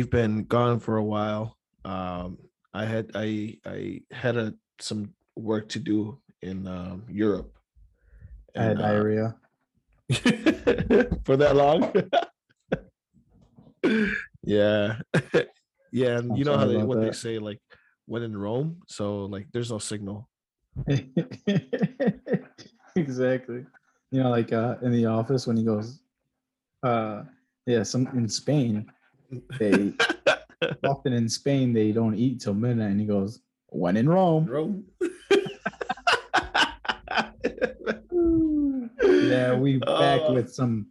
we've 0.00 0.08
been 0.08 0.44
gone 0.44 0.80
for 0.80 0.96
a 0.96 1.04
while. 1.04 1.58
Um, 1.84 2.38
I 2.72 2.86
had 2.86 3.10
I 3.14 3.58
I 3.66 4.00
had 4.10 4.38
a, 4.38 4.54
some 4.78 5.12
work 5.36 5.68
to 5.70 5.78
do 5.78 6.18
in 6.40 6.66
um, 6.66 7.04
Europe. 7.06 7.52
I 8.56 8.62
had 8.62 8.70
And, 8.70 8.80
uh, 8.80 8.88
diarrhea. 8.88 9.36
for 11.26 11.36
that 11.36 11.54
long. 11.54 11.92
yeah, 14.42 14.96
yeah, 15.92 16.16
and 16.16 16.32
I'm 16.32 16.36
you 16.38 16.44
know 16.46 16.56
how 16.56 16.64
they 16.64 16.78
what 16.78 17.02
they 17.02 17.12
say 17.12 17.38
like 17.38 17.60
when 18.06 18.22
in 18.22 18.34
Rome. 18.34 18.80
So 18.88 19.26
like, 19.26 19.48
there's 19.52 19.70
no 19.70 19.78
signal. 19.78 20.30
exactly. 22.96 23.66
You 24.12 24.22
know, 24.22 24.30
like 24.30 24.50
uh, 24.50 24.76
in 24.80 24.92
the 24.92 25.04
office 25.04 25.46
when 25.46 25.58
he 25.58 25.64
goes, 25.64 26.00
uh, 26.82 27.24
yeah, 27.66 27.82
some 27.82 28.06
in 28.16 28.28
Spain, 28.30 28.90
they 29.58 29.92
often 30.84 31.12
in 31.12 31.28
Spain 31.28 31.72
they 31.72 31.92
don't 31.92 32.14
eat 32.14 32.40
till 32.40 32.54
midnight, 32.54 32.90
and 32.90 33.00
he 33.00 33.06
goes, 33.06 33.40
when 33.68 33.96
in 33.96 34.08
Rome. 34.08 34.46
Rome. 34.46 34.84
Yeah, 39.02 39.54
we 39.54 39.78
back 39.78 40.20
Oh. 40.24 40.34
with 40.34 40.52
some 40.52 40.86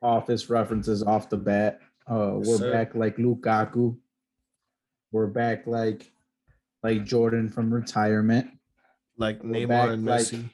office 0.00 0.48
references 0.50 1.02
off 1.02 1.28
the 1.28 1.36
bat. 1.36 1.80
Uh, 2.10 2.32
we're 2.36 2.56
sir. 2.58 2.72
back 2.72 2.94
like 2.94 3.16
Lukaku. 3.16 3.96
We're 5.12 5.26
back 5.28 5.66
like 5.66 6.10
like 6.82 7.04
Jordan 7.04 7.48
from 7.48 7.72
retirement. 7.72 8.48
like 9.18 9.42
We're 9.42 9.66
Neymar 9.68 9.92
and 9.92 10.04
like- 10.06 10.22
Messi. 10.22 10.50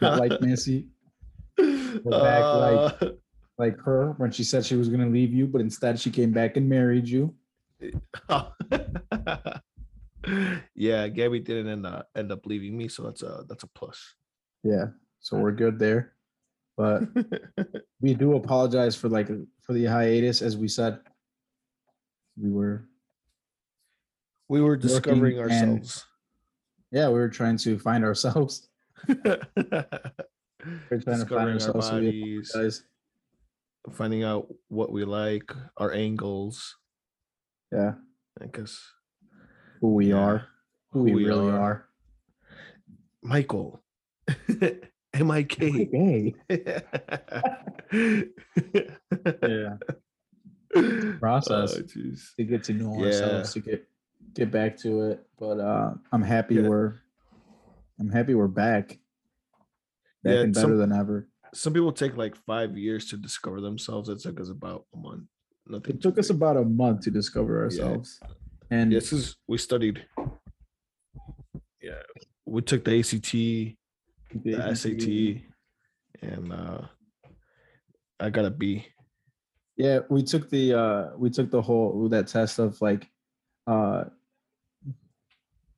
Not 0.00 0.18
like 0.18 0.32
Messi, 0.40 0.88
back 1.56 3.00
like- 3.00 3.18
like 3.58 3.78
her 3.80 4.14
when 4.18 4.30
she 4.30 4.44
said 4.44 4.64
she 4.64 4.76
was 4.76 4.88
gonna 4.88 5.08
leave 5.08 5.32
you, 5.32 5.46
but 5.46 5.60
instead 5.60 6.00
she 6.00 6.10
came 6.10 6.32
back 6.32 6.56
and 6.56 6.68
married 6.68 7.08
you. 7.08 7.34
yeah, 10.74 11.08
Gabby 11.08 11.40
didn't 11.40 11.68
end 11.68 11.86
up 11.86 12.08
end 12.16 12.32
up 12.32 12.46
leaving 12.46 12.76
me, 12.76 12.88
so 12.88 13.02
that's 13.04 13.22
a 13.22 13.44
that's 13.48 13.62
a 13.62 13.68
plus. 13.68 14.14
Yeah, 14.62 14.86
so 15.20 15.36
we're 15.36 15.52
good 15.52 15.78
there. 15.78 16.12
But 16.76 17.04
we 18.00 18.14
do 18.14 18.34
apologize 18.36 18.96
for 18.96 19.08
like 19.08 19.28
for 19.60 19.72
the 19.72 19.84
hiatus, 19.84 20.42
as 20.42 20.56
we 20.56 20.68
said. 20.68 21.00
We 22.40 22.50
were 22.50 22.88
we 24.48 24.60
were 24.60 24.76
discovering 24.76 25.38
and- 25.38 25.50
ourselves. 25.50 26.06
yeah, 26.90 27.08
we 27.08 27.14
were 27.14 27.28
trying 27.28 27.58
to 27.58 27.78
find 27.78 28.04
ourselves. 28.04 28.68
We're 30.90 31.00
trying 31.02 31.20
to 31.20 31.26
find 31.26 31.48
discovering 31.48 31.48
our 31.48 31.52
ourselves. 31.52 31.88
So 31.88 32.00
we. 32.00 32.42
Finding 33.92 34.24
out 34.24 34.46
what 34.68 34.90
we 34.92 35.04
like, 35.04 35.52
our 35.76 35.92
angles, 35.92 36.76
Yeah, 37.72 37.94
because 38.40 38.80
who 39.80 39.94
we 39.94 40.08
Yeah, 40.10 40.16
are, 40.16 40.46
who, 40.92 41.02
we, 41.02 41.24
really 41.24 41.50
are. 41.50 41.86
Michael. 43.22 43.82
M 45.14 45.30
I 45.30 45.42
K. 45.44 46.34
Yeah. 49.42 49.76
Process. 51.20 51.76
Oh, 51.78 51.82
to 52.36 52.44
get 52.44 52.64
to 52.64 52.72
know 52.72 52.98
Yeah. 52.98 53.06
ourselves 53.06 53.52
to 53.52 53.60
get 53.60 53.86
get 54.34 54.50
back 54.50 54.76
to 54.78 55.02
it 55.10 55.24
but 55.38 55.60
uh 55.60 55.94
i'm 56.10 56.22
happy 56.22 56.56
Yeah. 56.56 56.66
we're 56.66 56.94
i'm 58.00 58.10
happy 58.10 58.34
we're 58.34 58.48
back 58.48 58.88
back 60.24 60.34
Yeah, 60.34 60.40
and 60.40 60.52
better 60.54 60.66
some- 60.66 60.78
than 60.78 60.92
ever 60.92 61.28
Some 61.54 61.72
people 61.72 61.92
take 61.92 62.16
like 62.16 62.36
five 62.36 62.76
years 62.76 63.06
to 63.10 63.16
discover 63.16 63.60
themselves. 63.60 64.08
It 64.08 64.18
took 64.20 64.40
us 64.40 64.48
about 64.50 64.84
a 64.94 64.98
month. 64.98 65.24
Nothing. 65.66 65.94
it 65.96 66.02
took 66.02 66.18
us 66.18 66.28
big. 66.28 66.36
about 66.36 66.56
a 66.58 66.64
month 66.64 67.00
to 67.02 67.10
discover 67.10 67.62
ourselves 67.64 68.20
and 68.70 68.92
This 68.92 69.12
is 69.12 69.36
we 69.48 69.56
studied. 69.56 70.04
Yeah, 71.80 72.02
we 72.44 72.60
took 72.62 72.84
the 72.84 72.98
ACT, 73.00 73.32
the 74.44 74.74
SAT, 74.74 76.28
and 76.28 76.52
uh 76.52 76.80
I 78.20 78.30
got 78.30 78.44
a 78.44 78.50
B. 78.50 78.86
yeah 79.76 80.00
we 80.10 80.22
took 80.22 80.50
the 80.50 80.74
uh 80.74 81.02
we 81.16 81.30
took 81.30 81.50
the 81.50 81.62
whole 81.62 82.08
that 82.10 82.26
test 82.28 82.58
of 82.58 82.80
like 82.80 83.08
uh 83.66 84.04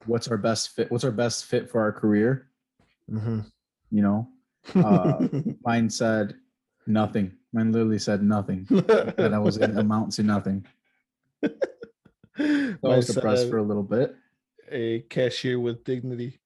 what's 0.06 0.28
our 0.28 0.36
best 0.38 0.70
fit 0.74 0.90
what's 0.90 1.04
our 1.04 1.10
best 1.10 1.44
fit 1.46 1.70
for 1.70 1.80
our 1.80 1.92
career 1.92 2.48
Mm-hmm. 3.10 3.40
you 3.92 4.02
know 4.02 4.28
uh 4.74 5.26
mine 5.64 5.88
said 5.88 6.34
nothing 6.86 7.32
mine 7.52 7.72
literally 7.72 7.98
said 7.98 8.22
nothing 8.22 8.66
that 8.70 9.32
i 9.32 9.38
was 9.38 9.58
gonna 9.58 9.80
amount 9.86 10.12
to 10.12 10.22
nothing 10.22 10.64
so 11.44 11.50
i 12.38 12.76
was 12.82 13.06
depressed 13.06 13.48
for 13.48 13.58
a 13.58 13.62
little 13.62 13.82
bit 13.82 14.14
a 14.70 15.00
cashier 15.08 15.58
with 15.58 15.84
dignity. 15.84 16.38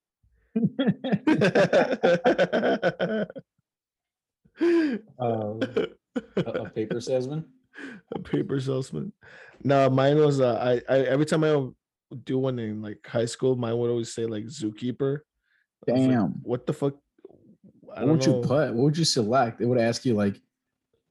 Um, 5.19 5.61
a, 6.37 6.37
a 6.37 6.69
paper 6.69 7.01
salesman. 7.01 7.47
a 8.15 8.19
paper 8.19 8.61
salesman. 8.61 9.11
No, 9.65 9.89
mine 9.89 10.19
was 10.19 10.39
uh, 10.39 10.59
I, 10.61 10.93
I 10.93 10.99
every 11.05 11.25
time 11.25 11.45
I 11.45 11.67
do 12.25 12.39
one 12.39 12.59
in 12.59 12.83
like 12.83 12.99
high 13.07 13.25
school, 13.25 13.57
mine 13.57 13.79
would 13.79 13.89
always 13.89 14.13
say 14.13 14.27
like 14.27 14.45
zookeeper. 14.45 15.21
Was 15.87 15.99
like, 15.99 16.11
Damn. 16.11 16.33
what 16.43 16.67
the 16.67 16.75
fuck? 16.75 16.97
I 17.97 18.05
What 18.05 18.12
would 18.12 18.27
you 18.27 18.41
put? 18.41 18.75
What 18.75 18.84
would 18.84 18.99
you 18.99 19.05
select? 19.05 19.61
It 19.61 19.67
would 19.67 19.78
ask 19.78 20.05
you 20.05 20.15
like, 20.15 20.41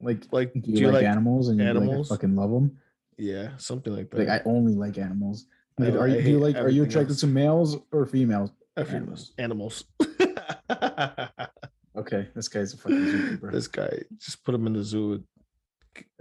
like, 0.00 0.24
Like, 0.32 0.52
do 0.54 0.60
do 0.60 0.72
you, 0.72 0.90
like, 0.90 1.04
animals? 1.04 1.48
And 1.48 1.60
you 1.60 1.72
like, 1.72 2.06
fucking 2.06 2.34
love 2.34 2.50
them. 2.50 2.78
Yeah, 3.18 3.50
something 3.58 3.94
like 3.94 4.10
that. 4.10 4.18
Like, 4.18 4.28
I 4.28 4.42
only 4.46 4.74
like 4.74 4.96
animals. 4.96 5.46
Like, 5.78 5.92
li- 5.92 5.98
are 5.98 6.08
you, 6.08 6.22
do 6.22 6.30
you 6.30 6.38
like? 6.38 6.56
Are 6.56 6.68
you 6.68 6.84
attracted 6.84 7.12
else. 7.12 7.20
to 7.20 7.26
males 7.26 7.76
or 7.92 8.06
females? 8.06 8.50
Uh, 8.76 8.84
animals. 8.88 9.32
animals. 9.38 9.84
Okay, 11.96 12.28
this 12.34 12.48
guy's 12.48 12.72
a 12.72 12.76
fucking 12.76 12.98
zookeeper. 12.98 13.52
this 13.52 13.66
guy 13.66 13.90
just 14.16 14.44
put 14.44 14.54
him 14.54 14.66
in 14.66 14.74
the 14.74 14.82
zoo. 14.82 15.22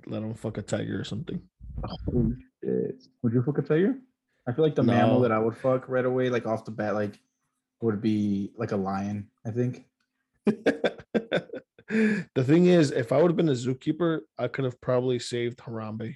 Let 0.07 0.23
him 0.23 0.33
fuck 0.33 0.57
a 0.57 0.61
tiger 0.61 0.99
or 0.99 1.03
something. 1.03 1.41
Shit. 2.63 3.03
Would 3.21 3.33
you 3.33 3.43
fuck 3.43 3.59
a 3.59 3.61
tiger? 3.61 3.95
I 4.47 4.51
feel 4.51 4.65
like 4.65 4.75
the 4.75 4.83
mammal 4.83 5.21
that 5.21 5.31
I 5.31 5.37
would 5.37 5.55
fuck 5.55 5.87
right 5.87 6.05
away, 6.05 6.29
like 6.29 6.47
off 6.47 6.65
the 6.65 6.71
bat, 6.71 6.95
like 6.95 7.19
would 7.81 8.01
be 8.01 8.51
like 8.57 8.71
a 8.71 8.77
lion. 8.77 9.29
I 9.45 9.51
think. 9.51 9.85
the 11.89 12.43
thing 12.43 12.67
is, 12.67 12.91
if 12.91 13.11
I 13.11 13.21
would 13.21 13.31
have 13.31 13.37
been 13.37 13.49
a 13.49 13.53
zookeeper, 13.53 14.21
I 14.37 14.47
could 14.47 14.65
have 14.65 14.79
probably 14.81 15.19
saved 15.19 15.59
Harambe. 15.59 16.15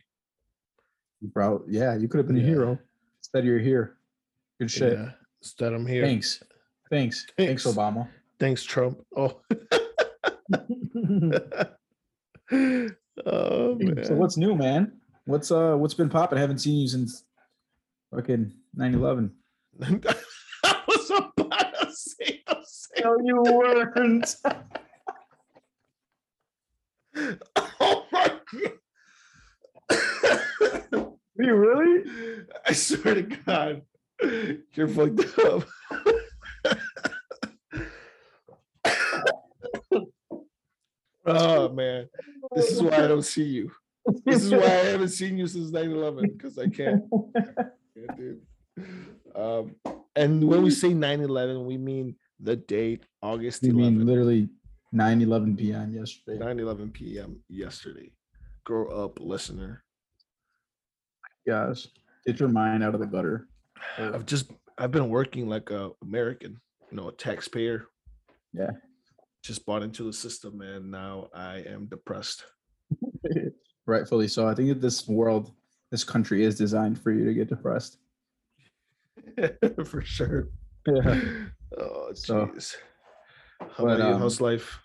Bro, 1.22 1.64
yeah, 1.68 1.96
you 1.96 2.08
could 2.08 2.18
have 2.18 2.28
been 2.28 2.38
a 2.38 2.42
hero. 2.42 2.78
Instead, 3.20 3.46
you're 3.46 3.60
here. 3.60 3.98
Good 4.60 4.70
shit. 4.70 4.94
Yeah, 4.94 5.12
instead 5.42 5.74
I'm 5.74 5.86
here. 5.86 6.04
Thanks. 6.04 6.44
Thanks. 6.90 7.26
Thanks, 7.38 7.64
Thanks. 7.64 7.78
Obama. 7.78 8.08
Thanks, 8.40 8.64
Trump. 8.64 9.00
Oh. 9.16 9.40
oh 13.26 13.76
man. 13.76 14.04
so 14.04 14.16
what's 14.16 14.38
new, 14.38 14.56
man? 14.56 14.92
What's 15.26 15.52
uh 15.52 15.76
what's 15.76 15.94
been 15.94 16.10
popping? 16.10 16.38
I 16.38 16.42
haven't 16.42 16.60
seen 16.60 16.82
you 16.82 16.88
since 16.88 17.24
fucking 18.14 18.52
9-11. 18.78 19.32
I 19.82 20.02
was 20.88 21.10
about 21.10 21.74
to 21.82 21.92
say 21.92 22.44
the 22.46 22.58
same. 22.66 22.83
No, 23.02 23.18
you 23.24 23.42
weren't. 23.42 24.36
Oh 27.80 28.06
my 28.12 28.40
god. 28.52 28.72
Are 31.00 31.14
you 31.38 31.56
really? 31.56 32.04
I 32.66 32.74
swear 32.74 33.16
to 33.16 33.22
God, 33.22 33.82
you're 34.74 34.88
fucked 34.88 35.40
up. 35.40 35.64
oh 41.26 41.70
man, 41.70 42.10
this 42.56 42.72
is 42.72 42.82
why 42.82 42.96
I 42.96 43.08
don't 43.08 43.22
see 43.22 43.44
you. 43.44 43.72
This 44.26 44.44
is 44.44 44.52
why 44.52 44.64
I 44.64 44.86
haven't 44.92 45.10
seen 45.10 45.38
you 45.38 45.48
since 45.48 45.72
9-11 45.72 46.22
because 46.38 46.58
I 46.58 46.68
can't. 46.68 47.04
Yeah, 47.96 48.16
dude. 48.18 48.42
Um, 49.36 49.76
and 50.16 50.44
when 50.48 50.64
we 50.64 50.72
say 50.72 50.90
9-11, 50.90 51.64
we 51.64 51.78
mean 51.78 52.16
the 52.44 52.58
date 52.58 53.04
August 53.22 53.64
You 53.64 53.74
mean 53.74 54.00
11th, 54.00 54.06
literally 54.06 54.50
9-11 54.94 55.58
p.m. 55.58 55.94
yesterday. 55.94 56.38
9-11 56.38 56.94
p.m. 56.94 57.40
yesterday. 57.50 58.12
Grow 58.66 58.88
up, 58.88 59.20
listener. 59.20 59.84
Gosh. 61.48 61.88
Get 62.26 62.40
your 62.40 62.50
mind 62.50 62.84
out 62.84 62.94
of 62.94 63.00
the 63.00 63.08
gutter. 63.08 63.48
I've 63.98 64.26
just 64.26 64.52
I've 64.78 64.92
been 64.92 65.10
working 65.10 65.50
like 65.50 65.72
a 65.72 65.92
American, 66.02 66.60
you 66.90 66.98
know, 66.98 67.10
a 67.10 67.12
taxpayer. 67.12 67.88
Yeah. 68.54 68.72
Just 69.44 69.66
bought 69.66 69.84
into 69.84 70.04
the 70.04 70.14
system 70.14 70.62
and 70.62 70.90
now 70.92 71.30
I 71.34 71.58
am 71.68 71.88
depressed. 71.88 72.46
Rightfully 73.86 74.28
so. 74.28 74.48
I 74.48 74.56
think 74.56 74.70
that 74.70 74.82
this 74.82 75.08
world, 75.08 75.52
this 75.92 76.04
country 76.04 76.44
is 76.44 76.58
designed 76.58 77.00
for 77.00 77.12
you 77.12 77.26
to 77.26 77.34
get 77.34 77.50
depressed. 77.50 77.98
For 79.86 80.02
sure. 80.02 80.50
Yeah. 80.88 81.22
Oh 81.78 82.10
So, 82.14 82.48
jeez. 82.48 82.76
How 83.60 83.68
but, 83.84 83.84
about 83.84 84.08
you? 84.08 84.14
um, 84.14 84.20
How's 84.22 84.42
life? 84.42 84.80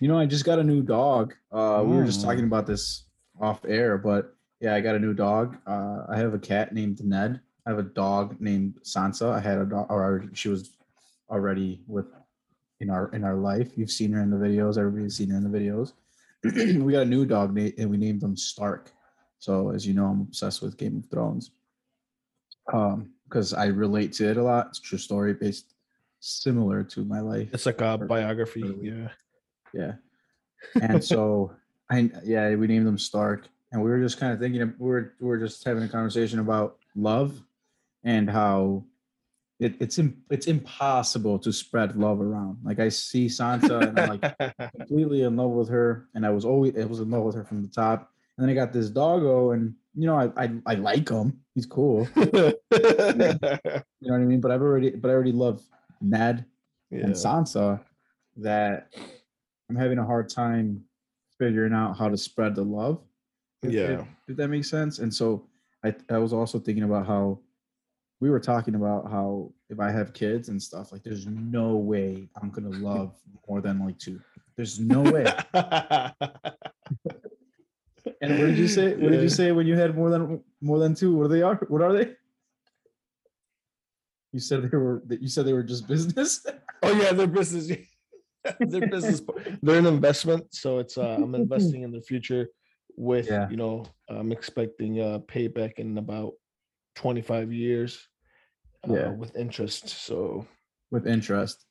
You 0.00 0.08
know, 0.08 0.18
I 0.18 0.26
just 0.26 0.44
got 0.44 0.58
a 0.58 0.64
new 0.64 0.82
dog. 0.82 1.34
Uh, 1.50 1.82
we 1.86 1.96
were 1.96 2.04
just 2.04 2.20
Mm. 2.20 2.24
talking 2.24 2.44
about 2.44 2.66
this 2.66 3.04
off 3.40 3.64
air, 3.64 3.98
but 3.98 4.34
yeah, 4.60 4.74
I 4.74 4.80
got 4.80 4.94
a 4.94 4.98
new 4.98 5.14
dog. 5.14 5.56
Uh, 5.66 6.04
I 6.08 6.16
have 6.16 6.34
a 6.34 6.38
cat 6.38 6.72
named 6.72 7.04
Ned. 7.04 7.40
I 7.66 7.70
have 7.70 7.78
a 7.78 7.82
dog 7.82 8.40
named 8.40 8.78
Sansa. 8.82 9.30
I 9.30 9.40
had 9.40 9.58
a 9.58 9.64
dog, 9.66 9.86
or 9.90 10.24
she 10.34 10.48
was 10.48 10.70
already 11.30 11.82
with 11.86 12.06
in 12.80 12.90
our 12.90 13.08
in 13.12 13.24
our 13.24 13.36
life. 13.36 13.76
You've 13.76 13.90
seen 13.90 14.12
her 14.12 14.22
in 14.22 14.30
the 14.30 14.36
videos. 14.36 14.78
Everybody's 14.78 15.16
seen 15.16 15.30
her 15.30 15.36
in 15.36 15.44
the 15.50 15.58
videos. 15.58 15.92
we 16.84 16.92
got 16.92 17.02
a 17.02 17.14
new 17.16 17.26
dog, 17.26 17.56
and 17.58 17.90
we 17.90 17.96
named 17.96 18.22
him 18.22 18.36
Stark. 18.36 18.92
So 19.38 19.70
as 19.70 19.86
you 19.86 19.94
know, 19.94 20.06
I'm 20.06 20.20
obsessed 20.22 20.62
with 20.62 20.76
Game 20.76 20.96
of 20.98 21.10
Thrones. 21.10 21.50
Um, 22.72 23.14
because 23.24 23.52
I 23.52 23.66
relate 23.66 24.12
to 24.14 24.30
it 24.30 24.36
a 24.38 24.42
lot. 24.42 24.68
It's 24.68 24.78
a 24.78 24.82
true 24.82 24.96
story 24.98 25.34
based 25.34 25.74
similar 26.20 26.84
to 26.84 27.04
my 27.04 27.20
life. 27.20 27.48
It's 27.52 27.66
like 27.66 27.80
a 27.80 27.98
biography. 27.98 28.74
Yeah. 28.80 29.08
Yeah. 29.74 29.92
And 30.82 31.02
so 31.02 31.52
I 31.90 32.10
yeah, 32.24 32.54
we 32.56 32.66
named 32.66 32.86
him 32.86 32.98
Stark. 32.98 33.48
And 33.70 33.82
we 33.82 33.90
were 33.90 34.00
just 34.00 34.18
kind 34.18 34.32
of 34.32 34.40
thinking 34.40 34.60
we 34.78 34.88
we're 34.88 35.12
we 35.20 35.28
we're 35.28 35.38
just 35.38 35.62
having 35.64 35.82
a 35.84 35.88
conversation 35.88 36.38
about 36.38 36.78
love 36.96 37.40
and 38.02 38.28
how 38.28 38.84
it, 39.60 39.74
it's 39.80 39.98
it's 40.30 40.46
impossible 40.46 41.38
to 41.40 41.52
spread 41.52 41.96
love 41.96 42.20
around. 42.20 42.58
Like 42.62 42.78
I 42.78 42.88
see 42.88 43.26
Sansa 43.26 43.88
and 43.88 43.98
I'm 43.98 44.18
like 44.18 44.72
completely 44.76 45.22
in 45.22 45.36
love 45.36 45.50
with 45.50 45.68
her, 45.68 46.08
and 46.14 46.24
I 46.24 46.30
was 46.30 46.44
always 46.44 46.76
I 46.78 46.84
was 46.84 47.00
in 47.00 47.10
love 47.10 47.24
with 47.24 47.34
her 47.34 47.44
from 47.44 47.62
the 47.62 47.68
top. 47.68 48.12
And 48.36 48.46
then 48.46 48.50
I 48.50 48.54
got 48.54 48.72
this 48.72 48.88
doggo, 48.88 49.52
and 49.52 49.74
you 49.94 50.06
know 50.06 50.16
I 50.16 50.44
I, 50.44 50.50
I 50.66 50.74
like 50.74 51.08
him. 51.08 51.40
He's 51.54 51.66
cool. 51.66 52.08
You 54.00 54.10
know 54.10 54.14
what 54.14 54.22
I 54.22 54.26
mean? 54.26 54.40
But 54.40 54.52
I've 54.52 54.62
already 54.62 54.90
but 54.90 55.10
I 55.10 55.14
already 55.14 55.32
love 55.32 55.60
Ned 56.00 56.44
yeah. 56.90 57.00
and 57.00 57.12
Sansa 57.12 57.80
that 58.36 58.92
I'm 59.68 59.76
having 59.76 59.98
a 59.98 60.04
hard 60.04 60.28
time 60.28 60.84
figuring 61.38 61.72
out 61.72 61.96
how 61.96 62.08
to 62.08 62.16
spread 62.16 62.54
the 62.54 62.62
love. 62.62 63.00
if- 63.62 63.72
Yeah. 63.72 63.82
If, 64.00 64.06
if 64.28 64.36
that 64.36 64.48
makes 64.48 64.68
sense. 64.70 64.98
And 64.98 65.12
so 65.12 65.46
I, 65.84 65.94
I 66.10 66.18
was 66.18 66.32
also 66.32 66.58
thinking 66.58 66.84
about 66.84 67.06
how 67.06 67.38
we 68.20 68.30
were 68.30 68.40
talking 68.40 68.74
about 68.74 69.10
how 69.10 69.52
if 69.70 69.78
I 69.78 69.90
have 69.90 70.12
kids 70.12 70.48
and 70.48 70.60
stuff, 70.60 70.90
like 70.92 71.02
there's 71.04 71.26
no 71.26 71.76
way 71.76 72.28
I'm 72.40 72.50
gonna 72.50 72.76
love 72.78 73.14
more 73.48 73.60
than 73.60 73.78
like 73.84 73.98
two. 73.98 74.20
There's 74.56 74.80
no 74.80 75.02
way. 75.02 75.26
And 78.20 78.38
what 78.38 78.46
did 78.46 78.58
you 78.58 78.68
say? 78.68 78.94
What 78.94 79.12
did 79.12 79.22
you 79.22 79.28
say 79.28 79.52
when 79.52 79.66
you 79.66 79.76
had 79.76 79.94
more 79.96 80.10
than 80.10 80.42
more 80.60 80.78
than 80.78 80.94
two? 80.94 81.14
What 81.14 81.26
are 81.26 81.28
they 81.28 81.42
are? 81.42 81.56
What 81.68 81.82
are 81.82 81.92
they? 81.92 82.14
You 84.32 84.40
said 84.40 84.62
they 84.70 84.76
were 84.76 85.02
that 85.06 85.22
you 85.22 85.28
said 85.28 85.46
they 85.46 85.52
were 85.52 85.62
just 85.62 85.86
business. 85.86 86.44
Oh 86.82 86.92
yeah, 86.92 87.12
they're 87.12 87.26
business. 87.26 87.66
they're 88.60 88.86
business. 88.86 89.20
They're 89.62 89.80
an 89.80 89.86
investment, 89.86 90.44
so 90.54 90.78
it's 90.78 90.96
uh, 90.96 91.18
I'm 91.20 91.34
investing 91.34 91.82
in 91.82 91.90
the 91.90 92.00
future. 92.00 92.46
With 92.96 93.26
Yeah. 93.26 93.48
you 93.50 93.56
know, 93.56 93.84
I'm 94.08 94.30
expecting 94.30 95.00
a 95.00 95.18
payback 95.18 95.80
in 95.80 95.98
about 95.98 96.34
25 96.94 97.52
years. 97.52 98.06
Uh, 98.88 98.94
Yeah. 98.94 99.10
with 99.10 99.34
interest. 99.34 99.88
So 99.88 100.46
with 100.92 101.08
interest. 101.08 101.66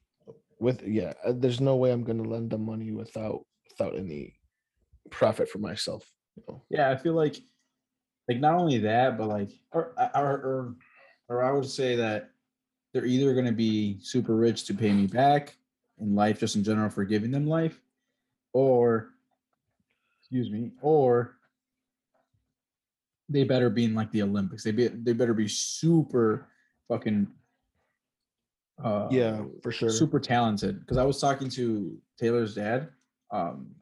with 0.59 0.83
yeah, 0.85 1.13
uh, 1.23 1.33
there's 1.37 1.61
no 1.61 1.77
way 1.77 1.91
I'm 1.91 2.03
gonna 2.03 2.23
lend 2.27 2.49
them 2.49 2.65
money 2.65 2.91
without 2.91 3.45
without 3.69 3.95
any 3.95 4.35
profit 5.09 5.47
for 5.47 5.59
myself. 5.59 6.03
You 6.35 6.43
know? 6.49 6.63
Yeah, 6.69 6.91
I 6.91 6.97
feel 6.97 7.13
like 7.13 7.37
like 8.27 8.41
not 8.41 8.55
only 8.59 8.79
that, 8.79 9.17
but 9.17 9.29
like 9.29 9.51
or 9.71 9.93
or 10.13 10.33
or, 10.49 10.75
or 11.29 11.43
I 11.43 11.51
would 11.53 11.69
say 11.69 11.95
that 11.95 12.31
they're 12.93 13.05
either 13.05 13.33
going 13.33 13.45
to 13.45 13.51
be 13.51 13.99
super 14.01 14.35
rich 14.35 14.65
to 14.65 14.73
pay 14.73 14.91
me 14.91 15.07
back 15.07 15.55
in 15.99 16.15
life, 16.15 16.39
just 16.39 16.55
in 16.55 16.63
general 16.63 16.89
for 16.89 17.05
giving 17.05 17.31
them 17.31 17.47
life, 17.47 17.81
or 18.53 19.09
excuse 20.21 20.49
me, 20.49 20.71
or 20.81 21.35
they 23.29 23.43
better 23.43 23.69
be 23.69 23.85
in 23.85 23.93
like 23.95 24.11
the 24.11 24.21
Olympics. 24.23 24.63
They 24.63 24.71
be 24.71 24.87
they 24.87 25.13
better 25.13 25.33
be 25.33 25.47
super 25.47 26.47
fucking 26.87 27.27
uh 28.83 29.07
Yeah, 29.11 29.43
for 29.61 29.71
sure. 29.71 29.89
super 29.89 30.19
talented 30.19 30.79
because 30.79 30.97
I 30.97 31.03
was 31.03 31.19
talking 31.19 31.49
to 31.49 31.97
Taylor's 32.17 32.55
dad, 32.55 32.89
um, 33.31 33.75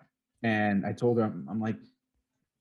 and 0.44 0.86
I 0.86 0.94
told 0.94 1.20
him, 1.20 1.48
I'm 1.50 1.60
like, 1.60 1.78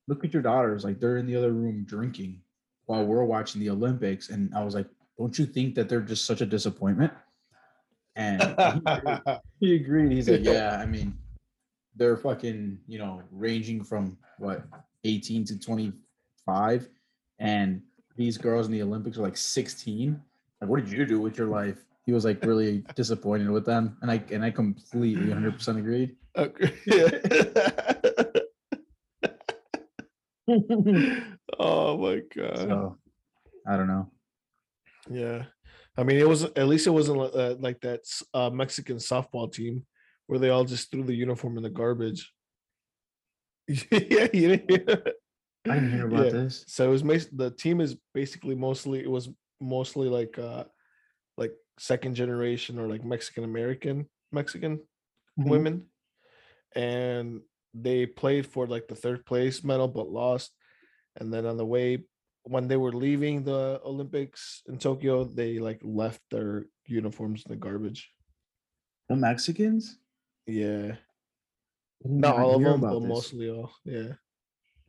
look 0.07 0.23
at 0.23 0.33
your 0.33 0.43
daughters, 0.43 0.83
like 0.83 0.99
they're 0.99 1.17
in 1.17 1.25
the 1.25 1.35
other 1.35 1.53
room 1.53 1.85
drinking 1.87 2.41
while 2.85 3.03
we're 3.03 3.23
watching 3.23 3.61
the 3.61 3.69
Olympics, 3.71 4.29
and 4.29 4.53
I 4.53 4.63
was 4.63 4.75
like, 4.75 4.87
don't 5.17 5.37
you 5.39 5.45
think 5.45 5.75
that 5.75 5.89
they're 5.89 6.01
just 6.01 6.25
such 6.25 6.41
a 6.41 6.45
disappointment? 6.45 7.13
And 8.15 8.41
he 8.41 8.47
agreed. 8.55 9.21
he 9.59 9.75
agreed. 9.75 10.11
He's 10.11 10.29
like, 10.29 10.43
yeah, 10.43 10.79
I 10.81 10.85
mean, 10.85 11.17
they're 11.95 12.17
fucking, 12.17 12.79
you 12.87 12.99
know, 12.99 13.21
ranging 13.31 13.83
from 13.83 14.17
what 14.37 14.63
18 15.03 15.45
to 15.45 15.59
25, 15.59 16.89
and 17.39 17.81
these 18.15 18.37
girls 18.37 18.67
in 18.67 18.71
the 18.71 18.81
Olympics 18.81 19.17
are 19.17 19.21
like 19.21 19.37
16. 19.37 20.21
Like, 20.61 20.69
what 20.69 20.83
did 20.83 20.91
you 20.91 21.05
do 21.05 21.19
with 21.19 21.37
your 21.37 21.47
life? 21.47 21.85
He 22.05 22.13
was 22.13 22.23
like 22.23 22.43
really 22.43 22.83
disappointed 22.95 23.49
with 23.49 23.65
them, 23.65 23.97
and 24.01 24.11
I 24.11 24.23
and 24.31 24.43
I 24.43 24.51
completely 24.51 25.27
100 25.27 25.53
percent 25.53 25.77
agreed. 25.79 26.15
Okay. 26.37 26.73
Yeah. 26.85 27.09
oh 31.59 31.97
my 31.97 32.21
god. 32.35 32.57
So 32.57 32.97
I 33.67 33.77
don't 33.77 33.87
know. 33.87 34.09
Yeah. 35.09 35.45
I 35.97 36.03
mean, 36.03 36.17
it 36.17 36.27
was 36.27 36.43
at 36.43 36.67
least 36.67 36.87
it 36.87 36.91
wasn't 36.91 37.19
uh, 37.19 37.55
like 37.59 37.81
that 37.81 38.01
uh, 38.33 38.49
Mexican 38.49 38.97
softball 38.97 39.51
team 39.51 39.85
where 40.27 40.39
they 40.39 40.49
all 40.49 40.65
just 40.65 40.91
threw 40.91 41.03
the 41.03 41.13
uniform 41.13 41.57
in 41.57 41.63
the 41.63 41.69
garbage. 41.69 42.33
yeah, 43.67 44.27
you 44.33 44.49
didn't 44.49 44.69
hear? 44.69 45.03
I 45.67 45.75
didn't 45.75 45.91
hear 45.91 46.07
about 46.07 46.25
Yeah. 46.25 46.31
this. 46.31 46.65
So 46.67 46.85
it 46.85 47.03
was 47.03 47.27
the 47.31 47.51
team 47.51 47.81
is 47.81 47.97
basically 48.13 48.55
mostly 48.55 48.99
it 48.99 49.09
was 49.09 49.29
mostly 49.59 50.09
like 50.09 50.37
uh 50.37 50.65
like 51.37 51.53
second 51.79 52.15
generation 52.15 52.77
or 52.77 52.87
like 52.87 53.03
Mexican 53.03 53.43
American 53.43 54.09
Mexican 54.31 54.79
Mhm. 55.39 55.49
women, 55.49 55.85
and 56.75 57.41
they 57.73 58.05
played 58.05 58.45
for 58.47 58.67
like 58.67 58.87
the 58.87 58.95
third 58.95 59.25
place 59.25 59.63
medal 59.63 59.87
but 59.87 60.09
lost. 60.09 60.51
And 61.15 61.33
then 61.33 61.45
on 61.45 61.57
the 61.57 61.65
way 61.65 62.03
when 62.45 62.67
they 62.67 62.77
were 62.77 62.93
leaving 62.93 63.43
the 63.43 63.81
Olympics 63.83 64.61
in 64.67 64.77
Tokyo, 64.77 65.23
they 65.23 65.59
like 65.59 65.79
left 65.83 66.21
their 66.29 66.65
uniforms 66.85 67.43
in 67.45 67.51
the 67.51 67.57
garbage. 67.57 68.11
The 69.09 69.15
Mexicans? 69.15 69.97
Yeah, 70.45 70.95
didn't 72.03 72.25
all 72.25 72.55
of 72.55 72.61
them, 72.61 72.81
but 72.81 72.99
this. 72.99 73.09
mostly 73.09 73.49
all. 73.49 73.73
Yeah, 73.83 74.13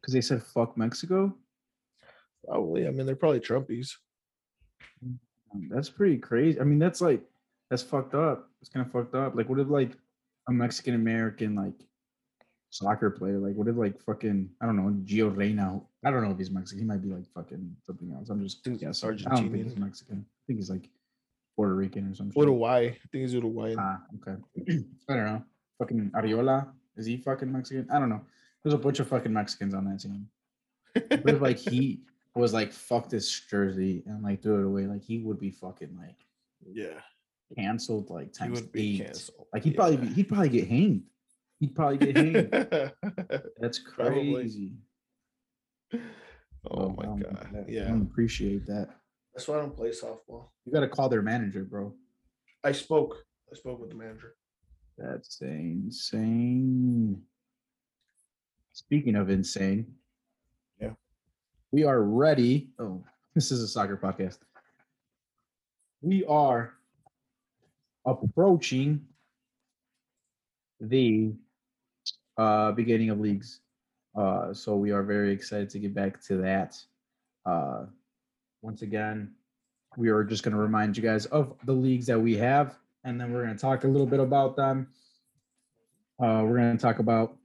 because 0.00 0.12
they 0.12 0.20
said 0.20 0.42
fuck 0.42 0.76
Mexico. 0.76 1.34
probably. 2.44 2.86
I 2.86 2.90
mean, 2.90 3.06
they're 3.06 3.16
probably 3.16 3.40
Trumpies. 3.40 3.92
Um, 5.02 5.68
That's 5.70 5.88
pretty 5.88 6.18
crazy. 6.18 6.60
I 6.60 6.64
mean, 6.64 6.78
that's 6.78 7.00
like 7.00 7.22
that's 7.70 7.82
fucked 7.82 8.14
up. 8.14 8.50
It's 8.60 8.70
kind 8.70 8.84
of 8.84 8.92
fucked 8.92 9.14
up. 9.14 9.34
Like, 9.34 9.48
what 9.48 9.58
if 9.58 9.68
like 9.68 9.92
a 10.48 10.52
Mexican 10.52 10.94
American 10.94 11.54
like 11.54 11.86
soccer 12.70 13.10
player? 13.10 13.38
Like, 13.38 13.54
what 13.54 13.68
if 13.68 13.76
like 13.76 14.00
fucking 14.02 14.50
I 14.60 14.66
don't 14.66 14.76
know 14.76 14.90
Gio 15.04 15.34
Reyna? 15.34 15.80
I 16.04 16.10
don't 16.10 16.22
know 16.22 16.30
if 16.30 16.38
he's 16.38 16.50
Mexican. 16.50 16.80
He 16.80 16.86
might 16.86 17.02
be 17.02 17.08
like 17.08 17.26
fucking 17.34 17.76
something 17.86 18.12
else. 18.12 18.30
I'm 18.30 18.42
just 18.42 18.62
think 18.64 18.80
he's 18.80 18.86
guessing. 18.86 19.26
I 19.26 19.34
don't 19.34 19.50
think 19.50 19.64
he's 19.64 19.76
Mexican. 19.76 20.24
I 20.26 20.42
think 20.46 20.58
he's 20.58 20.70
like 20.70 20.88
Puerto 21.56 21.74
Rican 21.74 22.10
or 22.10 22.14
something. 22.14 22.40
Uruguay. 22.40 22.88
I 22.88 23.08
think 23.10 23.22
he's 23.22 23.34
Uruguayan. 23.34 23.78
Ah, 23.78 24.00
okay. 24.16 24.40
I 25.08 25.14
don't 25.14 25.24
know. 25.24 25.44
Fucking 25.78 26.10
Arriola. 26.14 26.68
Is 26.96 27.06
he 27.06 27.16
fucking 27.16 27.50
Mexican? 27.50 27.88
I 27.90 27.98
don't 27.98 28.08
know. 28.08 28.20
There's 28.62 28.74
a 28.74 28.78
bunch 28.78 29.00
of 29.00 29.08
fucking 29.08 29.32
Mexicans 29.32 29.74
on 29.74 29.84
that 29.84 30.00
team. 30.00 30.28
But 30.94 31.28
if 31.28 31.40
like 31.40 31.58
he 31.58 32.00
was 32.34 32.52
like 32.52 32.72
fuck 32.72 33.08
this 33.08 33.28
jersey 33.50 34.02
and 34.06 34.22
like 34.22 34.42
threw 34.42 34.60
it 34.60 34.66
away, 34.66 34.86
like 34.86 35.02
he 35.02 35.18
would 35.18 35.38
be 35.38 35.50
fucking 35.50 35.96
like 35.98 36.16
yeah, 36.72 37.00
canceled 37.56 38.10
like 38.10 38.28
he 38.28 38.32
times 38.32 38.60
would 38.60 38.72
be 38.72 38.96
eight. 38.96 39.06
canceled. 39.06 39.46
Like 39.52 39.64
he'd 39.64 39.76
probably 39.76 39.98
be, 39.98 40.06
he'd 40.08 40.28
probably 40.28 40.48
get 40.48 40.68
hanged. 40.68 41.02
He'd 41.60 41.74
probably 41.74 41.98
get 41.98 42.16
hanged. 42.16 42.50
That's 43.60 43.78
Probably. 43.78 44.34
crazy. 44.34 44.72
oh 45.94 45.98
So, 46.88 46.94
my 46.96 47.04
um, 47.04 47.14
I 47.18 47.22
don't- 47.22 47.22
god. 47.34 47.64
I 47.68 47.70
Yeah, 47.70 47.88
don't 47.88 48.02
appreciate 48.02 48.66
that. 48.66 48.88
that's 49.34 49.48
why 49.48 49.56
I 49.56 49.60
don't 49.60 49.76
play 49.76 49.90
softball. 49.90 50.48
You 50.64 50.72
got 50.72 50.80
to 50.80 50.88
call 50.88 51.08
their 51.08 51.22
manager, 51.22 51.64
bro. 51.64 51.94
I 52.64 52.72
spoke. 52.72 53.24
I 53.50 53.54
spoke 53.56 53.80
with 53.80 53.90
the 53.90 53.94
manager. 53.96 54.34
That's 54.98 55.40
insane. 55.40 57.22
Speaking 58.72 59.14
of 59.16 59.30
insane, 59.30 59.86
Yeah. 60.80 60.92
we 61.70 61.84
are 61.84 62.02
ready. 62.02 62.70
Oh, 62.78 63.04
this 63.34 63.50
is 63.52 63.62
a 63.62 63.68
soccer 63.68 63.96
podcast. 63.96 64.38
We 66.02 66.24
are 66.26 66.74
approaching 68.04 69.06
the 70.80 71.32
uh, 72.36 72.72
beginning 72.72 73.10
of 73.10 73.20
leagues. 73.20 73.60
Uh, 74.16 74.52
so 74.52 74.76
we 74.76 74.92
are 74.92 75.02
very 75.02 75.32
excited 75.32 75.68
to 75.70 75.78
get 75.78 75.94
back 75.94 76.22
to 76.22 76.36
that. 76.38 76.76
Uh, 77.44 77.84
once 78.62 78.82
again, 78.82 79.32
we 79.96 80.08
are 80.08 80.24
just 80.24 80.42
going 80.42 80.54
to 80.54 80.60
remind 80.60 80.96
you 80.96 81.02
guys 81.02 81.26
of 81.26 81.54
the 81.64 81.72
leagues 81.72 82.06
that 82.06 82.18
we 82.18 82.36
have, 82.36 82.76
and 83.04 83.20
then 83.20 83.32
we're 83.32 83.44
going 83.44 83.54
to 83.54 83.60
talk 83.60 83.84
a 83.84 83.88
little 83.88 84.06
bit 84.06 84.20
about 84.20 84.56
them. 84.56 84.88
Uh, 86.18 86.42
we're 86.44 86.56
going 86.56 86.76
to 86.76 86.82
talk 86.82 86.98
about 86.98 87.36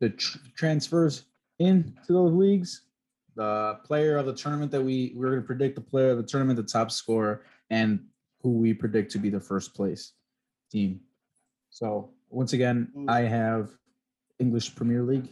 the 0.00 0.10
tr- 0.10 0.38
transfers 0.56 1.24
into 1.58 2.12
those 2.12 2.32
leagues. 2.32 2.82
The 3.34 3.78
player 3.84 4.16
of 4.18 4.26
the 4.26 4.34
tournament 4.34 4.70
that 4.72 4.82
we 4.82 5.12
we're 5.16 5.30
gonna 5.30 5.42
predict 5.42 5.76
the 5.76 5.80
player 5.80 6.10
of 6.10 6.18
the 6.18 6.22
tournament, 6.22 6.58
the 6.58 6.64
top 6.64 6.90
scorer, 6.90 7.44
and 7.70 8.04
who 8.42 8.50
we 8.50 8.74
predict 8.74 9.10
to 9.12 9.18
be 9.18 9.30
the 9.30 9.40
first 9.40 9.74
place 9.74 10.12
team. 10.70 11.00
So 11.70 12.10
once 12.28 12.52
again, 12.52 12.92
I 13.08 13.20
have 13.20 13.70
English 14.42 14.74
Premier 14.74 15.02
League 15.02 15.28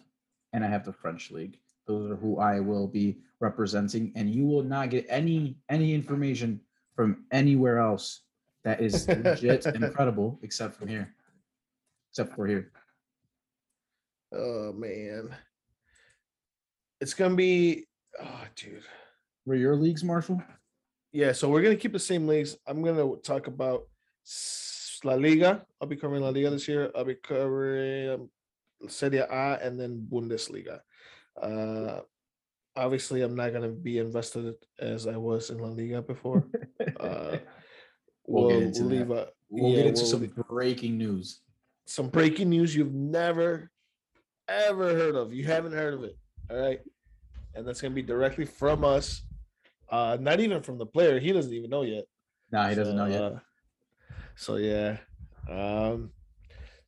and 0.52 0.64
I 0.64 0.68
have 0.68 0.84
the 0.84 0.92
French 0.92 1.30
League. 1.30 1.58
Those 1.86 2.10
are 2.10 2.16
who 2.16 2.38
I 2.38 2.60
will 2.60 2.86
be 2.86 3.18
representing, 3.40 4.12
and 4.14 4.32
you 4.32 4.46
will 4.46 4.62
not 4.62 4.90
get 4.90 5.06
any 5.08 5.56
any 5.68 5.92
information 5.92 6.60
from 6.94 7.24
anywhere 7.32 7.78
else 7.78 8.22
that 8.64 8.80
is 8.80 9.08
legit 9.24 9.66
and 9.66 9.92
credible 9.94 10.38
except 10.42 10.74
from 10.76 10.88
here. 10.88 11.12
Except 12.10 12.34
for 12.34 12.46
here. 12.46 12.70
Oh 14.32 14.72
man. 14.72 15.34
It's 17.00 17.14
gonna 17.14 17.34
be 17.34 17.86
oh 18.22 18.44
dude. 18.54 18.84
Were 19.46 19.56
your 19.56 19.74
leagues, 19.74 20.04
Marshall? 20.04 20.40
Yeah, 21.12 21.32
so 21.32 21.48
we're 21.48 21.62
gonna 21.62 21.82
keep 21.84 21.92
the 21.92 21.98
same 21.98 22.28
leagues. 22.28 22.56
I'm 22.68 22.82
gonna 22.82 23.16
talk 23.16 23.48
about 23.48 23.88
La 25.02 25.14
Liga. 25.14 25.66
I'll 25.80 25.88
be 25.88 25.96
covering 25.96 26.22
La 26.22 26.28
Liga 26.28 26.50
this 26.50 26.68
year. 26.68 26.92
I'll 26.94 27.04
be 27.04 27.16
covering 27.16 28.10
um, 28.10 28.30
Serie 28.88 29.18
A 29.18 29.58
and 29.62 29.78
then 29.78 30.06
Bundesliga. 30.10 30.80
Uh, 31.40 32.00
obviously, 32.76 33.22
I'm 33.22 33.34
not 33.36 33.52
gonna 33.52 33.68
be 33.68 33.98
invested 33.98 34.54
as 34.78 35.06
I 35.06 35.16
was 35.16 35.50
in 35.50 35.58
La 35.58 35.68
Liga 35.68 36.02
before. 36.02 36.46
Uh, 36.98 37.38
We'll 38.26 38.46
we'll, 38.46 38.50
get 38.50 38.62
into 38.62 38.82
that. 38.84 38.88
leave 38.88 39.10
a 39.10 39.28
We'll 39.48 39.70
yeah, 39.70 39.76
get 39.78 39.86
into 39.86 40.00
we'll 40.02 40.10
some 40.10 40.20
leave- 40.20 40.36
breaking 40.48 40.98
news. 40.98 41.40
some 41.86 42.08
breaking 42.08 42.50
news 42.50 42.74
you've 42.76 42.94
never 42.94 43.70
ever 44.48 44.94
heard 44.94 45.16
of. 45.16 45.32
You 45.32 45.44
haven't 45.44 45.72
heard 45.72 45.94
of 45.94 46.04
it. 46.04 46.16
All 46.50 46.56
right. 46.58 46.80
And 47.54 47.66
that's 47.66 47.80
gonna 47.80 47.94
be 47.94 48.02
directly 48.02 48.44
from 48.44 48.84
us. 48.84 49.22
Uh 49.90 50.16
not 50.20 50.38
even 50.40 50.62
from 50.62 50.78
the 50.78 50.86
player. 50.86 51.18
He 51.18 51.32
doesn't 51.32 51.52
even 51.52 51.70
know 51.70 51.82
yet. 51.82 52.04
Nah, 52.52 52.68
he 52.68 52.74
doesn't 52.76 52.96
know 52.96 53.06
yet. 53.06 53.22
uh, 53.22 53.38
so 54.36 54.56
yeah. 54.56 54.98
Um 55.48 56.10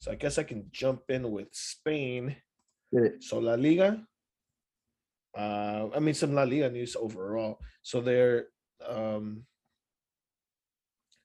so 0.03 0.11
I 0.11 0.17
guess 0.17 0.37
I 0.37 0.43
can 0.43 0.67
jump 0.73 1.03
in 1.11 1.31
with 1.31 1.47
Spain. 1.53 2.35
So 3.21 3.39
La 3.39 3.55
Liga. 3.55 4.03
Uh 5.39 5.95
I 5.95 6.01
mean 6.01 6.15
some 6.15 6.35
La 6.35 6.43
Liga 6.43 6.69
news 6.69 6.97
overall. 6.99 7.61
So 7.83 8.01
they're 8.01 8.47
um 8.85 9.47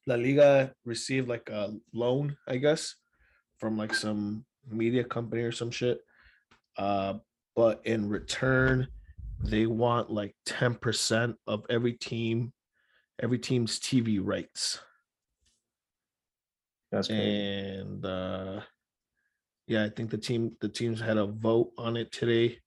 La 0.05 0.13
Liga 0.13 0.75
received 0.86 1.27
like 1.27 1.50
a 1.50 1.74
loan, 1.91 2.38
I 2.48 2.57
guess, 2.57 2.93
from 3.57 3.79
like 3.79 3.96
some 3.96 4.46
media 4.69 5.03
company 5.03 5.41
or 5.41 5.51
some 5.51 5.72
shit. 5.72 5.98
Uh 6.77 7.15
but 7.55 7.81
in 7.84 8.07
return 8.07 8.88
they 9.41 9.65
want 9.65 10.12
like 10.12 10.36
10% 10.46 11.34
of 11.48 11.65
every 11.67 11.93
team 11.93 12.53
every 13.24 13.39
team's 13.39 13.79
TV 13.79 14.19
rights. 14.22 14.79
That's 16.91 17.08
crazy. 17.08 17.79
And 17.79 18.06
uh 18.06 18.62
yeah, 19.67 19.84
I 19.84 19.89
think 19.89 20.10
the 20.10 20.17
team 20.17 20.56
the 20.62 20.70
teams 20.70 21.00
had 21.01 21.17
a 21.17 21.25
vote 21.25 21.72
on 21.77 21.98
it 21.98 22.12
today. 22.12 22.60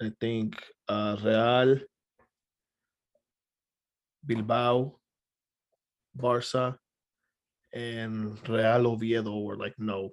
I 0.00 0.10
think 0.20 0.54
uh 0.88 1.16
Real, 1.22 1.78
Bilbao, 4.24 4.98
Barca, 6.14 6.78
and 7.72 8.38
Real 8.48 8.86
Oviedo 8.86 9.40
were 9.40 9.56
like 9.56 9.74
no. 9.78 10.10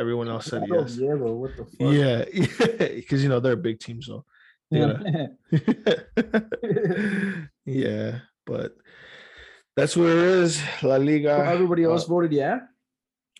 Everyone 0.00 0.28
else 0.28 0.46
said 0.46 0.62
Oh, 0.70 0.80
yes. 0.80 0.96
yeah, 0.96 1.14
but 1.14 1.32
what 1.34 1.56
the 1.56 1.64
fuck? 1.64 1.78
Yeah, 1.78 2.24
yeah, 2.32 2.88
because 2.96 3.22
you 3.22 3.28
know 3.28 3.38
they're 3.38 3.52
a 3.52 3.56
big 3.56 3.78
team, 3.78 4.02
so 4.02 4.24
they 4.70 4.80
gotta- 4.80 5.30
yeah, 7.64 8.18
but 8.46 8.72
that's 9.76 9.96
what 9.96 10.08
it 10.08 10.16
is. 10.18 10.62
La 10.82 10.96
Liga. 10.96 11.36
So 11.36 11.42
everybody 11.52 11.84
else 11.84 12.04
uh, 12.04 12.08
voted 12.08 12.32
yeah. 12.32 12.60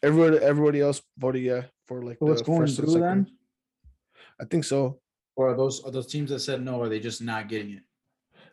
Everybody, 0.03 0.45
everybody 0.45 0.81
else 0.81 1.03
voted 1.19 1.43
yeah 1.43 1.63
for 1.87 2.03
like 2.03 2.19
So 2.19 2.31
it's 2.31 2.43
the 2.43 2.47
going 2.47 2.61
first 2.61 2.79
and 2.79 2.89
through 2.89 3.01
then? 3.01 3.27
second. 3.27 3.39
I 4.41 4.45
think 4.45 4.65
so. 4.65 4.99
Or 5.37 5.51
are 5.51 5.57
those 5.57 5.83
are 5.85 5.91
those 5.91 6.07
teams 6.07 6.31
that 6.31 6.41
said 6.41 6.63
no? 6.63 6.81
Are 6.81 6.89
they 6.89 7.01
just 7.01 7.23
not 7.23 7.49
getting 7.49 7.73
it? 7.73 7.83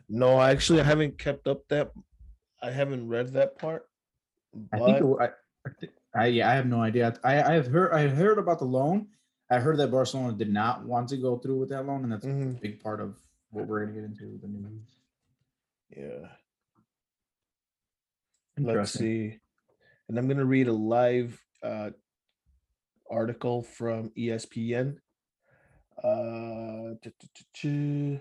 No, 0.08 0.40
actually, 0.40 0.80
I 0.80 0.84
haven't 0.84 1.18
kept 1.18 1.46
up 1.46 1.66
that. 1.68 1.92
I 2.60 2.70
haven't 2.70 3.08
read 3.08 3.32
that 3.34 3.58
part. 3.58 3.88
I 4.72 4.78
think 4.78 4.98
it, 5.00 5.04
I, 5.20 5.24
I, 5.24 6.22
I 6.22 6.26
yeah, 6.26 6.50
I 6.50 6.54
have 6.54 6.66
no 6.66 6.80
idea. 6.82 7.14
I 7.24 7.42
I 7.42 7.52
have 7.54 7.66
heard 7.66 7.92
I 7.92 8.08
heard 8.08 8.38
about 8.38 8.58
the 8.58 8.64
loan. 8.66 9.08
I 9.50 9.58
heard 9.58 9.78
that 9.78 9.90
Barcelona 9.90 10.32
did 10.32 10.50
not 10.52 10.84
want 10.84 11.08
to 11.10 11.16
go 11.16 11.38
through 11.38 11.58
with 11.58 11.68
that 11.70 11.86
loan, 11.86 12.04
and 12.04 12.12
that's 12.12 12.24
a 12.24 12.28
Mhm, 12.28 12.60
big 12.60 12.80
part 12.82 13.00
of 13.00 13.16
what 13.50 13.66
we're 13.66 13.84
gonna 13.84 13.92
get 14.00 14.04
into 14.04 14.28
with 14.28 14.42
the 14.42 14.48
news. 14.48 14.96
yeah. 15.96 16.28
Let's 18.58 18.68
Interesting. 18.68 19.00
see. 19.02 19.38
And 20.08 20.18
I'm 20.18 20.28
gonna 20.28 20.44
read 20.44 20.68
a 20.68 20.72
live 20.72 21.40
uh 21.62 21.90
article 23.10 23.62
from 23.62 24.10
ESPN. 24.18 24.96
Uh 26.02 26.94
tu- 27.02 27.12
tu- 27.18 27.28
tu- 27.34 27.44
tu. 27.54 28.20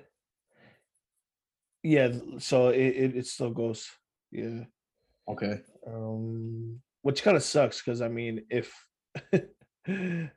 yeah, 1.84 2.12
so 2.38 2.70
it, 2.70 2.80
it, 2.80 3.16
it 3.18 3.26
still 3.28 3.52
goes. 3.52 3.90
Yeah. 4.32 4.64
Okay. 5.28 5.62
Um 5.88 6.82
which 7.02 7.24
kind 7.24 7.36
of 7.36 7.44
sucks 7.44 7.82
because 7.82 8.02
I 8.02 8.08
mean 8.08 8.46
if 8.50 8.74
I 9.88 10.30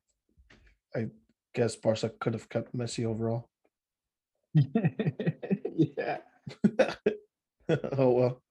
guess 1.54 1.76
Barca 1.76 2.10
could 2.20 2.34
have 2.34 2.48
kept 2.48 2.76
Messi 2.76 3.04
overall. 3.04 3.48
yeah. 4.54 6.18
oh 7.98 8.10
well. 8.10 8.42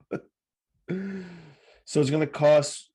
So 0.88 2.00
it's 2.00 2.10
gonna 2.10 2.26
cost. 2.26 2.90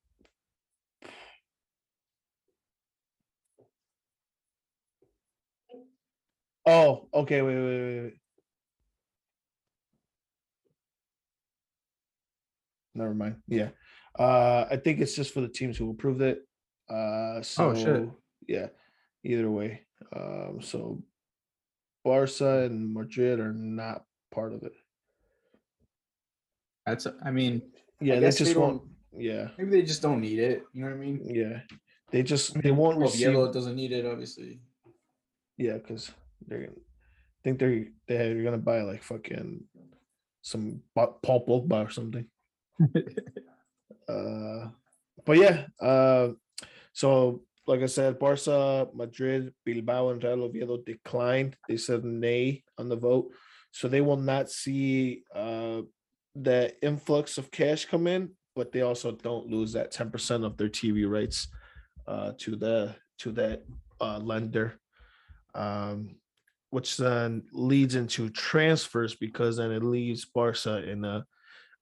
Oh, 6.66 7.08
okay. 7.14 7.42
Wait, 7.42 7.54
wait, 7.56 7.64
wait, 7.64 8.02
wait. 8.02 8.14
Never 12.94 13.14
mind. 13.14 13.36
Yeah. 13.48 13.70
Uh, 14.18 14.66
I 14.70 14.76
think 14.76 15.00
it's 15.00 15.14
just 15.14 15.32
for 15.32 15.40
the 15.40 15.48
teams 15.48 15.76
who 15.78 15.90
approved 15.90 16.20
it. 16.22 16.40
Uh, 16.88 17.40
so 17.42 17.70
Oh, 17.70 17.74
shit. 17.74 18.08
yeah. 18.48 18.66
Either 19.24 19.50
way. 19.50 19.86
Um, 20.14 20.60
so 20.60 21.02
Barca 22.04 22.64
and 22.64 22.92
Madrid 22.92 23.38
are 23.40 23.52
not 23.52 24.04
part 24.32 24.52
of 24.52 24.62
it. 24.64 24.72
That's 26.86 27.06
I 27.22 27.30
mean, 27.30 27.62
Yeah, 28.00 28.14
they 28.16 28.20
they 28.20 28.30
just 28.36 28.54
don't- 28.54 28.62
won't. 28.62 28.82
Yeah, 29.16 29.48
maybe 29.58 29.70
they 29.70 29.82
just 29.82 30.02
don't 30.02 30.20
need 30.20 30.38
it. 30.38 30.62
You 30.72 30.82
know 30.82 30.90
what 30.90 30.96
I 30.96 31.00
mean? 31.00 31.20
yeah. 31.26 31.60
They 32.10 32.22
just 32.22 32.54
they 32.62 32.70
won't 32.70 32.96
Well, 32.98 33.06
receive. 33.08 33.32
Yellow 33.32 33.52
doesn't 33.52 33.76
need 33.76 33.92
it, 33.92 34.06
obviously. 34.06 34.60
Yeah, 35.56 35.74
because 35.74 36.10
they're 36.46 36.60
gonna 36.66 36.78
I 36.78 37.40
think 37.44 37.58
they're 37.58 37.86
they're 38.08 38.42
gonna 38.42 38.58
buy 38.58 38.82
like 38.82 39.02
fucking 39.02 39.64
some 40.42 40.82
Paul 40.94 41.20
Pogba 41.46 41.86
or 41.86 41.90
something. 41.90 42.26
Uh, 44.08 44.68
but 45.24 45.36
yeah. 45.38 45.66
Uh, 45.80 46.30
so 46.92 47.42
like 47.66 47.80
I 47.82 47.86
said, 47.86 48.18
Barca, 48.18 48.88
Madrid, 48.94 49.52
Bilbao, 49.64 50.10
and 50.10 50.22
Real 50.24 50.42
Oviedo 50.44 50.78
declined. 50.78 51.56
They 51.68 51.76
said 51.76 52.04
nay 52.04 52.64
on 52.78 52.88
the 52.88 52.96
vote, 52.96 53.30
so 53.70 53.86
they 53.86 54.00
will 54.00 54.16
not 54.16 54.50
see 54.50 55.22
uh 55.34 55.82
the 56.34 56.74
influx 56.82 57.38
of 57.38 57.50
cash 57.50 57.84
come 57.86 58.06
in, 58.06 58.30
but 58.54 58.72
they 58.72 58.82
also 58.82 59.12
don't 59.12 59.46
lose 59.48 59.72
that 59.72 59.90
ten 59.90 60.10
percent 60.10 60.44
of 60.44 60.56
their 60.56 60.68
TV 60.68 61.08
rights 61.08 61.48
uh 62.06 62.32
to 62.38 62.56
the 62.56 62.94
to 63.18 63.30
that 63.32 63.62
uh 64.00 64.18
lender 64.18 64.78
um, 65.54 66.16
which 66.70 66.96
then 66.96 67.42
leads 67.52 67.94
into 67.96 68.30
transfers 68.30 69.14
because 69.16 69.56
then 69.56 69.72
it 69.72 69.82
leaves 69.82 70.24
Barca 70.24 70.88
in 70.88 71.04
a, 71.04 71.26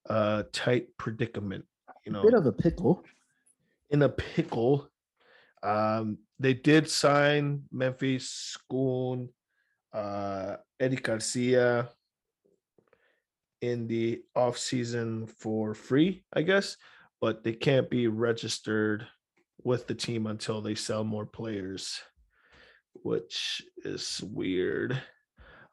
uh 0.09 0.45
tight 0.53 0.89
predicament. 0.97 1.65
You 2.07 2.13
know, 2.13 2.23
Bit 2.23 2.35
of 2.35 2.47
a 2.47 2.53
pickle. 2.53 3.05
in 3.91 4.01
a 4.03 4.09
pickle. 4.09 4.89
Um, 5.63 6.19
they 6.39 6.55
did 6.55 6.89
sign 6.89 7.65
Memphis, 7.71 8.57
Schoon, 8.57 9.29
uh, 9.93 10.57
Eddie 10.81 10.97
Garcia 10.97 11.91
in 13.61 13.87
the 13.87 14.23
off 14.35 14.59
season 14.59 15.27
for 15.27 15.75
free, 15.75 16.25
I 16.33 16.43
guess, 16.43 16.77
but 17.21 17.43
they 17.43 17.53
can't 17.53 17.91
be 17.91 18.07
registered 18.07 19.07
with 19.65 19.87
the 19.87 19.95
team 19.95 20.27
until 20.27 20.61
they 20.61 20.75
sell 20.75 21.05
more 21.05 21.27
players, 21.27 22.01
which 22.95 23.63
is 23.85 24.21
weird. 24.23 25.01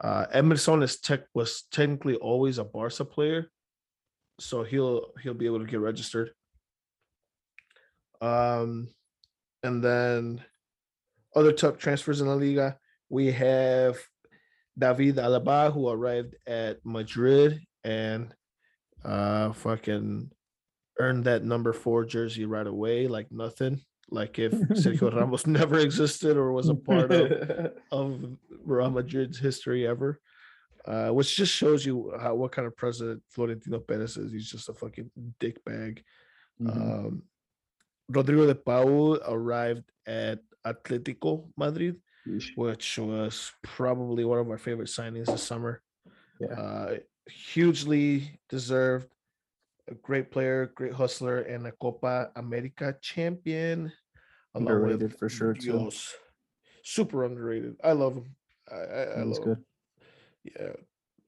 Uh, 0.04 0.26
Emerson 0.34 0.84
is 0.84 1.00
tech 1.00 1.22
was 1.34 1.64
technically 1.72 2.16
always 2.16 2.58
a 2.58 2.64
Barca 2.64 3.06
player, 3.06 3.50
so 4.40 4.64
he'll 4.64 5.12
he'll 5.22 5.34
be 5.34 5.46
able 5.46 5.60
to 5.60 5.66
get 5.66 5.80
registered. 5.80 6.32
Um, 8.22 8.90
and 9.64 9.84
then 9.84 10.44
other 11.36 11.52
top 11.52 11.78
transfers 11.78 12.22
in 12.22 12.28
La 12.28 12.34
Liga. 12.34 12.78
we 13.10 13.32
have 13.32 13.98
David 14.78 15.18
Alaba 15.18 15.72
who 15.72 15.90
arrived 15.90 16.36
at 16.48 16.80
Madrid 16.84 17.60
and 17.86 18.34
uh 19.06 19.54
fucking 19.54 20.32
earned 21.00 21.24
that 21.26 21.44
number 21.44 21.74
four 21.74 22.06
jersey 22.06 22.46
right 22.46 22.68
away, 22.68 23.08
like 23.08 23.32
nothing. 23.32 23.82
Like 24.10 24.40
if 24.40 24.52
Sergio 24.52 25.14
Ramos 25.16 25.48
never 25.48 25.80
existed 25.80 26.38
or 26.38 26.52
was 26.52 26.70
a 26.70 26.76
part 26.76 27.12
of 27.12 27.72
of 27.92 28.38
Real 28.64 28.92
Madrid's 28.92 29.40
history 29.40 29.88
ever. 29.88 30.20
Uh, 30.86 31.10
which 31.10 31.36
just 31.36 31.52
shows 31.52 31.84
you 31.84 32.14
how 32.22 32.36
what 32.36 32.52
kind 32.52 32.68
of 32.68 32.78
president 32.78 33.24
Florentino 33.30 33.80
Perez 33.80 34.18
is. 34.18 34.32
He's 34.32 34.52
just 34.52 34.70
a 34.70 34.74
fucking 34.74 35.10
dick 35.40 35.58
bag. 35.66 36.04
Mhm. 36.62 36.70
Um, 36.70 37.24
Rodrigo 38.08 38.46
de 38.46 38.54
Paul 38.54 39.18
arrived 39.26 39.90
at 40.06 40.40
Atletico 40.64 41.50
Madrid, 41.58 41.98
which 42.56 43.00
was 43.00 43.52
probably 43.64 44.26
one 44.26 44.38
of 44.38 44.48
my 44.48 44.58
favorite 44.58 44.90
signings 44.90 45.26
this 45.26 45.42
summer. 45.42 45.82
Yeah. 46.40 46.54
Uh, 46.54 46.96
hugely 47.30 48.40
deserved. 48.50 49.08
A 49.88 49.94
great 49.94 50.32
player, 50.32 50.72
great 50.74 50.94
hustler, 50.94 51.42
and 51.42 51.68
a 51.68 51.72
Copa 51.72 52.32
America 52.36 52.96
champion. 53.02 53.92
Underrated 54.56 55.18
for 55.18 55.30
sure, 55.30 55.54
too. 55.54 55.92
Super 56.84 57.24
underrated. 57.24 57.76
I 57.84 57.92
love 57.92 58.16
him. 58.16 58.36
I, 58.72 58.76
I, 58.76 59.02
I 59.02 59.24
love 59.24 59.38
him. 59.38 59.44
good. 59.44 59.64
Yeah. 60.44 60.74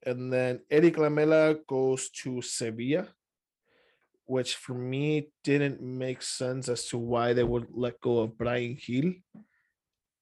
And 0.05 0.31
then 0.31 0.61
Eric 0.71 0.97
Lamela 0.97 1.55
goes 1.67 2.09
to 2.23 2.41
Sevilla, 2.41 3.07
which 4.25 4.55
for 4.55 4.73
me 4.73 5.29
didn't 5.43 5.81
make 5.81 6.21
sense 6.21 6.69
as 6.69 6.85
to 6.85 6.97
why 6.97 7.33
they 7.33 7.43
would 7.43 7.67
let 7.73 7.99
go 8.01 8.19
of 8.19 8.37
Bryan 8.37 8.77
Gil 8.79 9.13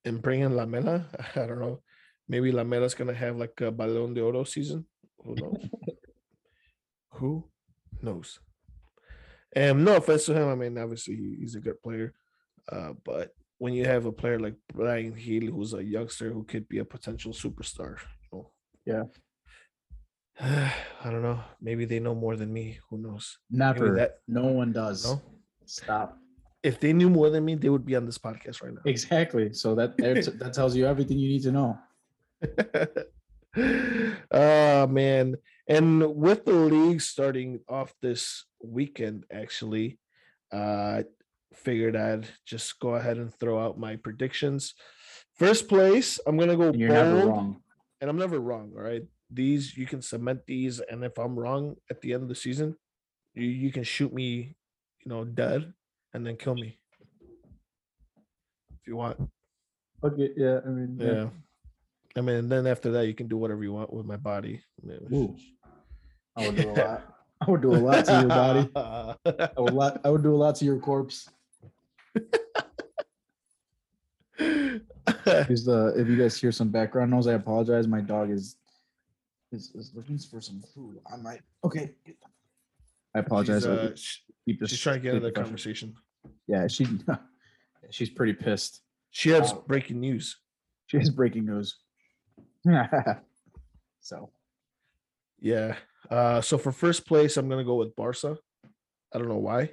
and 0.03 0.21
bring 0.21 0.41
in 0.41 0.55
Lamela. 0.55 1.05
I 1.35 1.45
don't 1.45 1.59
know. 1.59 1.81
Maybe 2.27 2.51
Lamela's 2.51 2.95
gonna 2.95 3.13
have 3.13 3.37
like 3.37 3.59
a 3.61 3.71
Balón 3.71 4.15
de 4.15 4.21
Oro 4.21 4.43
season. 4.43 4.85
Who 5.25 5.35
knows? 5.35 5.69
Who 7.13 7.43
knows? 8.01 8.39
And 9.55 9.85
no 9.85 9.95
offense 9.97 10.25
to 10.25 10.33
him. 10.33 10.47
I 10.49 10.55
mean, 10.55 10.77
obviously 10.77 11.15
he- 11.15 11.37
he's 11.39 11.55
a 11.55 11.61
good 11.61 11.81
player. 11.81 12.13
Uh, 12.71 12.93
but 13.03 13.33
when 13.57 13.73
you 13.73 13.85
have 13.85 14.05
a 14.05 14.11
player 14.11 14.39
like 14.39 14.55
Bryan 14.73 15.13
Gil, 15.13 15.51
who's 15.51 15.73
a 15.73 15.83
youngster 15.83 16.31
who 16.31 16.43
could 16.43 16.67
be 16.67 16.79
a 16.79 16.85
potential 16.85 17.31
superstar, 17.31 17.97
you 18.31 18.37
know. 18.37 18.51
Yeah. 18.85 19.03
I 21.03 21.09
don't 21.09 21.21
know. 21.21 21.39
Maybe 21.61 21.85
they 21.85 21.99
know 22.01 22.13
more 22.15 22.35
than 22.35 22.51
me. 22.51 22.79
Who 22.89 22.97
knows? 22.97 23.37
Never. 23.49 23.95
that- 23.95 24.17
no 24.27 24.47
one 24.47 24.73
does. 24.73 25.05
No. 25.05 25.21
Stop. 25.65 26.17
If 26.63 26.79
they 26.79 26.93
knew 26.93 27.09
more 27.09 27.29
than 27.29 27.45
me, 27.45 27.55
they 27.55 27.69
would 27.69 27.85
be 27.85 27.95
on 27.95 28.05
this 28.05 28.17
podcast 28.17 28.61
right 28.63 28.73
now. 28.73 28.81
Exactly. 28.85 29.53
So 29.53 29.75
that 29.75 29.95
that 29.97 30.51
tells 30.55 30.75
you 30.75 30.85
everything 30.87 31.17
you 31.19 31.29
need 31.29 31.43
to 31.43 31.51
know. 31.51 31.77
oh 33.57 34.87
man. 34.87 35.35
And 35.67 36.15
with 36.15 36.45
the 36.45 36.53
league 36.53 37.01
starting 37.01 37.59
off 37.67 37.93
this 38.01 38.45
weekend, 38.63 39.25
actually, 39.31 39.99
uh 40.51 41.03
figured 41.53 41.95
I'd 41.95 42.27
just 42.45 42.79
go 42.79 42.95
ahead 42.95 43.17
and 43.17 43.33
throw 43.33 43.57
out 43.59 43.79
my 43.79 43.95
predictions. 43.95 44.73
First 45.39 45.67
place, 45.67 46.19
I'm 46.27 46.37
gonna 46.37 46.57
go 46.57 46.69
And 46.69 46.79
you're 46.79 46.89
never 46.89 47.15
bold, 47.21 47.29
wrong. 47.29 47.61
and 48.01 48.09
I'm 48.09 48.17
never 48.17 48.39
wrong. 48.39 48.73
All 48.75 48.83
right. 48.83 49.03
These 49.31 49.75
you 49.77 49.85
can 49.87 50.01
cement 50.01 50.41
these, 50.45 50.79
and 50.79 51.03
if 51.03 51.17
I'm 51.17 51.37
wrong 51.39 51.75
at 51.89 52.01
the 52.01 52.13
end 52.13 52.23
of 52.23 52.29
the 52.29 52.35
season, 52.35 52.75
you, 53.33 53.47
you 53.47 53.71
can 53.71 53.83
shoot 53.83 54.13
me, 54.13 54.55
you 55.03 55.07
know, 55.09 55.23
dead 55.25 55.73
and 56.13 56.25
then 56.25 56.35
kill 56.37 56.55
me. 56.55 56.77
If 58.79 58.87
you 58.87 58.95
want. 58.97 59.17
Okay. 60.03 60.29
Yeah. 60.37 60.59
I 60.65 60.69
mean. 60.69 60.97
Yeah. 60.99 61.29
I 62.17 62.21
mean, 62.21 62.47
then 62.49 62.65
after 62.67 62.91
that, 62.91 63.07
you 63.07 63.13
can 63.13 63.27
do 63.27 63.37
whatever 63.37 63.63
you 63.63 63.73
want 63.73 63.91
with 63.93 64.05
my 64.05 64.15
body. 64.17 64.61
I 64.89 65.13
Ooh. 65.13 65.35
I 66.37 66.47
would 66.47 66.55
do 66.55 66.69
a 66.69 66.71
lot. 66.71 67.03
I 67.41 67.51
would 67.51 67.61
do 67.61 67.73
a 67.73 67.77
lot 67.77 68.05
to 68.05 68.11
your 68.19 68.27
body. 68.29 68.69
I 68.75 69.49
would 69.57 69.73
lot. 69.73 69.99
I 70.05 70.09
would 70.09 70.23
do 70.23 70.33
a 70.33 70.37
lot 70.37 70.55
to 70.55 70.65
your 70.65 70.79
corpse. 70.79 71.29
The. 74.37 75.93
If 75.97 76.07
you 76.07 76.17
guys 76.17 76.39
hear 76.39 76.51
some 76.51 76.69
background 76.69 77.11
noise, 77.11 77.27
I 77.27 77.33
apologize. 77.33 77.87
My 77.87 78.01
dog 78.01 78.31
is 78.31 78.55
is, 79.51 79.71
is 79.75 79.91
looking 79.95 80.17
for 80.17 80.41
some 80.41 80.61
food. 80.73 80.99
I 81.11 81.17
might. 81.17 81.41
Okay. 81.63 81.91
I 83.13 83.19
apologize. 83.19 83.63
she's, 83.63 83.67
uh, 83.71 83.93
keep- 84.45 84.59
this- 84.59 84.69
she's 84.71 84.79
trying 84.81 84.95
to 84.95 85.01
get 85.01 85.09
keep 85.13 85.15
into 85.23 85.27
the 85.27 85.31
conversation. 85.33 85.93
Yeah, 86.47 86.67
she. 86.67 86.87
She's 87.91 88.09
pretty 88.09 88.33
pissed. 88.33 88.81
She 89.11 89.29
has 89.29 89.53
Wow. 89.53 89.63
breaking 89.67 89.99
news. 89.99 90.37
She 90.87 90.97
has 90.97 91.11
breaking 91.11 91.45
news. 91.45 91.77
so 94.01 94.29
Yeah. 95.39 95.75
Uh, 96.09 96.41
so 96.41 96.57
for 96.57 96.71
first 96.71 97.05
place, 97.07 97.37
I'm 97.37 97.49
gonna 97.49 97.63
go 97.63 97.75
with 97.75 97.95
Barca. 97.95 98.37
I 99.13 99.17
don't 99.17 99.27
know 99.29 99.37
why. 99.37 99.71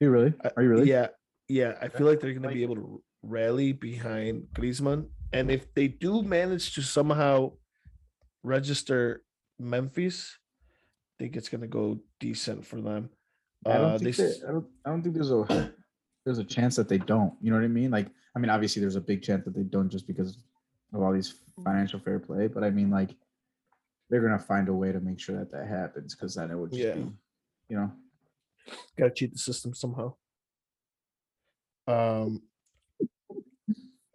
you 0.00 0.10
really? 0.10 0.34
Are 0.56 0.62
you 0.62 0.68
really? 0.68 0.88
Yeah, 0.88 1.08
yeah. 1.48 1.74
I 1.80 1.88
feel 1.88 2.06
like 2.06 2.20
they're 2.20 2.34
gonna 2.34 2.52
be 2.54 2.62
able 2.62 2.76
to 2.76 3.02
rally 3.22 3.72
behind 3.72 4.46
Griezmann, 4.54 5.06
and 5.32 5.50
if 5.50 5.72
they 5.74 5.88
do 5.88 6.22
manage 6.22 6.74
to 6.74 6.82
somehow 6.82 7.52
register 8.42 9.22
Memphis, 9.58 10.38
I 11.18 11.24
think 11.24 11.36
it's 11.36 11.48
gonna 11.48 11.66
go 11.68 12.00
decent 12.20 12.64
for 12.66 12.80
them. 12.80 13.10
I 13.66 13.74
don't 13.78 13.92
Uh, 13.92 13.98
think 13.98 14.16
they 14.16 14.22
that, 14.24 14.30
s- 14.30 14.44
I 14.48 14.52
don't, 14.52 14.66
I 14.84 14.90
don't 14.90 15.02
think 15.02 15.14
there's 15.14 15.30
a 15.32 15.72
there's 16.24 16.38
a 16.38 16.44
chance 16.44 16.76
that 16.76 16.88
they 16.88 16.98
don't. 16.98 17.34
You 17.40 17.50
know 17.50 17.56
what 17.58 17.64
I 17.64 17.68
mean? 17.68 17.90
Like, 17.90 18.08
I 18.36 18.38
mean, 18.38 18.50
obviously 18.50 18.80
there's 18.80 18.96
a 18.96 19.00
big 19.00 19.22
chance 19.22 19.44
that 19.44 19.54
they 19.54 19.62
don't 19.64 19.88
just 19.88 20.06
because 20.06 20.38
of 20.92 21.02
all 21.02 21.12
these 21.12 21.34
financial 21.64 22.00
fair 22.00 22.18
play. 22.18 22.46
But 22.48 22.64
I 22.64 22.70
mean, 22.70 22.90
like, 22.90 23.10
they're 24.10 24.20
gonna 24.22 24.38
find 24.38 24.68
a 24.68 24.72
way 24.72 24.92
to 24.92 25.00
make 25.00 25.20
sure 25.20 25.38
that 25.38 25.50
that 25.52 25.66
happens 25.66 26.14
because 26.14 26.34
then 26.34 26.50
it 26.50 26.56
would 26.56 26.70
just 26.72 26.82
Yeah. 26.82 26.94
be, 26.94 27.12
you 27.68 27.76
know, 27.76 27.92
gotta 28.98 29.10
cheat 29.10 29.32
the 29.32 29.38
system 29.38 29.74
somehow. 29.74 30.14
Um, 31.86 32.42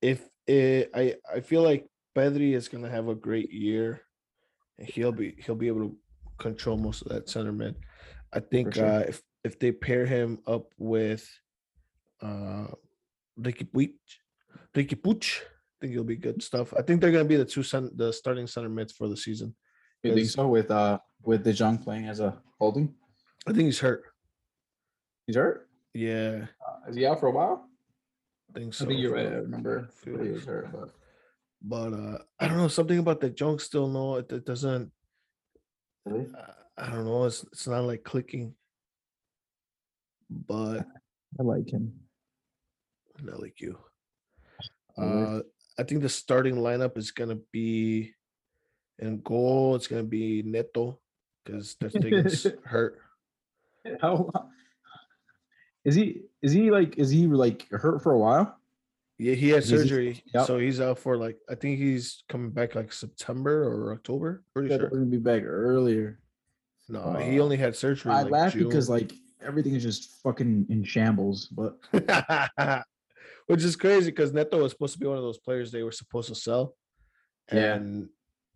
if 0.00 0.28
it, 0.46 0.90
I 0.94 1.16
I 1.32 1.40
feel 1.40 1.62
like 1.62 1.88
Pedri 2.16 2.54
is 2.54 2.68
gonna 2.68 2.88
have 2.90 3.08
a 3.08 3.14
great 3.14 3.50
year, 3.52 4.00
and 4.78 4.88
he'll 4.88 5.12
be 5.12 5.34
he'll 5.44 5.54
be 5.56 5.68
able 5.68 5.88
to 5.88 5.96
control 6.38 6.76
most 6.76 7.02
of 7.02 7.08
that 7.08 7.28
center 7.28 7.52
mid. 7.52 7.76
I 8.32 8.40
think 8.40 8.74
sure. 8.74 8.86
uh, 8.86 9.00
if 9.00 9.22
if 9.44 9.58
they 9.58 9.72
pair 9.72 10.06
him 10.06 10.38
up 10.46 10.72
with 10.78 11.28
uh 12.20 12.68
Riqui 13.40 13.68
Puig, 13.70 13.94
Riqui 14.74 14.96
Puig, 15.00 15.40
think 15.82 15.92
it'll 15.94 16.04
be 16.04 16.16
good 16.16 16.40
stuff. 16.40 16.72
I 16.78 16.82
think 16.82 17.00
they're 17.00 17.10
gonna 17.10 17.24
be 17.24 17.36
the 17.36 17.44
two 17.44 17.64
cent 17.64 17.98
the 17.98 18.12
starting 18.12 18.46
center 18.46 18.68
mids 18.68 18.92
for 18.92 19.08
the 19.08 19.16
season. 19.16 19.54
you 20.04 20.14
think 20.14 20.28
so 20.30 20.46
with 20.46 20.70
uh 20.70 20.98
with 21.24 21.42
De 21.42 21.52
Jong 21.52 21.76
playing 21.76 22.06
as 22.06 22.20
a 22.20 22.40
holding? 22.60 22.94
I 23.48 23.50
think 23.52 23.64
he's 23.64 23.80
hurt. 23.80 24.04
He's 25.26 25.34
hurt. 25.36 25.68
Yeah, 25.92 26.46
Uh, 26.64 26.88
is 26.88 26.94
he 26.96 27.04
out 27.04 27.18
for 27.18 27.26
a 27.26 27.32
while? 27.32 27.68
I 28.54 28.58
think 28.60 28.72
so. 28.74 28.84
I 28.84 28.88
think 28.88 29.00
you're 29.00 29.12
right. 29.12 29.26
I 29.26 29.42
remember 29.42 29.88
feel- 29.92 30.22
he 30.22 30.30
was 30.30 30.44
hurt, 30.44 30.70
but 30.72 30.90
but 31.62 31.92
uh 31.92 32.18
I 32.38 32.46
don't 32.46 32.58
know 32.58 32.68
something 32.68 32.98
about 32.98 33.20
De 33.20 33.30
Jong 33.30 33.58
still 33.58 33.88
no 33.88 34.16
it, 34.16 34.30
it 34.32 34.44
doesn't 34.46 34.90
really, 36.06 36.26
uh, 36.38 36.52
I 36.78 36.90
don't 36.90 37.04
know 37.04 37.24
it's 37.24 37.42
it's 37.52 37.66
not 37.66 37.84
like 37.84 38.04
clicking 38.04 38.54
but 40.30 40.86
I 41.38 41.42
like 41.42 41.68
him. 41.70 41.92
not 43.22 43.40
like 43.40 43.60
you 43.60 43.78
uh 44.98 45.40
I 45.78 45.82
think 45.84 46.02
the 46.02 46.08
starting 46.08 46.56
lineup 46.56 46.96
is 46.98 47.10
gonna 47.10 47.38
be 47.52 48.12
in 48.98 49.20
goal 49.22 49.74
it's 49.74 49.86
gonna 49.86 50.02
be 50.02 50.42
Neto 50.42 50.98
because 51.44 51.74
Stegen's 51.74 52.46
hurt 52.64 52.98
How 54.00 54.30
is 55.84 55.94
he? 55.96 56.22
Is 56.42 56.52
he 56.52 56.70
like? 56.70 56.96
Is 56.98 57.10
he 57.10 57.26
like 57.26 57.68
hurt 57.70 58.02
for 58.02 58.12
a 58.12 58.18
while? 58.18 58.58
yeah 59.18 59.34
he 59.34 59.50
had 59.50 59.62
He's- 59.62 59.68
surgery 59.68 60.22
Yep. 60.34 60.46
so 60.46 60.58
he's 60.58 60.80
out 60.80 60.98
for 60.98 61.16
like 61.16 61.38
I 61.48 61.54
think 61.54 61.78
he's 61.78 62.24
coming 62.28 62.50
back 62.50 62.74
like 62.74 62.92
September 62.92 63.64
or 63.64 63.92
October 63.92 64.42
pretty 64.54 64.68
sure 64.74 64.88
gonna 64.88 65.04
be 65.04 65.18
back 65.18 65.42
earlier. 65.44 66.18
no 66.88 67.14
he 67.16 67.38
Uh, 67.38 67.42
only 67.44 67.56
had 67.56 67.76
surgery 67.76 68.10
I 68.12 68.22
like 68.22 68.32
laugh 68.32 68.54
because 68.54 68.88
like 68.88 69.12
everything 69.40 69.74
is 69.74 69.82
just 69.82 70.22
fucking 70.22 70.66
in 70.70 70.82
shambles. 70.84 71.46
But 71.48 71.78
Which 73.52 73.64
is 73.64 73.76
crazy 73.76 74.10
because 74.10 74.32
Neto 74.32 74.62
was 74.62 74.72
supposed 74.72 74.94
to 74.94 74.98
be 74.98 75.06
one 75.06 75.18
of 75.18 75.22
those 75.22 75.38
players 75.38 75.70
they 75.70 75.82
were 75.82 75.92
supposed 75.92 76.28
to 76.28 76.34
sell 76.34 76.74
and 77.48 78.08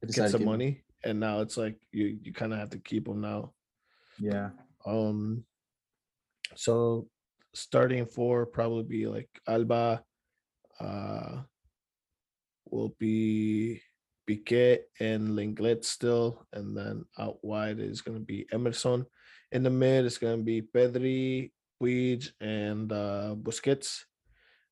I 0.03 0.07
get 0.07 0.31
some 0.31 0.45
money. 0.45 0.83
And 1.05 1.21
now 1.21 1.41
it's 1.41 1.57
like 1.57 1.77
you 1.93 2.19
you 2.23 2.33
kind 2.33 2.53
of 2.53 2.59
have 2.59 2.71
to 2.71 2.79
keep 2.79 3.07
him 3.07 3.21
now. 3.21 3.53
Yeah, 4.19 4.51
Um 4.87 5.45
so 6.55 7.09
starting 7.55 8.07
four 8.07 8.47
probably 8.47 8.85
be 8.85 9.07
like 9.07 9.29
Alba 9.47 10.03
uh 10.81 11.43
will 12.71 12.95
be 12.99 13.83
Piqué 14.29 14.79
and 14.99 15.31
Lenglet 15.31 15.85
still, 15.85 16.47
and 16.53 16.77
then 16.77 17.05
out 17.19 17.39
wide 17.45 17.79
is 17.79 18.03
gonna 18.03 18.21
be 18.21 18.47
Emerson. 18.53 19.07
In 19.53 19.63
the 19.63 19.71
mid, 19.71 20.05
it's 20.05 20.19
gonna 20.19 20.43
be 20.43 20.63
Pedri, 20.63 21.53
Puig, 21.81 22.31
and 22.41 22.91
uh 22.91 23.35
Busquets. 23.37 24.05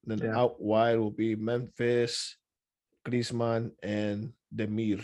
Then 0.07 0.19
Yeah. 0.19 0.37
out 0.38 0.61
wide 0.61 0.99
will 0.99 1.11
be 1.11 1.35
Memphis, 1.37 2.37
Griezmann, 3.05 3.73
and 3.83 4.33
Demir. 4.55 5.03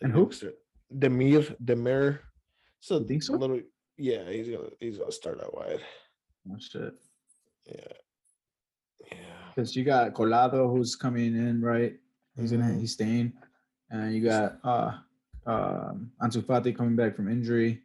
And 0.00 0.12
who? 0.12 0.30
Demir, 0.92 1.56
Demir. 1.62 2.20
So 2.80 3.02
think 3.04 3.22
so? 3.22 3.34
little, 3.34 3.60
yeah, 3.96 4.28
he's 4.30 4.48
gonna 4.48 4.70
he's 4.80 4.98
gonna 4.98 5.12
start 5.12 5.40
out 5.42 5.54
wide. 5.54 5.80
Oh 6.50 6.56
shit. 6.58 6.94
Yeah, 7.66 7.92
yeah. 9.12 9.52
Because 9.54 9.74
you 9.76 9.84
got 9.84 10.14
Collado 10.14 10.70
who's 10.70 10.96
coming 10.96 11.36
in, 11.36 11.60
right? 11.60 11.98
He's 12.36 12.52
gonna 12.52 12.64
Mhm. 12.64 12.80
he's 12.80 12.92
staying. 12.92 13.32
And 13.90 14.14
you 14.14 14.22
got 14.22 14.58
uh 14.64 14.98
um 15.46 16.12
Ansu 16.22 16.42
Fati 16.42 16.74
coming 16.76 16.96
back 16.96 17.16
from 17.16 17.28
injury. 17.28 17.82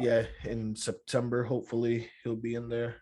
Yeah, 0.00 0.26
in 0.44 0.76
September, 0.76 1.44
hopefully 1.44 2.10
he'll 2.22 2.36
be 2.36 2.54
in 2.54 2.68
there. 2.68 2.96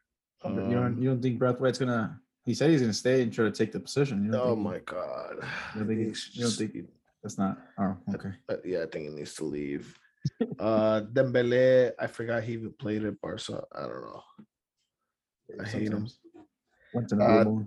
But 0.55 0.69
you 0.69 0.75
don't 0.77 0.85
Um, 0.95 0.99
you 1.03 1.09
don't 1.11 1.23
think 1.23 1.39
Braithwaite's 1.39 1.79
gonna 1.79 2.21
he 2.45 2.55
said 2.55 2.71
he's 2.71 2.81
gonna 2.81 2.93
stay 2.93 3.23
and 3.23 3.33
try 3.33 3.45
to 3.45 3.51
take 3.51 3.73
the 3.73 3.81
position. 3.81 4.25
You 4.25 4.31
don't 4.31 4.41
oh 4.41 4.55
think 4.55 4.65
my 4.65 4.79
god. 4.81 5.37
You 5.75 5.81
don't 5.81 5.89
think, 5.89 6.01
he- 6.17 6.31
you 6.39 6.43
don't 6.45 6.53
think 6.53 6.89
that's 7.23 7.39
not 7.39 7.59
oh 7.79 7.97
okay. 8.15 8.33
uh, 8.49 8.57
yeah, 8.65 8.83
I 8.83 8.87
think 8.87 9.09
he 9.09 9.11
needs 9.15 9.35
to 9.35 9.45
leave. 9.45 9.99
uh 10.59 11.01
Dembele, 11.13 11.93
I 11.99 12.07
forgot 12.07 12.43
he 12.45 12.53
even 12.55 12.73
played 12.79 13.05
at 13.05 13.21
Barca. 13.21 13.63
I 13.75 13.81
don't 13.83 14.03
know. 14.03 14.23
I 15.61 15.69
hate 15.69 15.83
him. 15.93 16.07
Sometimes. 16.09 16.19
Went 16.95 17.09
to 17.11 17.17
the 17.17 17.25
Uh. 17.25 17.63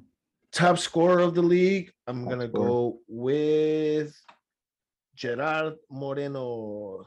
Top 0.52 0.80
scorer 0.80 1.20
of 1.20 1.36
the 1.36 1.44
league, 1.44 1.92
I'm 2.08 2.22
Top 2.24 2.30
gonna 2.32 2.48
scorer. 2.50 2.70
go 2.70 3.00
with 3.08 4.16
Gerard 5.16 5.76
Moreno. 5.92 7.06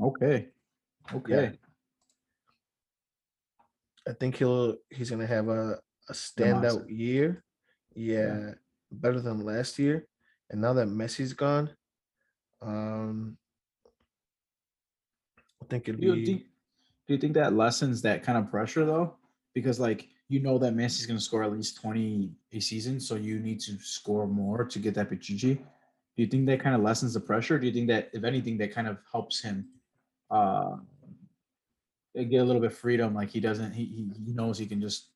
Okay. 0.00 0.48
Okay. 1.12 1.58
I 4.08 4.12
think 4.12 4.36
he'll 4.36 4.76
he's 4.90 5.10
gonna 5.10 5.26
have 5.26 5.48
a, 5.48 5.78
a 6.08 6.12
standout 6.12 6.84
year. 6.88 7.44
Yeah, 7.94 8.52
better 8.90 9.20
than 9.20 9.44
last 9.44 9.78
year. 9.78 10.06
And 10.50 10.60
now 10.60 10.72
that 10.74 10.88
Messi's 10.88 11.32
gone, 11.32 11.70
um 12.60 13.38
I 15.62 15.66
think 15.66 15.88
it'll 15.88 16.00
Do 16.00 16.08
you 16.08 16.14
be 16.14 16.26
think 16.26 16.42
do 17.06 17.14
you 17.14 17.18
think 17.20 17.34
that 17.34 17.54
lessens 17.54 18.02
that 18.02 18.22
kind 18.22 18.38
of 18.38 18.50
pressure 18.50 18.84
though? 18.84 19.16
Because 19.54 19.80
like 19.80 20.08
you 20.28 20.40
know 20.40 20.58
that 20.58 20.74
Messi's 20.74 21.06
gonna 21.06 21.20
score 21.20 21.42
at 21.42 21.52
least 21.52 21.80
20 21.80 22.32
a 22.52 22.60
season, 22.60 23.00
so 23.00 23.14
you 23.14 23.38
need 23.38 23.60
to 23.60 23.78
score 23.78 24.26
more 24.26 24.64
to 24.64 24.78
get 24.78 24.94
that 24.94 25.10
Pichichi. 25.10 25.56
Do 26.16 26.22
you 26.22 26.26
think 26.26 26.46
that 26.46 26.60
kind 26.60 26.76
of 26.76 26.82
lessens 26.82 27.14
the 27.14 27.20
pressure? 27.20 27.58
Do 27.58 27.66
you 27.66 27.72
think 27.72 27.88
that 27.88 28.10
if 28.12 28.24
anything 28.24 28.58
that 28.58 28.72
kind 28.72 28.86
of 28.88 28.98
helps 29.10 29.40
him 29.40 29.68
uh 30.30 30.76
get 32.22 32.42
a 32.42 32.44
little 32.44 32.62
bit 32.62 32.72
freedom? 32.72 33.14
Like 33.14 33.30
he 33.30 33.40
doesn't 33.40 33.72
he 33.72 33.84
he, 34.24 34.32
knows 34.32 34.58
he 34.58 34.66
can 34.66 34.80
just 34.80 35.08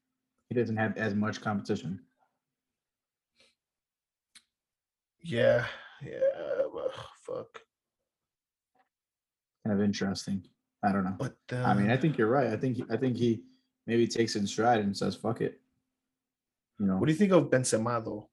he 0.48 0.54
doesn't 0.54 0.76
have 0.76 0.96
as 0.96 1.14
much 1.14 1.40
competition. 1.40 2.00
yeah, 5.22 5.66
yeah, 6.02 6.18
well, 6.72 6.90
fuck. 7.20 7.60
Kind 9.64 9.78
of 9.78 9.84
interesting. 9.84 10.42
I 10.82 10.92
don't 10.92 11.04
know. 11.04 11.16
But 11.18 11.36
I 11.52 11.74
mean, 11.74 11.90
I 11.90 11.94
uh, 11.94 12.00
think 12.00 12.18
you're 12.18 12.28
right. 12.28 12.48
I 12.48 12.56
think 12.56 12.80
I 12.90 12.96
think 12.96 13.16
he 13.16 13.42
maybe 13.86 14.06
takes 14.06 14.36
it 14.36 14.40
in 14.40 14.46
stride 14.46 14.80
and 14.80 14.96
says, 14.96 15.14
"Fuck 15.14 15.40
it." 15.40 15.60
You 16.78 16.86
know, 16.86 16.96
what 16.96 17.06
do 17.06 17.12
you 17.12 17.18
think 17.18 17.32
of 17.32 17.50
Benzema 17.50 18.04
though? 18.04 18.28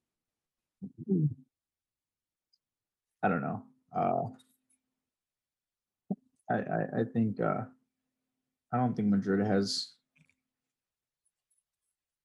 I 3.24 3.28
don't 3.28 3.42
know. 3.42 3.64
Uh, 3.96 4.22
I, 6.52 6.56
I 6.56 7.00
I 7.00 7.04
think 7.12 7.42
uh, 7.42 7.64
I 8.76 8.78
don't 8.80 8.94
think 8.94 9.08
Madrid 9.08 9.46
has 9.48 9.94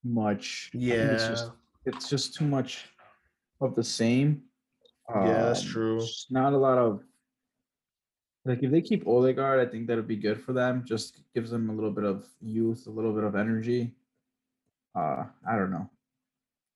much. 0.03 0.71
Think 0.73 0.85
it's 0.85 1.23
Yeah, 1.23 1.29
just 1.29 1.51
it's 1.87 2.09
just 2.11 2.35
too 2.35 2.45
much 2.45 2.87
of 3.61 3.77
the 3.77 3.85
same. 3.85 4.43
Yeah, 5.09 5.45
that's 5.45 5.63
Um, 5.63 5.69
true. 5.69 6.01
Not 6.31 6.53
a 6.53 6.57
lot 6.59 6.79
of 6.79 7.05
like 8.45 8.63
if 8.65 8.71
they 8.73 8.81
keep 8.83 9.07
Odegaard, 9.07 9.61
I 9.61 9.71
think 9.71 9.87
that'd 9.87 10.09
be 10.09 10.17
good 10.17 10.41
for 10.43 10.53
them. 10.53 10.83
Just 10.85 11.21
gives 11.35 11.51
them 11.51 11.71
a 11.71 11.73
little 11.73 11.91
bit 11.93 12.05
of 12.05 12.27
youth, 12.41 12.87
a 12.89 12.91
little 12.91 13.13
bit 13.13 13.23
of 13.25 13.37
energy. 13.37 13.95
Uh, 14.95 15.27
I 15.49 15.57
don't 15.57 15.71
know. 15.71 15.89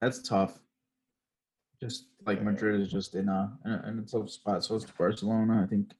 That's 0.00 0.22
tough. 0.22 0.60
Just 1.80 2.06
like 2.26 2.42
Madrid 2.42 2.80
is 2.80 2.92
just 2.92 3.16
in 3.16 3.28
a 3.28 3.58
in 3.64 3.72
a, 3.72 3.88
in 3.88 3.98
a 3.98 4.02
tough 4.02 4.30
spot. 4.30 4.62
So 4.62 4.76
it's 4.76 4.84
Barcelona. 4.84 5.62
I 5.64 5.66
think. 5.66 5.90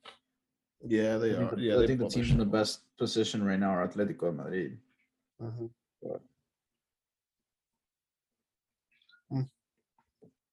Yeah, 0.87 1.17
they 1.17 1.33
I 1.33 1.39
think 1.39 1.53
are. 1.53 1.59
Yeah, 1.59 1.79
I 1.81 1.87
think 1.87 2.01
the 2.01 2.09
teams 2.09 2.31
in 2.31 2.39
the 2.39 2.45
best 2.45 2.81
position 2.97 3.45
right 3.45 3.59
now 3.59 3.71
are 3.71 3.87
Atletico 3.87 4.31
de 4.31 4.33
Madrid. 4.33 4.79
Mhm. 5.43 5.71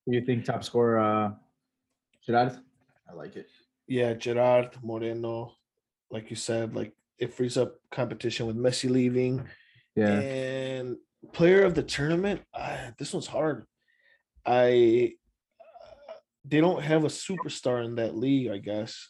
Do 0.07 0.17
you 0.17 0.25
think 0.25 0.45
top 0.45 0.63
scorer 0.63 0.99
uh 0.99 1.31
Gerard? 2.25 2.57
I 3.09 3.13
like 3.13 3.35
it. 3.35 3.47
Yeah, 3.87 4.13
Gerard 4.13 4.77
Moreno, 4.81 5.53
like 6.09 6.29
you 6.29 6.35
said, 6.35 6.75
like 6.75 6.93
it 7.19 7.33
frees 7.33 7.57
up 7.57 7.75
competition 7.91 8.47
with 8.47 8.55
Messi 8.55 8.89
leaving. 8.89 9.47
Yeah. 9.95 10.19
And 10.19 10.97
player 11.33 11.63
of 11.63 11.75
the 11.75 11.83
tournament, 11.83 12.41
ah, 12.53 12.91
this 12.97 13.13
one's 13.13 13.27
hard. 13.27 13.65
I 14.45 15.13
uh, 15.59 16.13
they 16.45 16.61
don't 16.61 16.81
have 16.81 17.03
a 17.03 17.07
superstar 17.09 17.85
in 17.85 17.95
that 17.95 18.15
league, 18.15 18.49
I 18.49 18.57
guess, 18.57 19.09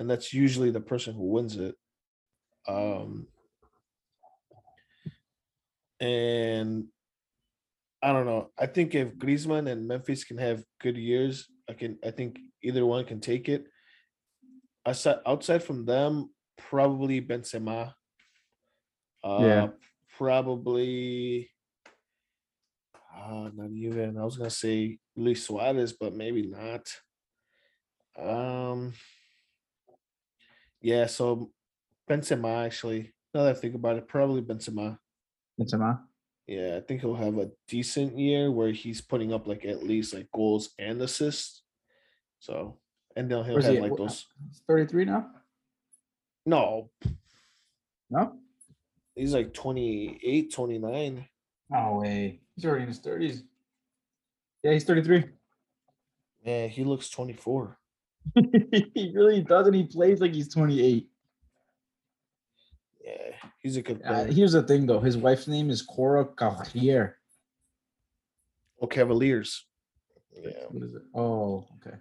and 0.00 0.08
that's 0.10 0.32
usually 0.32 0.70
the 0.70 0.80
person 0.80 1.12
who 1.14 1.24
wins 1.24 1.56
it. 1.58 1.76
Um, 2.66 3.28
and 6.00 6.86
I 8.02 8.14
don't 8.14 8.24
know. 8.24 8.50
I 8.58 8.64
think 8.64 8.94
if 8.94 9.14
Griezmann 9.16 9.70
and 9.70 9.86
Memphis 9.86 10.24
can 10.24 10.38
have 10.38 10.64
good 10.80 10.96
years, 10.96 11.48
I 11.68 11.74
can. 11.74 11.98
I 12.02 12.10
think 12.12 12.38
either 12.62 12.84
one 12.86 13.04
can 13.04 13.20
take 13.20 13.50
it. 13.50 13.66
Aside, 14.86 15.18
outside 15.26 15.62
from 15.62 15.84
them, 15.84 16.30
probably 16.56 17.20
Benzema. 17.20 17.92
Uh, 19.22 19.38
Yeah. 19.40 19.68
Probably. 20.16 21.50
Uh, 23.14 23.50
not 23.54 23.70
even. 23.72 24.16
I 24.16 24.24
was 24.24 24.38
gonna 24.38 24.48
say 24.48 24.98
Luis 25.14 25.46
Suarez, 25.46 25.92
but 25.92 26.14
maybe 26.14 26.46
not. 26.46 26.88
Um. 28.18 28.94
Yeah. 30.80 31.06
So 31.06 31.50
Benzema 32.08 32.64
actually. 32.66 33.12
Now 33.34 33.44
that 33.44 33.56
I 33.56 33.58
think 33.58 33.74
about 33.74 33.96
it, 33.96 34.08
probably 34.08 34.42
Benzema. 34.42 34.98
Benzema. 35.60 36.00
Yeah, 36.46 36.76
I 36.78 36.80
think 36.80 37.00
he'll 37.02 37.14
have 37.14 37.38
a 37.38 37.50
decent 37.68 38.18
year 38.18 38.50
where 38.50 38.72
he's 38.72 39.00
putting 39.00 39.32
up 39.32 39.46
like 39.46 39.64
at 39.64 39.84
least 39.84 40.12
like 40.14 40.28
goals 40.32 40.70
and 40.80 41.00
assists. 41.00 41.62
So, 42.40 42.78
and 43.14 43.30
then 43.30 43.44
he'll 43.44 43.54
Where's 43.54 43.66
have 43.66 43.74
he- 43.74 43.80
like 43.80 43.96
those. 43.96 44.26
33 44.66 45.04
now? 45.04 45.30
No, 46.46 46.90
No? 48.08 48.36
he's 49.14 49.32
like 49.34 49.52
28, 49.54 50.52
29. 50.52 51.28
No 51.68 51.98
way. 52.02 52.40
He's 52.56 52.64
already 52.64 52.82
in 52.82 52.88
his 52.88 52.98
30s. 53.00 53.42
Yeah, 54.64 54.72
he's 54.72 54.84
33. 54.84 55.24
Yeah, 56.42 56.66
he 56.66 56.82
looks 56.82 57.10
24. 57.10 57.78
he 58.94 59.12
really 59.14 59.42
doesn't. 59.42 59.74
He 59.74 59.84
plays 59.84 60.20
like 60.20 60.34
he's 60.34 60.52
28. 60.52 61.08
Yeah, 63.04 63.12
he's 63.62 63.76
a 63.76 63.82
good 63.82 64.02
Uh, 64.04 64.08
player. 64.24 64.26
here's 64.32 64.52
the 64.52 64.62
thing, 64.62 64.86
though. 64.86 65.00
His 65.00 65.16
wife's 65.16 65.48
name 65.48 65.70
is 65.70 65.82
Cora 65.82 66.24
Cavalier. 66.26 67.16
oh, 68.80 68.86
Cavaliers. 68.86 69.66
Yeah, 70.32 70.50
What 70.70 70.82
is 70.84 70.94
it? 70.94 71.02
Oh, 71.14 71.66
okay. 71.76 71.96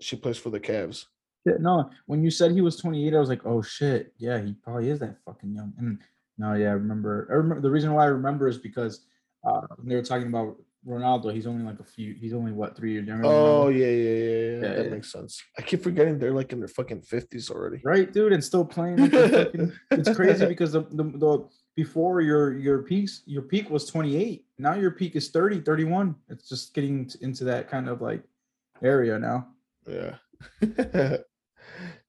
she 0.00 0.16
plays 0.16 0.38
for 0.38 0.50
the 0.50 0.60
Cavs. 0.60 1.06
Yeah, 1.46 1.54
no, 1.58 1.90
when 2.06 2.22
you 2.22 2.30
said 2.30 2.50
he 2.52 2.60
was 2.60 2.76
28, 2.76 3.14
I 3.14 3.18
was 3.18 3.30
like, 3.30 3.46
oh 3.46 3.62
shit, 3.62 4.12
yeah, 4.18 4.38
he 4.42 4.52
probably 4.52 4.90
is 4.90 4.98
that 5.00 5.16
fucking 5.24 5.54
young. 5.54 5.72
And 5.78 5.98
no, 6.36 6.52
yeah, 6.52 6.68
I 6.68 6.72
remember. 6.72 7.26
I 7.30 7.34
remember 7.34 7.62
the 7.62 7.70
reason 7.70 7.92
why 7.94 8.02
I 8.04 8.08
remember 8.08 8.46
is 8.46 8.58
because 8.58 9.06
uh, 9.44 9.62
when 9.76 9.88
they 9.88 9.94
were 9.94 10.02
talking 10.02 10.28
about 10.28 10.56
Ronaldo, 10.86 11.32
he's 11.32 11.46
only 11.46 11.62
like 11.64 11.78
a 11.78 11.84
few. 11.84 12.14
He's 12.14 12.32
only 12.32 12.52
what 12.52 12.76
three 12.76 12.92
years 12.92 13.06
younger. 13.06 13.26
Oh 13.26 13.68
yeah, 13.68 13.86
yeah, 13.86 14.14
yeah, 14.14 14.68
yeah. 14.68 14.82
That 14.82 14.90
makes 14.90 15.12
sense. 15.12 15.42
I 15.58 15.62
keep 15.62 15.82
forgetting 15.82 16.18
they're 16.18 16.32
like 16.32 16.52
in 16.52 16.58
their 16.58 16.68
fucking 16.68 17.02
fifties 17.02 17.50
already. 17.50 17.80
right, 17.84 18.10
dude, 18.10 18.32
and 18.32 18.42
still 18.42 18.64
playing. 18.64 18.98
It's 19.90 20.14
crazy 20.14 20.46
because 20.46 20.72
the, 20.72 20.82
the 20.82 21.04
the 21.04 21.48
before 21.76 22.22
your 22.22 22.56
your 22.56 22.82
peaks 22.82 23.22
your 23.26 23.42
peak 23.42 23.68
was 23.68 23.86
28. 23.86 24.44
Now 24.58 24.74
your 24.74 24.90
peak 24.90 25.16
is 25.16 25.30
30, 25.30 25.60
31. 25.60 26.14
It's 26.28 26.48
just 26.48 26.74
getting 26.74 27.10
into 27.20 27.44
that 27.44 27.68
kind 27.68 27.88
of 27.88 28.00
like 28.00 28.22
area 28.82 29.18
now. 29.18 29.48
Yeah. 29.86 30.16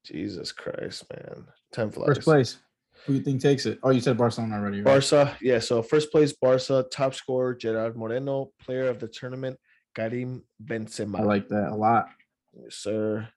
Jesus 0.04 0.52
Christ, 0.52 1.06
man. 1.12 1.46
Time 1.72 1.92
flies. 1.92 2.08
First 2.08 2.22
place. 2.22 2.58
Who 3.06 3.14
you 3.14 3.22
think 3.22 3.42
takes 3.42 3.66
it? 3.66 3.80
Oh, 3.84 3.90
you 3.90 4.00
said 4.00 4.18
Barcelona 4.18 4.56
already. 4.58 4.78
Right? 4.82 5.02
Barca, 5.02 5.36
yeah. 5.42 5.60
So 5.60 5.82
first 5.82 6.12
place, 6.12 6.34
Barca. 6.34 6.86
Top 6.92 7.16
scorer, 7.16 7.56
Gerard 7.56 7.96
Moreno. 7.98 8.52
Player 8.62 8.88
of 8.90 9.00
the 9.00 9.08
tournament, 9.08 9.58
Karim 9.96 10.44
Benzema. 10.64 11.20
I 11.20 11.24
like 11.24 11.48
that 11.50 11.70
a 11.72 11.76
lot. 11.76 12.10
yes, 12.54 12.76
sir. 12.76 13.28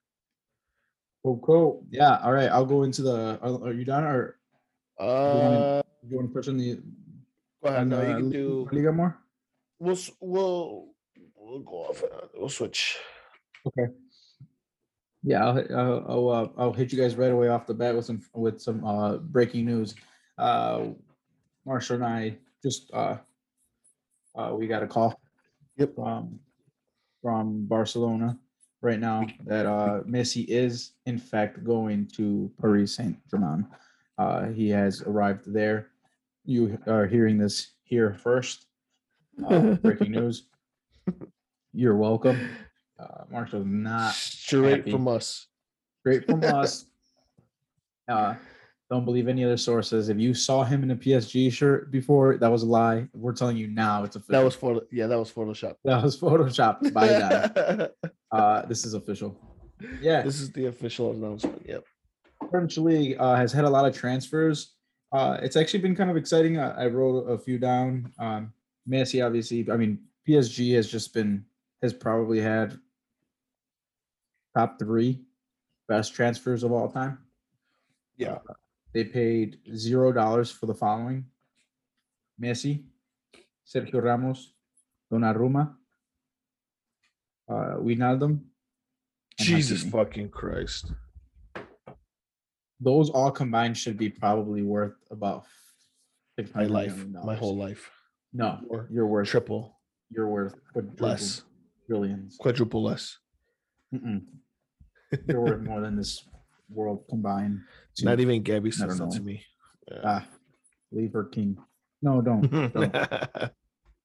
Cool, 1.23 1.39
cool. 1.39 1.85
Yeah. 1.89 2.19
All 2.23 2.31
right. 2.33 2.49
I'll 2.51 2.65
go 2.67 2.83
into 2.83 3.01
the. 3.01 3.39
Are, 3.41 3.63
are 3.69 3.73
you 3.73 3.85
done, 3.85 4.03
or 4.03 4.37
Uh, 4.99 5.81
do 5.81 6.09
you 6.09 6.17
want 6.17 6.29
to 6.29 6.33
touch 6.39 6.47
on 6.49 6.57
the 6.57 6.75
go 7.63 7.69
ahead. 7.69 7.79
on 7.81 7.89
No, 7.89 8.01
you 8.01 8.15
can 8.15 8.29
Li- 8.29 8.37
do. 8.37 8.69
Liga 8.71 8.91
more? 8.91 9.17
we'll 9.79 9.97
we'll 10.21 10.87
we'll 11.35 11.59
go 11.61 11.89
off. 11.89 12.03
uh, 12.03 12.27
We'll 12.37 12.49
switch. 12.49 12.97
Yeah, 15.25 15.43
I'll 15.43 15.55
hit- 15.55 15.71
I'll 15.71 16.05
I'll, 16.07 16.29
uh, 16.29 16.47
I'll 16.55 16.73
hit 16.73 16.91
you 16.93 16.99
guys 17.01 17.15
right 17.15 17.31
away 17.31 17.47
off 17.47 17.65
the 17.65 17.73
bat 17.73 17.95
with 17.95 18.05
some 18.05 18.21
with 18.35 18.61
some 18.61 18.85
uh, 18.85 19.17
breaking 19.17 19.65
news. 19.65 19.95
Uh, 20.37 20.89
Marshall 21.65 21.95
and 21.95 22.05
I 22.05 22.37
just 22.61 22.91
uh, 22.93 23.17
uh, 24.35 24.53
we 24.55 24.67
got 24.67 24.83
a 24.83 24.87
call. 24.87 25.19
Yep. 25.77 25.95
From 25.95 26.39
from 27.23 27.65
Barcelona 27.65 28.37
right 28.81 28.99
now 28.99 29.25
that 29.47 29.65
uh, 29.65 30.01
Messi 30.03 30.45
is 30.47 30.91
in 31.07 31.17
fact 31.17 31.63
going 31.63 32.05
to 32.15 32.51
Paris 32.61 32.95
Saint 32.95 33.17
Germain. 33.29 33.65
Uh, 34.19 34.45
he 34.49 34.69
has 34.69 35.01
arrived 35.01 35.51
there. 35.51 35.87
You 36.45 36.77
are 36.85 37.07
hearing 37.07 37.39
this 37.39 37.71
here 37.83 38.13
first. 38.13 38.67
Uh, 39.49 39.73
breaking 39.81 40.11
news. 40.19 40.43
You're 41.73 41.97
welcome. 41.97 42.39
Uh, 42.99 43.23
Marshall's 43.31 43.65
not 43.65 44.13
Straight 44.13 44.77
happy. 44.77 44.91
from 44.91 45.07
us. 45.07 45.47
straight 46.01 46.25
from 46.25 46.43
us. 46.43 46.85
Uh, 48.07 48.35
don't 48.89 49.03
believe 49.03 49.27
any 49.27 49.43
other 49.43 49.57
sources. 49.57 50.09
If 50.09 50.19
you 50.19 50.33
saw 50.33 50.63
him 50.63 50.83
in 50.83 50.91
a 50.91 50.95
PSG 50.95 51.51
shirt 51.51 51.91
before, 51.91 52.37
that 52.37 52.49
was 52.51 52.61
a 52.63 52.67
lie. 52.67 53.07
We're 53.13 53.33
telling 53.33 53.57
you 53.57 53.67
now 53.67 54.03
it's 54.03 54.15
official. 54.15 54.33
That 54.39 54.45
was 54.45 54.55
for 54.55 54.81
yeah, 54.91 55.07
that 55.07 55.17
was 55.17 55.31
Photoshop. 55.31 55.75
that 55.83 56.03
was 56.03 56.19
Photoshop 56.19 56.93
by 56.93 57.07
that. 57.07 57.95
Uh, 58.31 58.65
this 58.67 58.85
is 58.85 58.93
official. 58.93 59.35
Yeah, 60.01 60.21
this 60.21 60.39
is 60.39 60.51
the 60.51 60.67
official 60.67 61.11
announcement. 61.11 61.63
Yep. 61.67 61.83
French 62.51 62.77
league 62.77 63.17
uh, 63.19 63.35
has 63.35 63.51
had 63.51 63.65
a 63.65 63.69
lot 63.69 63.85
of 63.85 63.95
transfers. 63.97 64.73
Uh, 65.11 65.37
it's 65.41 65.55
actually 65.55 65.79
been 65.79 65.95
kind 65.95 66.09
of 66.11 66.15
exciting. 66.17 66.59
I, 66.59 66.83
I 66.83 66.87
wrote 66.87 67.21
a 67.27 67.37
few 67.39 67.57
down. 67.57 68.11
Um, 68.19 68.53
Messi, 68.87 69.25
obviously. 69.25 69.65
I 69.71 69.77
mean, 69.77 69.99
PSG 70.27 70.75
has 70.75 70.89
just 70.89 71.11
been 71.13 71.43
has 71.81 71.91
probably 71.93 72.39
had 72.39 72.79
top 74.55 74.79
three 74.79 75.21
best 75.87 76.13
transfers 76.15 76.63
of 76.63 76.71
all 76.71 76.89
time. 76.89 77.19
Yeah. 78.17 78.39
They 78.93 79.03
paid 79.03 79.57
zero 79.75 80.11
dollars 80.11 80.49
for 80.51 80.65
the 80.67 80.73
following: 80.73 81.25
Messi, 82.41 82.83
Sergio 83.67 84.01
Ramos, 84.01 84.53
Donnarumma, 85.11 85.73
uh, 87.49 87.75
Wijnaldum. 87.79 88.39
Jesus 89.37 89.83
Hakimi. 89.83 89.91
fucking 89.91 90.29
Christ. 90.29 90.93
Those 92.79 93.09
all 93.09 93.31
combined 93.31 93.77
should 93.77 93.97
be 93.97 94.09
probably 94.09 94.61
worth 94.61 94.95
about 95.11 95.43
My 96.53 96.65
life. 96.65 97.05
My 97.23 97.35
whole 97.35 97.55
life. 97.57 97.89
No, 98.33 98.59
Or 98.69 98.87
you're 98.91 99.07
worth 99.07 99.27
Triple. 99.29 99.77
You're 100.09 100.27
worth 100.27 100.55
quadruple 100.71 101.07
Less. 101.07 101.41
billions. 101.89 102.37
Quadruple 102.39 102.83
less. 102.83 103.17
Mm-mm. 103.93 104.21
You're 105.27 105.41
worth 105.41 105.61
more 105.61 105.81
than 105.81 105.95
this 105.95 106.23
world 106.69 107.05
combined. 107.09 107.61
to- 107.97 108.05
Not 108.05 108.19
even 108.19 108.41
Gabby 108.41 108.69
I 108.69 108.71
says 108.71 108.97
don't 108.99 109.09
that 109.09 109.17
to 109.17 109.23
me. 109.23 109.43
Yeah. 109.91 109.99
ah, 110.03 110.25
leave 110.91 111.13
her 111.13 111.25
king. 111.25 111.57
No, 112.01 112.21
don't 112.21 112.41
don't 112.51 112.73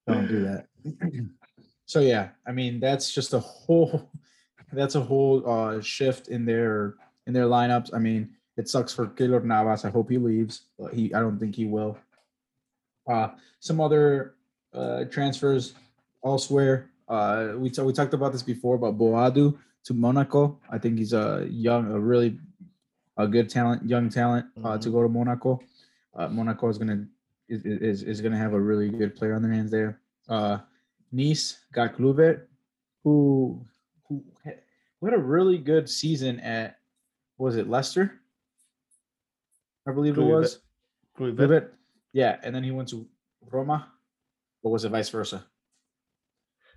don't 0.06 0.28
do 0.28 0.42
that. 0.44 0.66
so 1.86 2.00
yeah, 2.00 2.30
I 2.46 2.52
mean 2.52 2.80
that's 2.80 3.12
just 3.12 3.32
a 3.34 3.40
whole 3.40 4.10
that's 4.72 4.94
a 4.94 5.00
whole 5.00 5.48
uh 5.48 5.80
shift 5.80 6.28
in 6.28 6.44
their 6.44 6.94
in 7.26 7.32
their 7.32 7.46
lineups. 7.46 7.94
I 7.94 7.98
mean, 7.98 8.30
it 8.56 8.68
sucks 8.68 8.92
for 8.94 9.06
Keylor 9.06 9.42
Navas. 9.42 9.84
I 9.84 9.90
hope 9.90 10.10
he 10.10 10.18
leaves, 10.18 10.66
but 10.78 10.92
he 10.94 11.12
I 11.14 11.20
don't 11.20 11.38
think 11.38 11.54
he 11.56 11.64
will. 11.66 11.96
Uh 13.10 13.28
some 13.60 13.80
other 13.80 14.34
uh 14.74 15.04
transfers 15.04 15.74
elsewhere. 16.24 16.90
Uh 17.08 17.54
we 17.56 17.70
ta- 17.70 17.82
we 17.84 17.92
talked 17.92 18.14
about 18.14 18.32
this 18.32 18.42
before, 18.42 18.78
but 18.78 18.96
Boadu 18.98 19.56
to 19.84 19.94
Monaco. 19.94 20.58
I 20.70 20.78
think 20.78 20.98
he's 20.98 21.12
a 21.12 21.46
young, 21.50 21.90
a 21.92 21.98
really 21.98 22.38
a 23.16 23.26
good 23.26 23.48
talent, 23.48 23.88
young 23.88 24.08
talent 24.08 24.46
uh, 24.64 24.78
to 24.78 24.90
go 24.90 25.02
to 25.02 25.08
Monaco. 25.08 25.60
Uh, 26.14 26.28
Monaco 26.28 26.68
is 26.68 26.78
gonna 26.78 27.06
is, 27.48 27.64
is 27.64 28.02
is 28.02 28.20
gonna 28.20 28.36
have 28.36 28.52
a 28.52 28.60
really 28.60 28.88
good 28.88 29.14
player 29.14 29.34
on 29.34 29.42
their 29.42 29.52
hands 29.52 29.70
there. 29.70 30.00
Uh, 30.28 30.58
nice 31.12 31.60
got 31.72 31.94
Kluivert, 31.94 32.46
who 33.04 33.64
who 34.08 34.22
had, 34.44 34.60
a 35.12 35.18
really 35.18 35.58
good 35.58 35.88
season 35.88 36.40
at 36.40 36.78
was 37.38 37.56
it 37.56 37.68
Leicester? 37.68 38.20
I 39.86 39.92
believe 39.92 40.18
it 40.18 40.22
was 40.22 40.60
Kluivert. 41.18 41.36
Kluivert. 41.36 41.68
Yeah, 42.12 42.38
and 42.42 42.54
then 42.54 42.62
he 42.64 42.70
went 42.70 42.88
to 42.90 43.06
Roma, 43.50 43.88
or 44.62 44.72
was 44.72 44.84
it 44.84 44.90
vice 44.90 45.08
versa? 45.08 45.44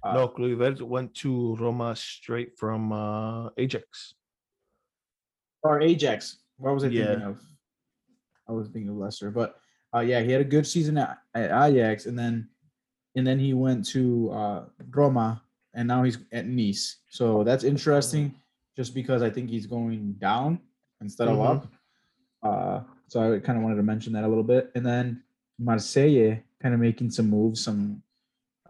Uh, 0.04 0.14
No, 0.14 0.28
Kluivert 0.28 0.82
went 0.82 1.14
to 1.16 1.56
Roma 1.56 1.96
straight 1.96 2.58
from 2.58 2.92
uh, 2.92 3.50
Ajax. 3.58 4.16
or 5.64 5.82
Ajax. 5.82 6.40
What 6.58 6.74
was 6.74 6.84
I 6.84 6.88
thinking 6.88 7.06
Yeah. 7.22 7.30
of? 7.30 7.42
I 8.48 8.52
was 8.52 8.68
thinking 8.68 8.90
of 8.90 8.98
Leicester, 8.98 9.32
but 9.32 9.60
uh, 9.96 10.00
yeah, 10.02 10.20
he 10.22 10.32
had 10.32 10.42
a 10.42 10.44
good 10.56 10.68
season 10.68 10.98
at, 10.98 11.20
at 11.34 11.52
Ajax, 11.52 12.06
and 12.08 12.20
then 12.20 12.50
and 13.16 13.26
then 13.26 13.40
he 13.40 13.54
went 13.54 13.86
to 13.90 14.32
uh, 14.32 14.66
Roma, 14.90 15.42
and 15.74 15.88
now 15.88 16.04
he's 16.04 16.18
at 16.34 16.46
Nice. 16.48 16.98
So 17.10 17.44
that's 17.44 17.64
interesting, 17.64 18.34
just 18.76 18.94
because 18.94 19.22
I 19.22 19.30
think 19.30 19.50
he's 19.50 19.68
going 19.68 20.14
down 20.14 20.60
instead 21.00 21.28
of 21.30 21.38
Mhm. 21.38 21.46
up. 21.56 21.68
Uh, 22.42 22.82
so 23.08 23.34
I 23.36 23.40
kind 23.40 23.58
of 23.58 23.64
wanted 23.64 23.76
to 23.78 23.84
mention 23.84 24.12
that 24.14 24.26
a 24.26 24.28
little 24.28 24.44
bit, 24.44 24.72
and 24.76 24.86
then 24.86 25.24
Marseille 25.60 26.42
kind 26.60 26.74
of 26.74 26.82
making 26.82 27.12
some 27.12 27.30
moves, 27.30 27.64
some 27.64 28.02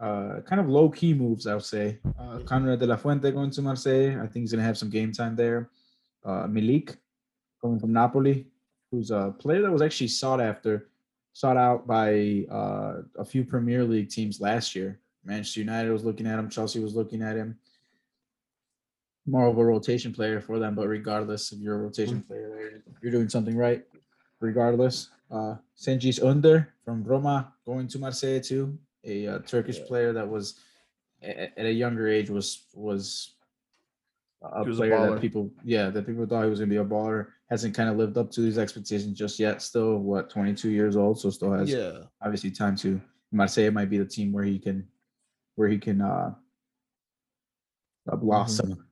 uh, 0.04 0.40
kind 0.42 0.60
of 0.60 0.68
low 0.68 0.90
key 0.90 1.14
moves, 1.14 1.46
I 1.46 1.54
would 1.54 1.64
say. 1.64 1.98
Uh, 2.18 2.38
Konrad 2.40 2.78
de 2.78 2.86
la 2.86 2.96
Fuente 2.96 3.30
going 3.30 3.50
to 3.50 3.62
Marseille. 3.62 4.20
I 4.20 4.26
think 4.26 4.42
he's 4.42 4.52
gonna 4.52 4.62
have 4.62 4.76
some 4.76 4.90
game 4.90 5.12
time 5.12 5.34
there. 5.34 5.70
Uh, 6.24 6.46
Milik 6.46 6.96
coming 7.60 7.80
from 7.80 7.92
Napoli, 7.92 8.46
who's 8.90 9.10
a 9.10 9.34
player 9.38 9.62
that 9.62 9.72
was 9.72 9.80
actually 9.80 10.08
sought 10.08 10.40
after, 10.40 10.88
sought 11.32 11.56
out 11.56 11.86
by 11.86 12.44
uh, 12.50 13.02
a 13.18 13.24
few 13.24 13.44
Premier 13.44 13.82
League 13.84 14.10
teams 14.10 14.40
last 14.40 14.74
year. 14.74 15.00
Manchester 15.24 15.60
United 15.60 15.90
was 15.90 16.04
looking 16.04 16.26
at 16.26 16.38
him. 16.38 16.50
Chelsea 16.50 16.80
was 16.80 16.94
looking 16.94 17.22
at 17.22 17.36
him. 17.36 17.58
More 19.26 19.46
of 19.46 19.56
a 19.56 19.64
rotation 19.64 20.12
player 20.12 20.38
for 20.42 20.58
them, 20.58 20.74
but 20.74 20.86
regardless 20.86 21.50
of 21.50 21.60
your 21.60 21.78
rotation 21.78 22.20
player, 22.20 22.82
you're 23.00 23.10
doing 23.12 23.30
something 23.30 23.56
right. 23.56 23.82
Regardless, 24.40 25.08
uh, 25.30 25.54
Cengiz 25.78 26.20
Ünder 26.20 26.66
from 26.84 27.02
Roma 27.02 27.54
going 27.64 27.88
to 27.88 27.98
Marseille 27.98 28.40
too, 28.40 28.78
a 29.04 29.26
uh, 29.26 29.38
Turkish 29.40 29.78
Yeah. 29.78 29.86
player 29.86 30.12
that 30.12 30.28
was 30.28 30.60
a- 31.22 31.58
at 31.58 31.66
a 31.66 31.72
younger 31.72 32.08
age 32.08 32.30
was 32.30 32.66
was 32.74 33.34
a 34.42 34.64
was 34.64 34.76
player 34.76 34.92
baller. 34.92 35.12
that 35.14 35.20
people 35.20 35.50
yeah 35.64 35.88
that 35.90 36.06
people 36.06 36.26
thought 36.26 36.44
he 36.44 36.50
was 36.50 36.58
gonna 36.60 36.70
be 36.70 36.76
a 36.76 36.84
baller 36.84 37.28
hasn't 37.50 37.74
kind 37.74 37.88
of 37.88 37.96
lived 37.96 38.16
up 38.18 38.30
to 38.30 38.40
these 38.40 38.58
expectations 38.58 39.16
just 39.18 39.38
yet. 39.38 39.60
Still, 39.62 39.98
what 39.98 40.30
22 40.30 40.70
years 40.70 40.96
old, 40.96 41.20
so 41.20 41.30
still 41.30 41.52
has 41.52 41.70
Yeah. 41.70 42.04
obviously 42.22 42.50
time 42.50 42.74
to. 42.76 43.00
Marseille 43.32 43.70
might 43.70 43.90
be 43.90 43.98
the 43.98 44.04
team 44.06 44.32
where 44.32 44.44
he 44.44 44.58
can 44.58 44.86
where 45.56 45.68
he 45.68 45.78
can 45.78 46.00
uh, 46.00 46.34
uh 48.10 48.16
blossom. 48.16 48.86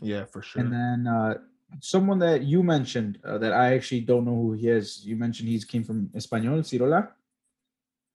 Yeah, 0.00 0.24
for 0.24 0.42
sure. 0.42 0.62
And 0.62 0.72
then 0.72 1.06
uh, 1.06 1.38
someone 1.80 2.18
that 2.20 2.42
you 2.42 2.62
mentioned 2.62 3.18
uh, 3.24 3.38
that 3.38 3.52
I 3.52 3.74
actually 3.74 4.00
don't 4.02 4.24
know 4.24 4.34
who 4.34 4.52
he 4.52 4.68
is. 4.68 5.04
You 5.04 5.16
mentioned 5.16 5.48
he's 5.48 5.64
came 5.64 5.84
from 5.84 6.08
Espanyol, 6.14 6.60
Cirola 6.60 7.08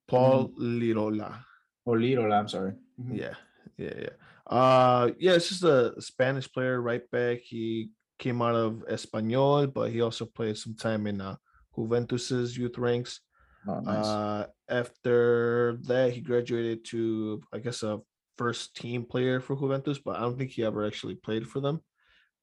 Pol 0.08 0.50
Lirola. 0.60 1.44
or 1.86 1.98
Lirola. 1.98 2.40
I'm 2.40 2.48
sorry. 2.48 2.74
Yeah, 3.12 3.34
yeah, 3.78 3.94
yeah. 3.98 4.10
Uh, 4.48 5.12
yeah, 5.20 5.34
it's 5.34 5.50
just 5.50 5.64
a 5.64 5.94
Spanish 6.00 6.52
player, 6.52 6.82
right 6.82 7.10
back. 7.12 7.40
He 7.40 7.90
came 8.20 8.42
out 8.42 8.56
of 8.56 8.84
Espanyol, 8.90 9.74
but 9.74 9.92
he 9.92 10.02
also 10.02 10.26
played 10.26 10.58
some 10.58 10.76
time 10.76 11.08
in 11.08 11.22
uh, 11.22 11.36
Juventus's 11.76 12.58
youth 12.58 12.78
ranks. 12.78 13.22
Oh, 13.68 13.80
nice. 13.80 14.06
Uh, 14.06 14.48
after 14.70 15.78
that, 15.84 16.12
he 16.12 16.22
graduated 16.22 16.84
to, 16.86 17.42
I 17.54 17.60
guess, 17.60 17.84
a 17.84 18.00
first 18.38 18.76
team 18.76 19.06
player 19.06 19.40
for 19.40 19.56
Juventus, 19.56 20.00
but 20.00 20.18
I 20.18 20.22
don't 20.22 20.38
think 20.38 20.52
he 20.52 20.64
ever 20.64 20.86
actually 20.86 21.16
played 21.16 21.48
for 21.48 21.60
them. 21.62 21.80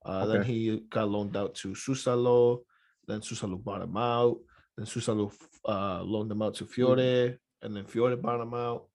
Uh, 0.05 0.25
Then 0.27 0.43
he 0.45 0.81
got 0.89 1.09
loaned 1.11 1.37
out 1.37 1.55
to 1.57 1.69
Sassuolo. 1.75 2.61
Then 3.07 3.21
Sassuolo 3.21 3.63
bought 3.63 3.83
him 3.83 3.97
out. 3.97 4.39
Then 4.77 4.87
Sassuolo 4.87 5.33
uh, 5.69 6.03
loaned 6.03 6.33
him 6.33 6.41
out 6.43 6.55
to 6.57 6.65
Fiore, 6.67 7.37
and 7.63 7.75
then 7.77 7.85
Fiore 7.85 8.17
bought 8.17 8.41
him 8.41 8.55
out. 8.55 8.87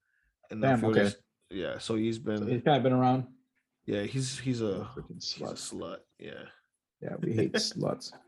And 0.51 0.61
then 0.63 0.79
Damn, 0.79 0.85
okay. 0.89 0.99
Fiore's- 1.01 1.15
yeah, 1.51 1.77
so 1.77 1.95
he's 1.95 2.17
been 2.19 2.37
So 2.39 2.45
he's 2.45 2.61
kind 2.63 2.77
of 2.77 2.83
been 2.83 2.93
around. 2.93 3.25
yeah, 3.85 4.01
he's 4.03 4.37
he's 4.39 4.61
a 4.61 4.87
Freaking 4.95 5.13
he's 5.23 5.35
a 5.41 5.43
slut. 5.43 5.53
slut. 5.73 5.97
Yeah. 6.19 6.43
Yeah, 7.01 7.15
we 7.21 7.33
hate 7.33 7.53
sluts. 7.53 8.11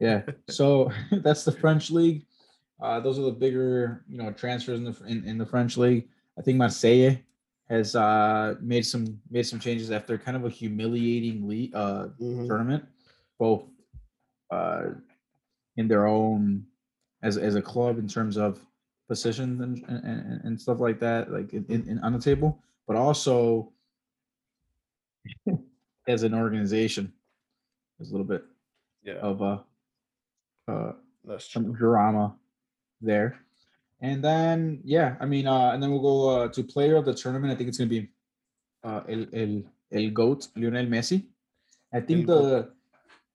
Yeah. 0.00 0.22
So 0.50 0.90
that's 1.22 1.44
the 1.44 1.52
French 1.52 1.90
league. 1.90 2.26
Uh, 2.82 3.00
those 3.00 3.18
are 3.18 3.22
the 3.22 3.32
bigger, 3.32 4.04
you 4.08 4.18
know, 4.18 4.32
transfers 4.32 4.78
in 4.78 4.84
the 4.84 4.96
in, 5.06 5.24
in 5.24 5.38
the 5.38 5.46
French 5.46 5.76
league. 5.76 6.08
I 6.38 6.42
think 6.42 6.58
Marseille 6.58 7.16
has 7.68 7.94
uh, 7.94 8.54
made 8.60 8.84
some 8.86 9.20
made 9.30 9.46
some 9.46 9.60
changes 9.60 9.90
after 9.90 10.16
kind 10.18 10.36
of 10.36 10.44
a 10.44 10.48
humiliating 10.50 11.46
league 11.48 11.74
uh, 11.74 12.08
Mhm. 12.20 12.46
tournament, 12.46 12.84
both 13.38 13.64
uh, 14.50 14.86
in 15.76 15.86
their 15.88 16.06
own 16.06 16.64
as 17.22 17.36
as 17.36 17.54
a 17.54 17.62
club 17.62 17.98
in 17.98 18.08
terms 18.08 18.36
of 18.36 18.60
positions 19.08 19.60
and 19.60 19.84
and, 19.88 20.40
and- 20.44 20.60
stuff 20.60 20.80
like 20.80 21.00
that, 21.00 21.30
like 21.32 21.52
in, 21.54 21.64
in, 21.68 21.98
on 22.00 22.12
the 22.12 22.18
table, 22.18 22.62
but 22.86 22.96
also 22.96 23.72
as 26.08 26.22
an 26.22 26.34
organization, 26.34 27.12
there's 27.98 28.10
a 28.10 28.12
little 28.12 28.26
bit 28.26 28.44
Yeah, 29.02 29.14
of 29.14 29.40
a 29.40 29.64
uh, 30.68 30.92
that's 31.24 31.48
true. 31.48 31.62
some 31.62 31.72
drama 31.72 32.36
there. 33.00 33.40
And 34.00 34.22
then 34.22 34.80
yeah, 34.84 35.16
I 35.20 35.26
mean, 35.26 35.46
uh, 35.46 35.70
and 35.72 35.82
then 35.82 35.90
we'll 35.90 36.02
go 36.02 36.28
uh, 36.42 36.48
to 36.48 36.62
player 36.62 36.96
of 36.96 37.04
the 37.04 37.14
tournament. 37.14 37.52
I 37.52 37.56
think 37.56 37.68
it's 37.68 37.78
gonna 37.78 37.88
be 37.90 38.08
uh, 38.84 39.02
el 39.08 39.26
el 39.32 39.62
el 39.92 40.10
goat 40.10 40.48
Lionel 40.56 40.86
Messi. 40.86 41.24
I 41.92 42.00
think 42.00 42.28
El 42.28 42.36
the 42.36 42.70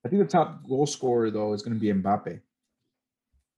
I 0.04 0.08
think 0.08 0.22
the 0.22 0.28
top 0.28 0.66
goal 0.66 0.86
scorer 0.86 1.30
though 1.30 1.52
is 1.52 1.62
gonna 1.62 1.76
be 1.76 1.88
Mbappe. 1.92 2.40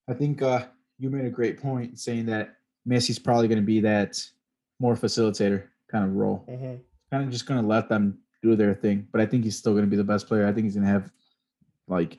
I 0.08 0.14
think 0.14 0.42
uh, 0.42 0.66
you 0.98 1.10
made 1.10 1.24
a 1.24 1.30
great 1.30 1.60
point 1.60 1.98
saying 1.98 2.26
that 2.26 2.56
Messi's 2.88 3.18
probably 3.18 3.48
gonna 3.48 3.62
be 3.62 3.80
that 3.80 4.18
more 4.78 4.94
facilitator 4.94 5.64
kind 5.88 6.04
of 6.04 6.14
role 6.14 6.44
Mhm. 6.48 6.80
kind 7.10 7.24
of 7.24 7.30
just 7.30 7.46
gonna 7.46 7.66
let 7.66 7.88
them 7.88 8.18
do 8.42 8.56
their 8.56 8.74
thing. 8.74 9.06
But 9.12 9.20
I 9.20 9.26
think 9.26 9.44
he's 9.44 9.56
still 9.58 9.74
gonna 9.74 9.86
be 9.86 9.96
the 9.96 10.04
best 10.04 10.26
player. 10.26 10.46
I 10.46 10.52
think 10.52 10.64
he's 10.64 10.74
gonna 10.74 10.86
have 10.86 11.10
like 11.88 12.18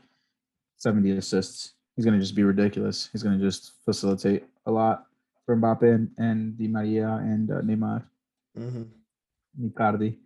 70 0.77 1.11
assists. 1.11 1.73
He's 1.95 2.05
gonna 2.05 2.19
just 2.19 2.35
be 2.35 2.43
ridiculous. 2.43 3.09
He's 3.11 3.23
gonna 3.23 3.39
just 3.39 3.73
facilitate 3.83 4.43
a 4.65 4.71
lot 4.71 5.07
for 5.45 5.55
Mbappe 5.55 5.83
and, 5.93 6.11
and 6.17 6.57
Di 6.57 6.67
Maria 6.67 7.09
and 7.23 7.49
uh, 7.51 7.61
Neymar, 7.61 8.03
Mhm. 8.57 8.87
Icardi. 9.61 10.17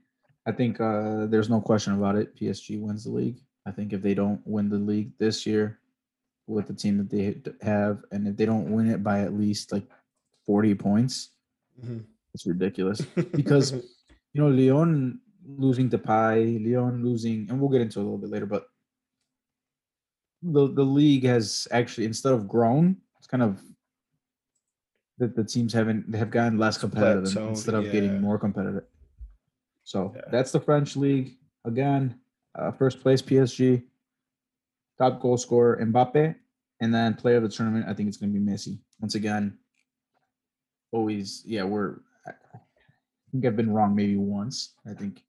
I 0.46 0.52
think 0.52 0.82
uh, 0.82 1.28
there's 1.28 1.50
no 1.50 1.62
question 1.62 1.94
about 1.94 2.16
it. 2.16 2.36
PSG 2.36 2.80
wins 2.82 3.04
the 3.04 3.12
league. 3.12 3.40
I 3.66 3.72
think 3.72 3.94
if 3.94 4.02
they 4.02 4.16
don't 4.16 4.46
win 4.48 4.70
the 4.70 4.80
league 4.80 5.16
this 5.20 5.46
year 5.46 5.80
with 6.52 6.68
the 6.68 6.74
team 6.74 6.98
that 6.98 7.10
they 7.10 7.42
have, 7.66 8.04
and 8.12 8.28
if 8.28 8.36
they 8.38 8.46
don't 8.46 8.72
win 8.72 8.90
it 8.90 9.04
by 9.04 9.22
at 9.22 9.34
least 9.34 9.72
like 9.72 9.88
40 10.46 10.76
points, 10.76 11.30
Mhm. 11.84 12.04
it's 12.34 12.46
ridiculous. 12.46 13.02
Because 13.42 13.72
you 14.34 14.40
know, 14.42 14.50
Lyon 14.50 15.20
losing 15.46 15.90
Depay, 15.90 16.64
Lyon 16.64 17.04
losing, 17.04 17.50
and 17.50 17.60
we'll 17.60 17.70
get 17.70 17.82
into 17.82 18.00
it 18.00 18.04
a 18.04 18.06
little 18.06 18.18
bit 18.18 18.30
later, 18.30 18.46
but 18.46 18.68
the 20.44 20.68
the 20.74 20.84
league 20.84 21.24
has 21.26 21.68
actually 21.72 22.06
instead 22.06 22.34
of 22.34 22.48
grown, 22.48 22.98
it's 23.18 23.28
kind 23.28 23.44
of 23.44 23.62
that 25.20 25.36
the 25.36 25.44
teams 25.44 25.72
haven't 25.74 26.10
they 26.12 26.18
have 26.18 26.32
gotten 26.32 26.58
less 26.58 26.78
competitive 26.78 27.24
plateaued, 27.26 27.50
instead 27.50 27.76
of 27.76 27.86
yeah. 27.86 27.92
getting 27.92 28.20
more 28.22 28.40
competitive. 28.40 28.86
So 29.84 30.14
Yeah. 30.16 30.22
that's 30.32 30.52
the 30.52 30.60
French 30.60 30.96
league 30.96 31.38
again. 31.66 32.20
Uh, 32.56 32.72
first 32.72 33.00
place 33.02 33.22
PSG, 33.22 33.84
top 34.98 35.22
goal 35.22 35.38
scorer 35.38 35.78
Mbappe, 35.82 36.36
and 36.82 36.94
then 36.94 37.14
player 37.14 37.38
of 37.38 37.44
the 37.44 37.50
tournament. 37.50 37.86
I 37.88 37.94
think 37.94 38.10
it's 38.10 38.18
going 38.18 38.34
to 38.34 38.40
be 38.40 38.46
Messi 38.46 38.80
once 39.00 39.16
again. 39.16 39.58
Always, 40.92 41.44
yeah, 41.46 41.64
we're. 41.64 42.00
I 42.28 42.34
think 43.32 43.46
I've 43.46 43.56
been 43.56 43.72
wrong 43.72 43.96
maybe 43.96 44.18
once. 44.18 44.74
I 44.86 44.94
think 44.94 45.24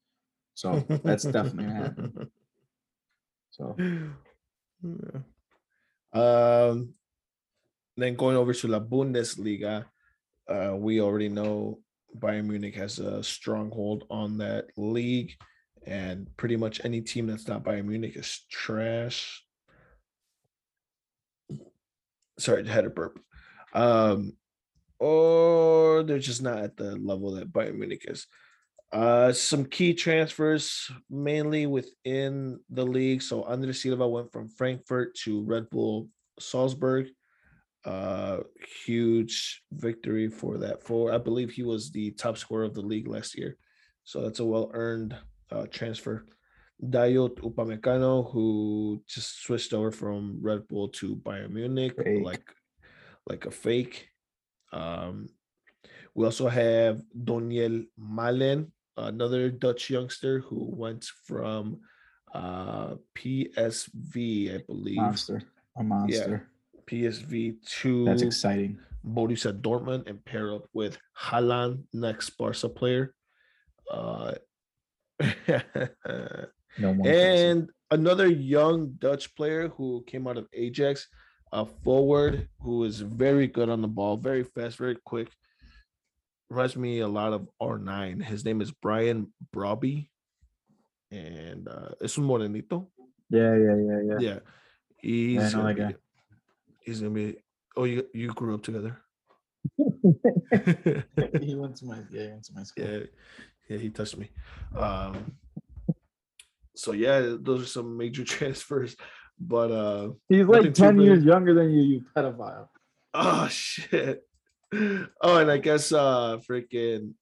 so. 0.54 0.84
That's 1.04 1.22
definitely 1.22 1.64
gonna 1.64 1.74
happen. 1.74 2.30
So 3.52 3.76
Yeah. 4.82 5.20
Um, 6.14 6.94
then 7.98 8.14
going 8.16 8.36
over 8.36 8.54
to 8.54 8.66
La 8.66 8.80
Bundesliga, 8.80 9.84
uh, 10.48 10.74
we 10.74 11.02
already 11.02 11.28
know 11.28 11.80
Bayern 12.18 12.46
Munich 12.46 12.74
has 12.76 12.98
a 12.98 13.22
stronghold 13.22 14.04
on 14.08 14.38
that 14.38 14.66
league, 14.78 15.34
and 15.86 16.34
pretty 16.38 16.56
much 16.56 16.80
any 16.82 17.02
team 17.02 17.26
that's 17.26 17.46
not 17.46 17.62
Bayern 17.62 17.84
Munich 17.84 18.16
is 18.16 18.46
trash. 18.50 19.44
Sorry, 22.42 22.66
had 22.66 22.84
a 22.84 22.90
burp. 22.90 23.20
Um, 23.72 24.32
or 24.98 26.02
they're 26.02 26.18
just 26.18 26.42
not 26.42 26.58
at 26.58 26.76
the 26.76 26.96
level 26.96 27.32
that 27.32 27.52
Bayern 27.52 27.78
Munich 27.78 28.04
is. 28.08 28.26
Uh, 28.92 29.32
some 29.32 29.64
key 29.64 29.94
transfers 29.94 30.90
mainly 31.08 31.66
within 31.66 32.60
the 32.68 32.84
league. 32.84 33.22
So 33.22 33.44
Andre 33.44 33.72
Silva 33.72 34.06
went 34.06 34.30
from 34.32 34.48
Frankfurt 34.48 35.14
to 35.24 35.42
Red 35.42 35.70
Bull 35.70 36.08
Salzburg. 36.38 37.08
Uh, 37.84 38.38
huge 38.84 39.62
victory 39.72 40.28
for 40.28 40.58
that. 40.58 40.82
For 40.82 41.12
I 41.12 41.18
believe 41.18 41.50
he 41.50 41.62
was 41.62 41.90
the 41.90 42.10
top 42.12 42.36
scorer 42.38 42.64
of 42.64 42.74
the 42.74 42.82
league 42.82 43.08
last 43.08 43.36
year, 43.36 43.56
so 44.04 44.20
that's 44.20 44.38
a 44.38 44.44
well 44.44 44.70
earned 44.72 45.16
uh, 45.50 45.66
transfer. 45.66 46.26
Dayot 46.82 47.36
Upamecano, 47.40 48.30
who 48.32 49.02
just 49.06 49.42
switched 49.42 49.72
over 49.72 49.90
from 49.90 50.38
Red 50.40 50.66
Bull 50.68 50.88
to 50.88 51.16
Bayern 51.16 51.50
Munich, 51.50 51.94
Fake. 51.96 52.24
like 52.24 52.44
like 53.28 53.46
a 53.46 53.50
fake. 53.50 54.08
Um, 54.72 55.28
we 56.14 56.24
also 56.24 56.48
have 56.48 57.02
Donyell 57.16 57.86
Malen, 57.98 58.70
another 58.96 59.50
Dutch 59.50 59.90
youngster 59.90 60.40
who 60.40 60.70
went 60.74 61.04
from 61.24 61.80
uh, 62.34 62.96
PSV, 63.16 64.54
I 64.56 64.62
believe, 64.66 64.96
monster, 64.96 65.42
a 65.76 65.82
monster. 65.82 66.48
PSV 66.90 67.64
to 67.80 68.04
That's 68.04 68.22
exciting. 68.22 68.78
Borussia 69.06 69.52
Dortmund 69.52 70.08
and 70.08 70.24
pair 70.24 70.52
up 70.54 70.68
with 70.72 70.98
Haaland, 71.18 71.84
next 71.92 72.30
Barca 72.30 72.68
player. 72.68 73.14
Uh, 73.90 74.32
No 76.78 76.94
more. 76.94 77.06
and 77.06 77.68
another 77.90 78.26
young 78.26 78.92
Dutch 78.98 79.34
player 79.34 79.68
who 79.68 80.04
came 80.06 80.26
out 80.26 80.38
of 80.38 80.46
Ajax, 80.52 81.08
a 81.52 81.66
forward 81.66 82.48
who 82.60 82.84
is 82.84 83.00
very 83.00 83.46
good 83.46 83.68
on 83.68 83.82
the 83.82 83.88
ball, 83.88 84.16
very 84.16 84.44
fast, 84.44 84.78
very 84.78 84.96
quick. 85.04 85.28
Reminds 86.48 86.76
me 86.76 87.00
a 87.00 87.08
lot 87.08 87.32
of 87.32 87.48
R9. 87.60 88.22
His 88.24 88.44
name 88.44 88.60
is 88.60 88.70
Brian 88.70 89.32
Brobbey. 89.54 90.08
And 91.10 91.68
uh, 91.68 91.90
es 92.02 92.16
un 92.18 92.24
morenito. 92.24 92.88
yeah, 93.28 93.54
yeah, 93.56 93.76
yeah, 93.76 94.00
yeah. 94.04 94.18
Yeah. 94.18 94.38
He's, 94.96 95.52
know 95.52 95.62
gonna 95.62 95.74
that 95.74 95.88
be, 95.88 95.94
he's 96.80 97.00
gonna 97.00 97.10
be 97.12 97.36
oh 97.76 97.84
you 97.84 98.06
you 98.14 98.28
grew 98.28 98.54
up 98.54 98.62
together. 98.62 99.02
he 99.76 101.54
went 101.54 101.76
to 101.76 101.84
my 101.84 101.98
yeah, 102.10 102.22
he 102.22 102.28
went 102.28 102.44
to 102.44 102.52
my 102.54 102.62
school. 102.62 102.84
yeah 102.84 102.98
yeah 103.68 103.78
he 103.78 103.90
touched 103.90 104.16
me 104.16 104.28
um 104.76 105.32
so 106.74 106.92
yeah 106.92 107.34
those 107.40 107.62
are 107.62 107.66
some 107.66 107.96
major 107.96 108.24
transfers 108.36 108.96
but 109.38 109.70
uh 109.70 110.10
He's 110.28 110.46
like 110.46 110.72
10 110.74 111.00
years 111.00 111.24
younger 111.24 111.54
than 111.54 111.70
you, 111.70 111.82
you 111.82 112.04
pedophile. 112.16 112.68
oh 113.14 113.48
shit 113.48 114.22
oh 114.74 115.36
and 115.36 115.50
i 115.50 115.58
guess 115.58 115.92
uh 115.92 116.38
freaking 116.48 117.12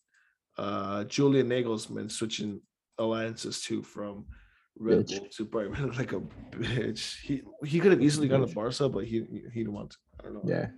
uh 0.58 1.04
julian 1.04 1.48
nagelsmann 1.48 2.10
switching 2.10 2.60
alliances 2.98 3.60
too 3.62 3.82
from 3.82 4.24
red 4.78 5.06
Bitch. 5.06 5.18
bull 5.18 5.28
to 5.36 5.46
Bayern 5.46 5.96
like 5.98 6.12
a 6.12 6.20
bitch 6.52 7.18
he 7.20 7.42
he 7.64 7.80
could 7.80 7.92
have 7.92 8.02
easily 8.02 8.28
gone 8.28 8.46
to 8.46 8.54
barca 8.54 8.88
but 8.88 9.04
he 9.04 9.24
he 9.52 9.60
didn't 9.60 9.72
want 9.72 9.90
to 9.90 9.96
i 10.20 10.22
don't 10.24 10.34
know 10.34 10.68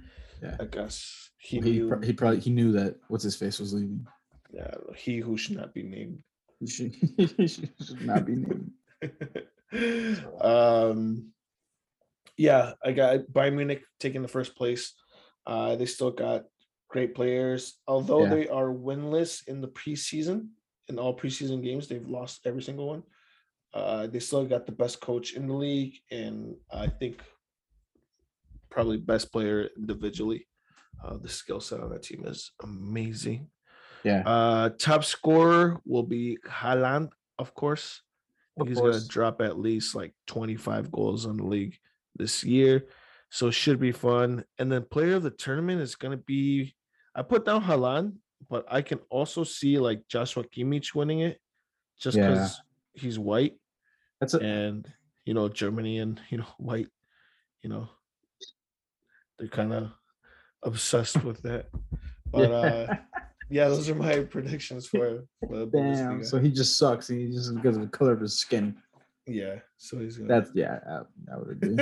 Yeah. 0.43 0.57
i 0.61 0.65
guess 0.65 1.31
he 1.39 1.57
He, 1.57 1.61
knew 1.61 2.01
he 2.03 2.13
probably 2.13 2.41
he 2.41 2.51
knew 2.51 2.73
that 2.73 2.97
what's 3.09 3.25
his 3.25 3.37
face 3.37 3.59
was 3.61 3.75
leaving. 3.75 4.07
yeah, 4.53 4.67
I 4.67 4.71
don't 4.73 4.87
know, 4.89 4.95
he 4.97 5.19
who 5.19 5.37
should 5.37 5.57
not 5.57 5.75
be 5.75 5.83
named 5.83 6.19
He 6.63 6.69
should, 6.69 6.93
he 6.95 7.47
should 7.49 8.01
not 8.01 8.25
be 8.25 8.37
named. 8.37 8.71
um 10.41 11.33
yeah 12.37 12.75
i 12.85 12.93
got 12.93 13.19
bayern 13.33 13.55
munich 13.55 13.83
taking 13.99 14.23
the 14.23 14.29
first 14.29 14.55
place. 14.55 14.95
Uh 15.45 15.75
they 15.75 15.87
still 15.87 16.13
got 16.13 16.45
great 16.89 17.15
players. 17.17 17.81
Although 17.89 18.23
Yeah. 18.25 18.35
they 18.35 18.49
are 18.49 18.69
winless 18.71 19.49
in 19.49 19.61
the 19.61 19.69
preseason 19.69 20.51
in 20.89 20.99
all 21.01 21.17
preseason 21.17 21.65
games 21.65 21.89
they've 21.89 22.07
lost 22.19 22.47
every 22.47 22.63
single 22.63 22.87
one. 22.87 23.03
Uh 23.75 24.07
they 24.07 24.21
still 24.21 24.45
got 24.47 24.67
the 24.67 24.73
best 24.83 25.01
coach 25.01 25.33
in 25.35 25.49
the 25.49 25.55
league 25.67 25.95
and 26.13 26.55
i 26.71 26.87
think 26.87 27.17
probably 28.71 28.99
best 28.99 29.33
player 29.33 29.69
individually. 29.77 30.47
Uh 31.03 31.17
the 31.19 31.29
skill 31.29 31.61
set 31.61 31.81
on 31.81 31.91
that 31.91 32.05
team 32.05 32.23
is 32.27 32.53
amazing 32.63 33.51
Yeah. 34.05 34.23
uh 34.27 34.71
top 34.79 35.05
scorer 35.05 35.81
will 35.85 36.03
be 36.03 36.39
Haaland, 36.47 37.11
of 37.39 37.55
course 37.55 38.03
Of 38.59 38.69
he's 38.69 38.79
gonna 38.81 39.01
drop 39.07 39.41
at 39.41 39.59
least 39.59 39.95
like 39.95 40.13
25 40.27 40.91
goals 40.91 41.25
in 41.27 41.37
the 41.37 41.45
league 41.47 41.79
this 42.17 42.45
year. 42.45 42.87
So 43.31 43.49
it 43.49 43.53
should 43.53 43.81
be 43.81 43.93
fun. 43.93 44.45
And 44.59 44.71
then 44.71 44.85
player 44.85 45.15
of 45.17 45.23
the 45.23 45.31
tournament 45.31 45.81
is 45.81 45.95
gonna 45.97 46.19
be 46.19 46.75
I 47.15 47.23
put 47.23 47.45
down 47.45 47.63
Haaland, 47.63 48.17
but 48.51 48.65
I 48.69 48.83
can 48.83 48.99
also 49.11 49.45
see 49.45 49.79
like 49.79 50.07
Joshua 50.09 50.45
Kimmich 50.45 50.95
winning 50.95 51.21
it 51.21 51.41
just 51.99 52.17
Yeah. 52.17 52.29
because 52.29 52.61
he's 52.95 53.19
white 53.19 53.55
That's 54.21 54.35
a, 54.35 54.41
and 54.41 54.87
you 55.25 55.33
know 55.35 55.49
Germany 55.49 55.99
and 55.99 56.21
you 56.31 56.39
know 56.39 56.51
white, 56.59 56.89
you 57.63 57.71
know, 57.71 57.89
they're 59.39 59.49
kind 59.49 59.73
of 59.73 59.93
obsessed 60.63 61.23
with 61.25 61.43
that. 61.43 61.67
But 62.33 62.51
uh 62.51 62.97
yeah, 63.53 63.69
those 63.69 63.91
are 63.91 63.95
my 63.95 64.21
predictions 64.21 64.87
for, 64.87 65.25
for 65.47 65.59
the 65.59 65.67
Damn. 65.67 66.25
So 66.25 66.39
he 66.39 66.51
just 66.51 66.79
sucks. 66.79 67.11
And 67.11 67.21
he 67.21 67.31
just 67.31 67.55
because 67.55 67.77
of 67.77 67.83
the 67.83 67.89
color 67.89 68.13
of 68.13 68.21
his 68.21 68.39
skin. 68.39 68.77
yeah, 69.27 69.57
so 69.77 69.99
he's 69.99 70.17
gonna 70.17 70.29
That's 70.29 70.51
yeah. 70.55 70.79
I, 70.89 71.03
I 71.35 71.39
would 71.39 71.51
agree. 71.51 71.77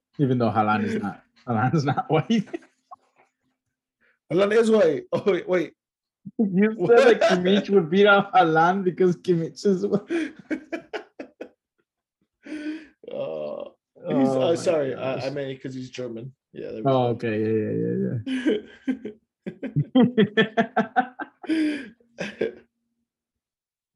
Even 0.18 0.38
though 0.38 0.50
Haaland 0.50 0.84
is 0.84 1.00
not 1.00 1.22
Haaland 1.46 1.74
is 1.76 1.84
not 1.84 2.10
white. 2.10 2.48
Alan 4.32 4.52
is 4.52 4.70
white. 4.70 5.04
Oh 5.12 5.22
wait, 5.26 5.48
wait. 5.48 5.72
You 6.38 6.74
said 6.88 7.20
that 7.20 7.20
Kimmich 7.30 7.70
would 7.70 7.88
beat 7.88 8.06
out 8.06 8.30
Alan 8.34 8.82
because 8.82 9.16
Kimmich 9.16 9.64
is. 9.64 9.84
Oh, 13.08 13.74
he's, 14.08 14.28
Oh 14.28 14.40
uh, 14.40 14.56
sorry. 14.56 14.94
I, 14.94 15.26
I 15.26 15.30
meant 15.30 15.48
because 15.48 15.74
he's 15.74 15.90
German. 15.90 16.32
Yeah. 16.52 16.80
Oh, 16.84 17.08
okay. 17.08 17.40
Yeah, 17.40 17.70
yeah, 17.70 17.94
yeah, 18.26 18.56
yeah. 19.04 19.10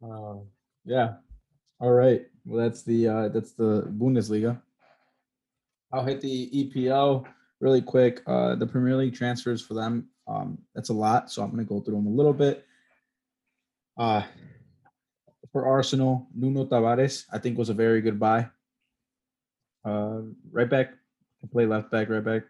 Uh, 0.03 0.36
yeah. 0.84 1.14
All 1.80 1.92
right. 1.92 2.26
Well, 2.44 2.62
that's 2.62 2.82
the 2.82 3.09
uh, 3.09 3.28
that's 3.28 3.53
the 3.53 3.82
Bundesliga. 3.98 4.61
I'll 5.92 6.05
hit 6.05 6.20
the 6.20 6.51
EPL 6.55 7.26
really 7.61 7.82
quick. 7.82 8.22
Uh, 8.26 8.55
the 8.55 8.66
Premier 8.66 8.96
League 8.96 9.14
transfers 9.14 9.62
for 9.62 9.74
them. 9.74 10.09
Um, 10.26 10.59
that's 10.74 10.90
a 10.90 10.94
lot, 10.94 11.30
so 11.30 11.42
I'm 11.42 11.51
going 11.51 11.64
to 11.64 11.68
go 11.68 11.80
through 11.80 11.96
them 11.96 12.07
a 12.07 12.11
little 12.11 12.32
bit. 12.32 12.64
Uh, 13.98 14.22
for 15.53 15.66
Arsenal, 15.66 16.28
Nuno 16.34 16.64
Tavares, 16.64 17.24
I 17.32 17.38
think 17.38 17.59
was 17.59 17.68
a 17.70 17.74
very 17.74 18.01
good 18.01 18.20
buy. 18.20 18.48
Uh, 19.84 20.20
right 20.53 20.70
back, 20.70 20.90
play 21.51 21.66
left 21.66 21.90
back, 21.90 22.09
right 22.09 22.24
back, 22.24 22.42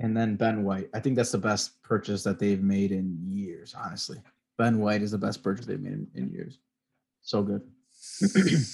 and 0.00 0.16
then 0.16 0.34
Ben 0.36 0.64
White. 0.64 0.88
I 0.94 1.00
think 1.00 1.14
that's 1.16 1.32
the 1.32 1.38
best 1.38 1.80
purchase 1.82 2.22
that 2.24 2.38
they've 2.38 2.62
made 2.62 2.90
in 2.92 3.16
years. 3.22 3.74
Honestly, 3.76 4.18
Ben 4.58 4.78
White 4.80 5.02
is 5.02 5.10
the 5.12 5.18
best 5.18 5.42
purchase 5.42 5.66
they've 5.66 5.80
made 5.80 5.92
in, 5.92 6.06
in 6.14 6.30
years. 6.30 6.58
So 7.22 7.42
good. 7.42 7.62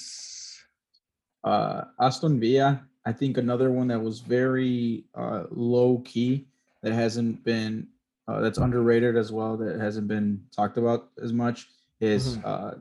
Uh, 1.43 1.85
Aston 2.01 2.39
Villa, 2.41 2.81
I 3.05 3.13
think 3.13 3.37
another 3.37 3.71
one 3.71 3.87
that 3.87 4.01
was 4.01 4.19
very 4.19 5.05
uh, 5.15 5.43
low 5.51 5.99
key 5.99 6.45
that 6.83 6.91
hasn't 6.91 7.41
been 7.45 7.87
uh, 8.27 8.41
that's 8.41 8.57
underrated 8.57 9.15
as 9.15 9.31
well 9.31 9.55
that 9.55 9.79
hasn't 9.79 10.09
been 10.09 10.43
talked 10.53 10.77
about 10.77 11.09
as 11.23 11.31
much 11.31 11.69
is 12.01 12.37
Mhm. 12.37 12.41
uh, 12.43 12.75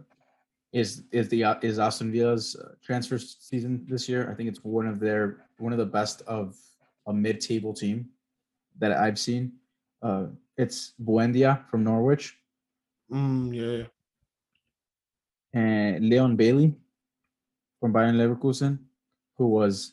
is 0.72 1.04
is 1.12 1.28
the 1.28 1.44
is 1.62 1.78
Aston 1.78 2.10
Villa's 2.10 2.56
uh, 2.56 2.74
transfer 2.82 3.18
season 3.18 3.86
this 3.88 4.08
year. 4.08 4.28
I 4.28 4.34
think 4.34 4.48
it's 4.48 4.64
one 4.64 4.86
of 4.88 4.98
their 4.98 5.46
one 5.58 5.72
of 5.72 5.78
the 5.78 5.86
best 5.86 6.22
of 6.22 6.56
a 7.06 7.12
mid-table 7.12 7.72
team 7.72 8.08
that 8.78 8.92
I've 8.92 9.18
seen. 9.18 9.52
Uh, 10.02 10.26
it's 10.56 10.92
Buendia 11.02 11.68
from 11.68 11.84
Norwich 11.84 12.36
Mm, 13.12 13.54
yeah. 13.54 13.86
and 15.52 16.08
Leon 16.08 16.36
Bailey 16.36 16.74
from 17.80 17.92
Bayern 17.92 18.16
Leverkusen, 18.16 18.78
who 19.36 19.48
was 19.48 19.92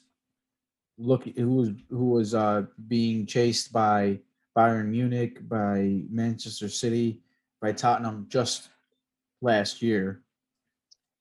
looking 0.98 1.34
who 1.36 1.56
was 1.56 1.70
who 1.90 2.10
was 2.10 2.34
uh 2.34 2.64
being 2.88 3.26
chased 3.26 3.72
by 3.74 4.20
Bayern 4.58 4.88
Munich, 4.88 5.48
by 5.48 6.02
Manchester 6.10 6.70
City, 6.70 7.22
by 7.62 7.72
Tottenham 7.72 8.26
just 8.30 8.70
last 9.42 9.82
year. 9.82 10.22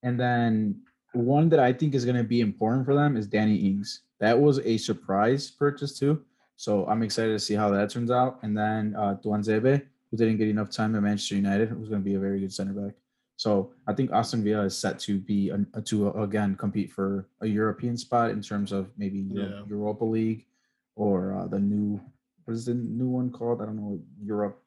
And 0.02 0.18
then 0.18 0.82
one 1.12 1.48
that 1.50 1.60
I 1.60 1.72
think 1.72 1.94
is 1.94 2.04
going 2.04 2.16
to 2.16 2.24
be 2.24 2.40
important 2.40 2.86
for 2.86 2.94
them 2.94 3.16
is 3.16 3.26
Danny 3.26 3.56
Ings. 3.56 4.00
That 4.20 4.38
was 4.38 4.58
a 4.60 4.76
surprise 4.78 5.50
purchase 5.50 5.98
too. 5.98 6.22
So 6.57 6.86
I'm 6.86 7.03
excited 7.03 7.32
to 7.32 7.38
see 7.38 7.55
how 7.55 7.70
that 7.70 7.90
turns 7.90 8.11
out. 8.11 8.38
And 8.42 8.57
then 8.57 8.94
uh 8.96 9.16
Tuanzebe, 9.22 9.82
who 10.11 10.16
didn't 10.16 10.36
get 10.38 10.48
enough 10.48 10.70
time 10.70 10.94
at 10.94 11.03
Manchester 11.03 11.36
United, 11.36 11.68
who's 11.70 11.88
going 11.88 12.00
to 12.00 12.05
be 12.05 12.14
a 12.14 12.20
very 12.20 12.40
good 12.40 12.53
center 12.53 12.72
back. 12.72 12.94
So 13.36 13.72
I 13.88 13.92
think 13.94 14.12
Aston 14.12 14.44
Villa 14.44 14.64
is 14.64 14.76
set 14.76 15.00
to 15.00 15.18
be 15.18 15.50
a, 15.50 15.59
to 15.82 16.11
again 16.20 16.55
compete 16.55 16.92
for 16.92 17.26
a 17.40 17.46
European 17.46 17.96
spot 17.96 18.30
in 18.30 18.40
terms 18.42 18.70
of 18.72 18.90
maybe 18.96 19.18
Euro- 19.20 19.48
Yeah. 19.48 19.62
Europa 19.66 20.05
League 20.05 20.46
or 20.94 21.34
uh, 21.38 21.46
the 21.48 21.59
new 21.59 22.00
what 22.44 22.55
is 22.55 22.66
the 22.66 22.74
new 22.74 23.09
one 23.09 23.30
called? 23.30 23.62
I 23.62 23.66
don't 23.66 23.76
know. 23.76 24.00
Europe 24.20 24.61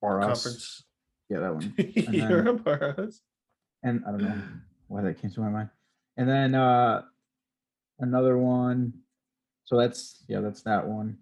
or. 0.00 0.20
Conference. 0.20 0.84
Yeah, 1.28 1.40
that 1.40 1.54
one. 1.54 1.74
then- 1.76 2.12
Europe 2.14 2.62
or 2.66 3.00
us? 3.00 3.20
And 3.82 4.02
I 4.06 4.10
don't 4.12 4.22
know 4.22 4.42
why 4.88 5.02
that 5.02 5.20
came 5.20 5.30
to 5.30 5.40
my 5.40 5.50
mind. 5.50 5.70
And 6.16 6.28
then 6.28 6.54
uh 6.54 7.02
another 8.00 8.38
one. 8.38 8.92
So 9.64 9.76
that's 9.76 10.24
yeah, 10.28 10.40
that's 10.40 10.62
that 10.62 10.86
one. 10.86 11.18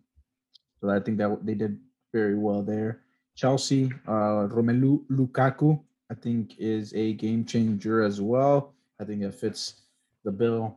I 0.91 1.01
think 1.01 1.19
that 1.19 1.45
they 1.45 1.55
did 1.55 1.79
very 2.13 2.37
well 2.37 2.63
there. 2.63 3.01
Chelsea, 3.35 3.91
uh 4.07 4.47
Romelu 4.49 5.05
Lukaku, 5.11 5.81
I 6.11 6.15
think 6.15 6.55
is 6.59 6.95
a 6.95 7.15
game 7.15 7.45
changer 7.45 8.03
as 8.03 8.21
well. 8.21 8.75
I 9.01 9.05
think 9.05 9.23
it 9.23 9.35
fits 9.35 9.83
the 10.25 10.31
bill. 10.31 10.77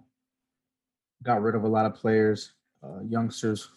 Got 1.24 1.42
rid 1.42 1.56
of 1.56 1.64
a 1.64 1.68
lot 1.68 1.86
of 1.86 1.96
players, 1.96 2.54
uh, 2.84 3.02
youngsters 3.08 3.70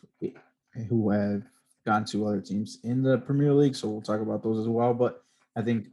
who 0.89 1.11
have 1.11 1.43
gone 1.87 2.05
to 2.07 2.27
other 2.27 2.41
teams 2.41 2.79
in 2.85 3.03
the 3.03 3.19
Premier 3.19 3.53
League. 3.53 3.75
So 3.75 3.89
we'll 3.89 4.03
talk 4.03 4.21
about 4.21 4.43
those 4.43 4.59
as 4.59 4.69
well. 4.69 4.95
But 4.95 5.25
I 5.57 5.63
think 5.63 5.89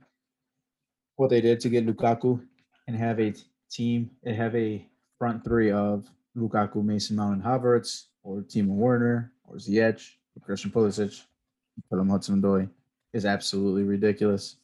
what 1.15 1.29
they 1.29 1.41
did 1.41 1.59
to 1.61 1.69
get 1.69 1.85
Lukaku 1.85 2.41
and 2.87 2.95
have 2.95 3.19
a 3.19 3.33
team 3.69 4.11
and 4.23 4.35
have 4.35 4.55
a 4.55 4.85
front 5.17 5.43
three 5.43 5.71
of 5.71 6.09
Lukaku, 6.37 6.83
Mason 6.83 7.15
Mount, 7.15 7.35
and 7.35 7.43
Havertz, 7.43 8.05
or 8.23 8.41
Timo 8.41 8.75
Werner, 8.75 9.31
or 9.45 9.55
Ziyech, 9.55 10.11
Christian 10.41 10.71
Pulisic, 10.71 11.23
Philip 11.89 12.07
Hudson-Odoi 12.09 12.69
is 13.13 13.25
absolutely 13.25 13.83
ridiculous. 13.83 14.57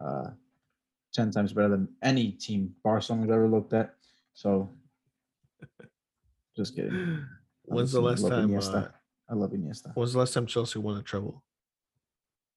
Uh, 0.00 0.30
ten 1.12 1.30
times 1.30 1.52
better 1.52 1.68
than 1.68 1.88
any 2.02 2.32
team 2.32 2.74
Barcelona's 2.82 3.30
ever 3.30 3.48
looked 3.48 3.72
at. 3.72 3.94
So, 4.34 4.70
just 6.56 6.74
kidding. 6.76 7.24
When's 7.64 7.92
the 7.92 8.00
last 8.00 8.26
time? 8.26 8.54
Uh, 8.54 8.88
I 9.30 9.34
love 9.34 9.52
Iniesta. 9.52 9.94
when's 9.94 10.12
the 10.12 10.18
last 10.18 10.34
time 10.34 10.44
Chelsea 10.44 10.78
won 10.78 10.98
a 10.98 11.02
treble? 11.02 11.42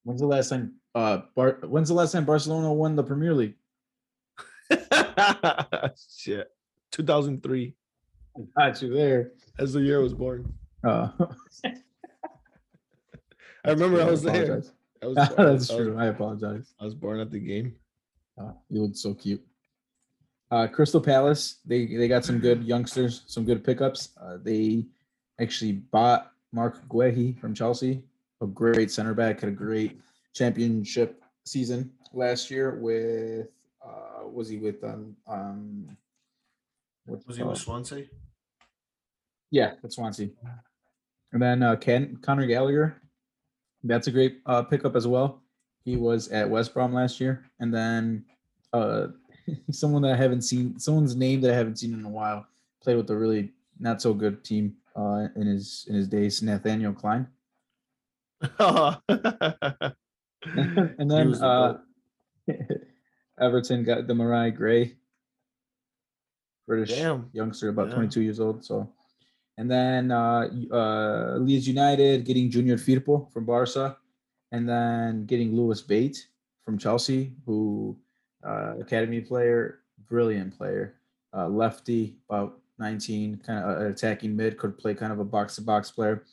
When's 0.03 0.19
the 0.19 0.27
last 0.27 0.49
time? 0.49 0.73
Uh, 0.93 1.21
Bar- 1.33 1.59
when's 1.63 1.87
the 1.87 1.93
last 1.93 2.11
time 2.11 2.25
Barcelona 2.25 2.73
won 2.73 2.97
the 2.97 3.03
Premier 3.03 3.33
League? 3.33 3.55
Shit. 6.17 6.51
2003. 6.91 7.73
Got 8.57 8.81
you 8.81 8.93
there. 8.93 9.31
As 9.57 9.71
the 9.71 9.79
year 9.79 9.99
I 9.99 10.03
was 10.03 10.13
born. 10.13 10.53
Uh, 10.83 11.09
I 13.68 13.72
remember 13.72 14.01
I 14.01 14.05
I 14.07 14.09
was 14.11 14.24
there. 14.24 14.63
I 15.01 15.05
was, 15.05 15.15
That's 15.15 15.38
I 15.39 15.43
was- 15.51 15.68
true. 15.70 15.97
I 15.97 16.05
apologize. 16.07 16.74
I 16.80 16.86
was 16.86 16.95
born 16.95 17.20
at 17.20 17.32
the 17.32 17.39
game. 17.39 17.76
Uh, 18.39 18.51
you 18.70 18.82
look 18.84 18.95
so 18.95 19.13
cute. 19.13 19.43
Uh, 20.49 20.65
Crystal 20.68 21.01
Palace, 21.01 21.57
they 21.65 21.86
they 21.86 22.07
got 22.07 22.24
some 22.24 22.39
good 22.39 22.63
youngsters, 22.63 23.24
some 23.28 23.43
good 23.43 23.63
pickups. 23.63 24.09
Uh, 24.22 24.38
they 24.41 24.86
actually 25.41 25.74
bought 25.74 26.32
Marc 26.53 26.88
Guehi 26.88 27.38
from 27.39 27.53
Chelsea, 27.53 28.01
a 28.41 28.47
great 28.47 28.89
center 28.89 29.13
back, 29.13 29.41
had 29.41 29.49
a 29.49 29.51
great 29.51 29.99
championship 30.34 31.22
season 31.45 31.91
last 32.13 32.49
year 32.49 32.76
with 32.80 33.47
uh 33.86 34.26
was 34.28 34.47
he 34.47 34.57
with 34.57 34.82
um 34.84 35.15
um 35.28 35.97
what's 37.07 37.24
it 37.24 37.28
Was 37.28 37.38
he 37.38 37.43
with? 37.43 37.57
Swansea? 37.57 38.05
Yeah, 39.51 39.74
that's 39.82 39.95
Swansea. 39.95 40.30
And 41.34 41.41
then 41.41 41.61
uh 41.63 41.76
Ken 41.76 42.18
Conor 42.22 42.45
Gallagher, 42.47 43.01
that's 43.88 44.07
a 44.07 44.11
great 44.11 44.39
uh 44.45 44.63
pickup 44.63 44.95
as 44.95 45.07
well. 45.07 45.41
He 45.83 45.95
was 45.95 46.27
at 46.29 46.49
West 46.49 46.73
Brom 46.73 46.93
last 46.93 47.19
year, 47.19 47.45
and 47.59 47.73
then 47.73 48.25
uh 48.73 49.07
someone 49.71 50.01
that 50.03 50.13
I 50.13 50.17
haven't 50.17 50.41
seen, 50.41 50.79
someone's 50.79 51.15
name 51.15 51.41
that 51.41 51.51
I 51.51 51.55
haven't 51.55 51.77
seen 51.77 51.93
in 51.93 52.03
a 52.05 52.09
while, 52.09 52.45
played 52.81 52.97
with 52.97 53.09
a 53.09 53.15
really 53.15 53.51
not 53.79 54.01
so 54.01 54.13
good 54.13 54.43
team 54.43 54.75
uh 54.95 55.27
in 55.35 55.47
his 55.47 55.85
in 55.89 55.95
his 55.95 56.07
days, 56.07 56.41
Nathaniel 56.41 56.93
Clyne. 56.93 57.27
and 58.59 59.01
then 61.11 61.33
uh. 61.35 61.77
Everton 63.39 63.83
got 63.83 64.07
Demarai 64.07 64.55
Gray, 64.55 64.95
British 66.65 66.97
Damn. 66.97 67.29
youngster, 67.33 67.69
about 67.69 67.89
Yeah. 67.89 67.95
22 67.95 68.21
years 68.21 68.39
old. 68.39 68.65
So, 68.65 68.89
and 69.58 69.70
then 69.70 70.12
uh, 70.12 70.47
uh, 70.72 71.38
Leeds 71.39 71.68
United 71.68 72.26
getting 72.26 72.49
Junior 72.49 72.78
Firpo 72.78 73.32
from 73.32 73.45
Barca, 73.45 73.97
and 74.51 74.68
then 74.68 75.26
getting 75.26 75.55
Lewis 75.55 75.82
Bate 75.82 76.28
from 76.64 76.78
Chelsea, 76.78 77.34
who 77.45 77.97
uh, 78.45 78.76
academy 78.80 79.22
player, 79.22 79.80
brilliant 80.10 80.55
player, 80.58 80.95
uh, 81.36 81.47
lefty, 81.47 82.18
about 82.30 82.60
19, 82.80 83.38
kind 83.45 83.60
of 83.66 83.82
attacking 83.91 84.36
mid, 84.36 84.58
could 84.58 84.78
play 84.78 84.93
kind 84.93 85.12
of 85.12 85.20
a 85.20 85.26
box 85.26 85.55
to 85.55 85.62
box 85.62 85.89
player. 85.91 86.24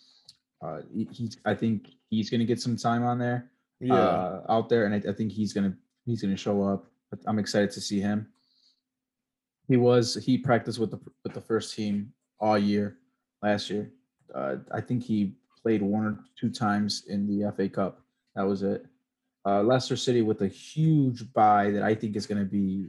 Uh, 0.62 0.81
he, 0.93 1.09
he's, 1.11 1.39
I 1.45 1.55
think 1.55 1.91
he's 2.11 2.31
going 2.31 2.41
to 2.41 2.45
get 2.47 2.61
some 2.61 2.77
time 2.77 3.05
on 3.05 3.18
there 3.18 3.51
Yeah. 3.81 3.95
uh, 3.95 4.45
out 4.49 4.68
there, 4.68 4.85
and 4.87 4.95
I, 4.95 5.11
I 5.11 5.12
think 5.12 5.33
he's 5.33 5.53
gonna 5.53 5.75
he's 6.05 6.22
gonna 6.22 6.37
show 6.37 6.62
up. 6.62 6.87
I'm 7.27 7.39
excited 7.39 7.70
to 7.72 7.81
see 7.81 8.01
him. 8.01 8.27
He 9.68 9.77
was 9.77 10.14
he 10.14 10.37
practiced 10.39 10.79
with 10.79 10.91
the 10.91 11.01
with 11.22 11.33
the 11.33 11.41
first 11.41 11.75
team 11.75 12.12
all 12.41 12.59
year 12.59 12.99
last 13.45 13.70
year. 13.70 13.90
Uh, 14.34 14.57
I 14.72 14.80
think 14.80 15.03
he 15.05 15.34
played 15.62 15.82
one 15.82 16.05
or 16.07 16.18
two 16.40 16.51
times 16.51 17.05
in 17.09 17.26
the 17.28 17.53
FA 17.57 17.68
Cup. 17.68 18.01
That 18.34 18.42
was 18.42 18.62
it. 18.62 18.86
Uh, 19.47 19.62
Leicester 19.62 19.97
City 19.97 20.22
with 20.22 20.40
a 20.42 20.49
huge 20.49 21.30
buy 21.34 21.70
that 21.70 21.82
I 21.82 21.95
think 21.95 22.16
is 22.16 22.26
going 22.26 22.42
to 22.47 22.51
be 22.61 22.88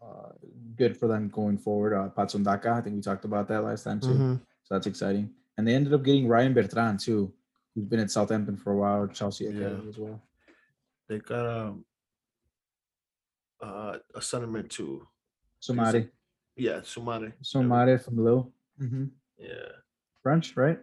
uh, 0.00 0.30
good 0.76 0.96
for 0.96 1.08
them 1.08 1.28
going 1.28 1.58
forward. 1.58 1.92
Uh, 1.94 2.08
Patson 2.08 2.44
Daka, 2.44 2.70
I 2.70 2.80
think 2.80 2.94
we 2.96 3.02
talked 3.02 3.24
about 3.24 3.48
that 3.48 3.64
last 3.64 3.82
time 3.82 4.00
too. 4.00 4.08
Mhm. 4.14 4.40
So 4.62 4.74
that's 4.74 4.86
exciting. 4.86 5.30
And 5.58 5.66
they 5.66 5.74
ended 5.74 5.92
up 5.92 6.04
getting 6.04 6.28
Ryan 6.28 6.54
Bertrand 6.54 7.00
too, 7.00 7.32
He's 7.74 7.84
been 7.84 8.00
at 8.00 8.10
Southampton 8.10 8.56
for 8.56 8.72
a 8.72 8.76
while, 8.76 9.06
Chelsea 9.08 9.46
academy 9.48 9.82
Yeah. 9.82 9.88
as 9.90 9.98
well. 9.98 10.22
They 11.08 11.18
got 11.18 11.44
um 11.46 11.84
uh, 13.60 13.98
a 14.14 14.22
sentiment 14.22 14.70
too. 14.70 15.06
Soumaré, 15.60 16.08
Yeah, 16.56 16.80
Soumaré. 16.80 17.32
Soumaré 17.42 18.00
from 18.02 18.16
Lille. 18.24 18.52
Yeah, 19.38 19.68
French, 20.26 20.56
right? 20.56 20.80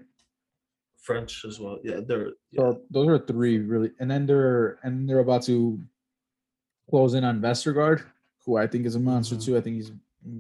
French 0.96 1.44
as 1.44 1.60
well. 1.60 1.78
Yeah, 1.84 2.00
they're 2.08 2.28
yeah. 2.52 2.62
So 2.62 2.82
those 2.90 3.08
are 3.10 3.20
three 3.20 3.58
really, 3.60 3.92
and 4.00 4.10
then 4.10 4.26
they're 4.26 4.80
and 4.84 5.08
they're 5.08 5.20
about 5.20 5.44
to 5.52 5.78
close 6.90 7.14
in 7.14 7.26
on 7.26 7.42
Vestergaard, 7.42 8.06
who 8.46 8.56
I 8.56 8.68
think 8.68 8.86
is 8.86 8.96
a 8.96 9.00
monster 9.02 9.36
Mhm. 9.36 9.44
too. 9.46 9.58
I 9.58 9.62
think 9.62 9.76
he's 9.76 9.92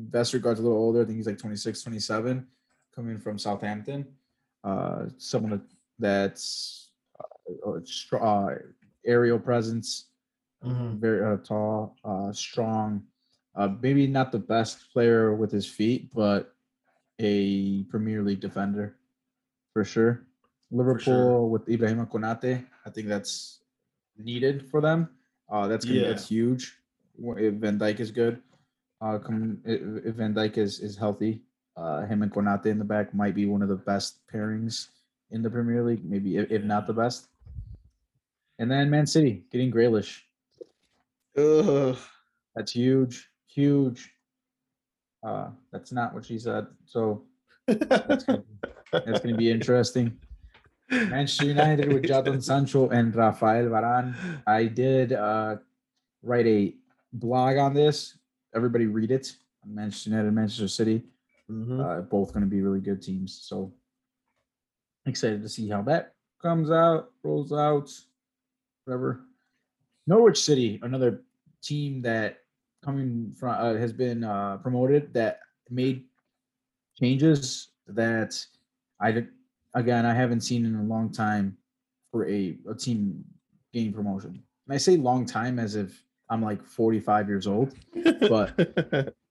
Vestergaard's 0.09 0.61
a 0.61 0.63
little 0.63 0.77
older. 0.77 1.01
I 1.01 1.05
think 1.05 1.17
he's 1.17 1.27
like 1.27 1.37
26, 1.37 1.81
27, 1.83 2.47
coming 2.95 3.17
from 3.19 3.37
Southampton. 3.37 4.07
Uh, 4.63 5.07
someone 5.17 5.67
that's 5.99 6.91
uh, 7.67 8.15
uh, 8.17 8.55
aerial 9.05 9.39
presence, 9.39 10.11
Mhm. 10.63 10.95
very 10.99 11.21
uh, 11.25 11.37
tall, 11.43 11.97
uh, 12.05 12.31
strong. 12.31 13.05
Uh, 13.55 13.67
maybe 13.81 14.07
not 14.07 14.31
the 14.31 14.39
best 14.39 14.89
player 14.93 15.35
with 15.35 15.51
his 15.51 15.67
feet, 15.67 16.09
but 16.13 16.52
a 17.19 17.83
Premier 17.85 18.21
League 18.23 18.39
defender 18.41 18.95
for 19.73 19.83
sure. 19.83 20.23
Liverpool 20.71 21.49
with 21.49 21.65
Ibrahima 21.67 22.09
Konate, 22.09 22.65
I 22.85 22.89
think 22.89 23.07
that's 23.07 23.61
needed 24.17 24.67
for 24.69 24.81
them. 24.81 25.09
Uh, 25.49 25.67
that's 25.67 25.85
gonna, 25.85 25.99
Yeah. 25.99 26.07
that's 26.09 26.27
huge. 26.27 26.79
If 27.37 27.53
Van 27.55 27.77
Dijk 27.77 27.99
is 27.99 28.09
good, 28.09 28.41
uh, 29.01 29.19
come 29.19 29.61
if, 29.65 30.15
Van 30.15 30.33
Dijk 30.33 30.57
is 30.57 30.79
is 30.79 30.97
healthy, 30.97 31.43
uh, 31.77 32.05
him 32.05 32.23
and 32.23 32.33
Konate 32.33 32.65
in 32.67 32.79
the 32.79 32.85
back 32.85 33.13
might 33.13 33.35
be 33.35 33.45
one 33.45 33.61
of 33.61 33.69
the 33.69 33.75
best 33.75 34.25
pairings 34.27 34.89
in 35.29 35.43
the 35.43 35.49
Premier 35.49 35.83
League. 35.83 36.03
Maybe 36.03 36.37
if, 36.37 36.49
if 36.49 36.63
not 36.63 36.87
the 36.87 36.93
best. 36.93 37.27
And 38.57 38.69
then 38.69 38.89
Man 38.89 39.05
City 39.05 39.45
getting 39.51 39.71
Grealish. 39.71 40.21
Ugh. 41.37 41.97
That's 42.55 42.71
huge, 42.71 43.29
huge. 43.47 44.12
Uh, 45.23 45.49
that's 45.71 45.91
not 45.91 46.13
what 46.13 46.25
she 46.25 46.37
said. 46.37 46.67
So 46.85 47.23
that's 47.67 48.25
gonna, 48.25 49.37
be 49.37 49.49
interesting. 49.57 50.17
Manchester 50.91 51.45
United 51.45 51.91
with 51.93 52.03
Jadon 52.03 52.43
Sancho 52.49 52.89
and 52.89 53.15
Rafael 53.15 53.65
Varane. 53.65 54.13
I 54.45 54.65
did 54.65 55.13
uh, 55.13 55.57
write 56.21 56.45
a 56.47 56.75
blog 57.13 57.57
on 57.57 57.73
this. 57.73 58.17
Everybody 58.53 58.85
read 58.87 59.11
it. 59.11 59.35
Manchester 59.65 60.09
United, 60.11 60.31
Manchester 60.33 60.67
City, 60.67 61.03
Mhm. 61.49 61.79
uh, 61.79 62.01
both 62.01 62.33
going 62.33 62.43
to 62.43 62.49
be 62.49 62.61
really 62.61 62.79
good 62.81 63.01
teams. 63.01 63.33
So 63.43 63.73
excited 65.05 65.41
to 65.41 65.49
see 65.49 65.69
how 65.69 65.81
that 65.83 66.15
comes 66.41 66.69
out, 66.69 67.11
rolls 67.23 67.51
out, 67.53 67.89
whatever. 68.85 69.21
Norwich 70.05 70.41
City, 70.43 70.79
another 70.83 71.21
team 71.61 72.01
that 72.01 72.42
coming 72.83 73.33
from 73.37 73.49
uh, 73.49 73.75
has 73.75 73.93
been 73.93 74.23
uh, 74.23 74.57
promoted 74.57 75.13
that 75.13 75.39
made 75.69 76.03
changes 76.99 77.69
that 77.87 78.33
I 78.99 79.25
again 79.73 80.05
I 80.05 80.13
haven't 80.13 80.41
seen 80.41 80.65
in 80.65 80.75
a 80.75 80.83
long 80.83 81.11
time 81.11 81.57
for 82.11 82.27
a, 82.27 82.57
a 82.69 82.75
team 82.75 83.23
gain 83.73 83.91
promotion. 83.93 84.43
And 84.67 84.75
I 84.75 84.77
say 84.77 84.97
long 84.97 85.25
time 85.25 85.57
as 85.59 85.75
if 85.75 86.03
I'm 86.29 86.41
like 86.41 86.63
45 86.63 87.27
years 87.27 87.47
old. 87.47 87.73
But- 88.29 89.13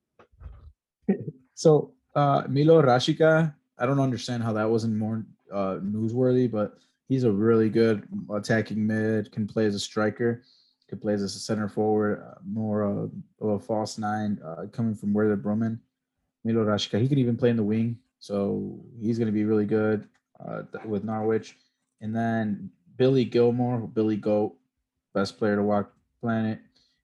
So 1.55 1.93
uh 2.15 2.43
Milot 2.45 2.85
Rashica, 2.85 3.55
I 3.79 3.87
don't 3.87 4.01
understand 4.01 4.43
how 4.43 4.53
that 4.55 4.69
wasn't 4.69 4.97
more 4.97 5.25
uh 5.53 5.77
newsworthy, 5.83 6.51
but 6.51 6.79
he's 7.09 7.25
a 7.25 7.31
really 7.31 7.69
good 7.69 8.09
attacking 8.35 8.85
mid, 8.87 9.31
can 9.31 9.47
play 9.47 9.67
as 9.67 9.75
a 9.75 9.79
striker, 9.81 10.43
can 10.93 11.01
play 11.01 11.15
as 11.15 11.23
a 11.23 11.29
center 11.29 11.69
forward, 11.69 12.23
uh, 12.23 12.35
more 12.47 12.85
uh, 12.85 13.45
of 13.45 13.49
a 13.49 13.59
false 13.59 13.97
nine, 13.97 14.39
uh, 14.45 14.67
coming 14.73 14.95
from 14.95 15.15
Werder 15.15 15.37
Bremen. 15.37 15.81
Milot 16.47 16.67
Rashica, 16.67 17.01
he 17.01 17.09
could 17.09 17.19
even 17.19 17.35
play 17.35 17.49
in 17.49 17.57
the 17.57 17.63
wing, 17.63 17.99
so 18.19 18.79
he's 19.01 19.17
going 19.17 19.27
to 19.27 19.33
be 19.33 19.45
really 19.45 19.65
good 19.65 20.07
uh, 20.47 20.63
with 20.85 21.03
Norwich. 21.03 21.57
And 22.03 22.15
then 22.15 22.69
Billy 22.97 23.25
Gilmour, 23.25 23.87
Billy 23.95 24.17
Goat, 24.17 24.55
best 25.15 25.39
player 25.39 25.57
to 25.57 25.63
walk 25.63 25.93
planet. 26.21 26.59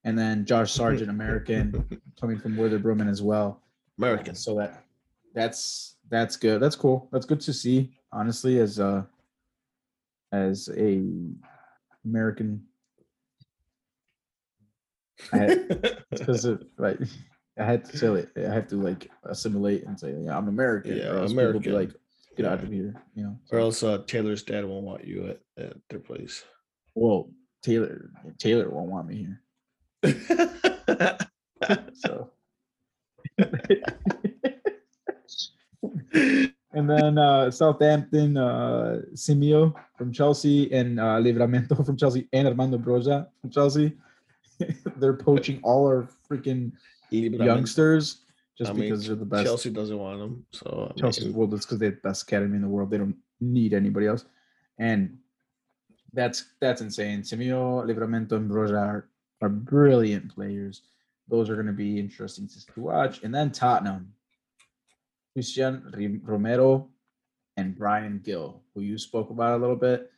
And 0.04 0.18
then 0.18 0.44
Josh 0.44 0.70
Sargent, 0.72 1.08
American, 1.08 1.98
coming 2.20 2.38
from 2.38 2.58
Werder 2.58 2.78
Bremen 2.78 3.08
as 3.08 3.22
well. 3.22 3.62
American. 3.96 4.34
So 4.34 4.54
that 4.58 4.84
that's 5.34 5.96
that's 6.10 6.36
good. 6.36 6.60
That's 6.60 6.76
cool. 6.76 7.08
That's 7.10 7.24
good 7.24 7.40
to 7.40 7.54
see. 7.54 7.90
Honestly, 8.12 8.58
as 8.58 8.78
a 8.78 9.06
as 10.32 10.68
a 10.76 11.02
American, 12.04 12.64
because 16.10 16.46
like 16.78 16.98
I 17.58 17.64
had 17.64 17.84
to 17.86 17.98
tell 17.98 18.16
it. 18.16 18.30
I 18.36 18.52
have 18.52 18.68
to 18.68 18.76
like 18.76 19.10
assimilate 19.24 19.84
and 19.84 19.98
say, 19.98 20.14
yeah, 20.18 20.36
I'm 20.36 20.48
American. 20.48 20.96
Yeah, 20.96 21.08
or 21.08 21.26
people 21.26 21.26
be 21.26 21.32
American. 21.32 21.72
like, 21.72 21.90
get 22.36 22.46
out 22.46 22.62
of 22.62 22.70
here. 22.70 22.94
You 23.14 23.24
know. 23.24 23.38
or 23.50 23.58
else 23.58 23.82
uh, 23.82 24.02
Taylor's 24.06 24.42
dad 24.42 24.64
won't 24.64 24.84
want 24.84 25.04
you 25.04 25.30
at, 25.30 25.40
at 25.62 25.76
their 25.90 26.00
place. 26.00 26.44
Well, 26.94 27.30
Taylor 27.62 28.10
Taylor 28.38 28.70
won't 28.70 28.90
want 28.90 29.08
me 29.08 29.26
here. 30.02 31.18
So. 31.94 32.30
And 36.78 36.88
then 36.88 37.18
uh, 37.18 37.50
Southampton, 37.50 38.36
uh, 38.36 39.00
Simeu 39.14 39.74
from 39.96 40.12
Chelsea, 40.12 40.72
and 40.72 41.00
uh, 41.00 41.18
Livramento 41.18 41.84
from 41.84 41.96
Chelsea, 41.96 42.28
and 42.32 42.46
Armando 42.46 42.78
Broja 42.78 43.26
from 43.40 43.50
Chelsea. 43.50 43.94
they're 44.96 45.14
poaching 45.14 45.60
all 45.62 45.86
our 45.86 46.08
freaking 46.28 46.72
youngsters 47.10 48.22
just 48.58 48.70
I 48.70 48.74
mean, 48.74 48.90
because 48.90 49.06
they're 49.06 49.14
the 49.14 49.24
best. 49.24 49.44
Chelsea 49.44 49.70
doesn't 49.70 49.96
want 49.96 50.18
them, 50.18 50.44
so 50.50 50.92
I 51.00 51.10
mean, 51.10 51.32
well, 51.32 51.46
that's 51.46 51.64
because 51.64 51.78
they're 51.78 51.90
the 51.90 51.96
best 51.96 52.24
academy 52.24 52.56
in 52.56 52.62
the 52.62 52.68
world. 52.68 52.90
They 52.90 52.98
don't 52.98 53.16
need 53.40 53.72
anybody 53.72 54.08
else, 54.08 54.24
and 54.78 55.16
that's 56.12 56.46
that's 56.60 56.80
insane. 56.80 57.22
Simeu, 57.22 57.86
Livramento, 57.86 58.32
and 58.32 58.50
Broja 58.50 58.76
are, 58.76 59.08
are 59.42 59.48
brilliant 59.48 60.34
players. 60.34 60.82
Those 61.28 61.48
are 61.48 61.54
going 61.54 61.66
to 61.66 61.72
be 61.72 62.00
interesting 62.00 62.48
to, 62.48 62.66
to 62.66 62.80
watch. 62.80 63.22
And 63.22 63.32
then 63.32 63.52
Tottenham, 63.52 64.12
Cristian 65.36 66.20
Romero, 66.24 66.88
and 67.56 67.76
Bryan 67.76 68.20
Gil, 68.24 68.60
who 68.74 68.80
you 68.80 68.98
spoke 68.98 69.30
about 69.30 69.56
a 69.56 69.60
little 69.60 69.76
bit. 69.76 70.10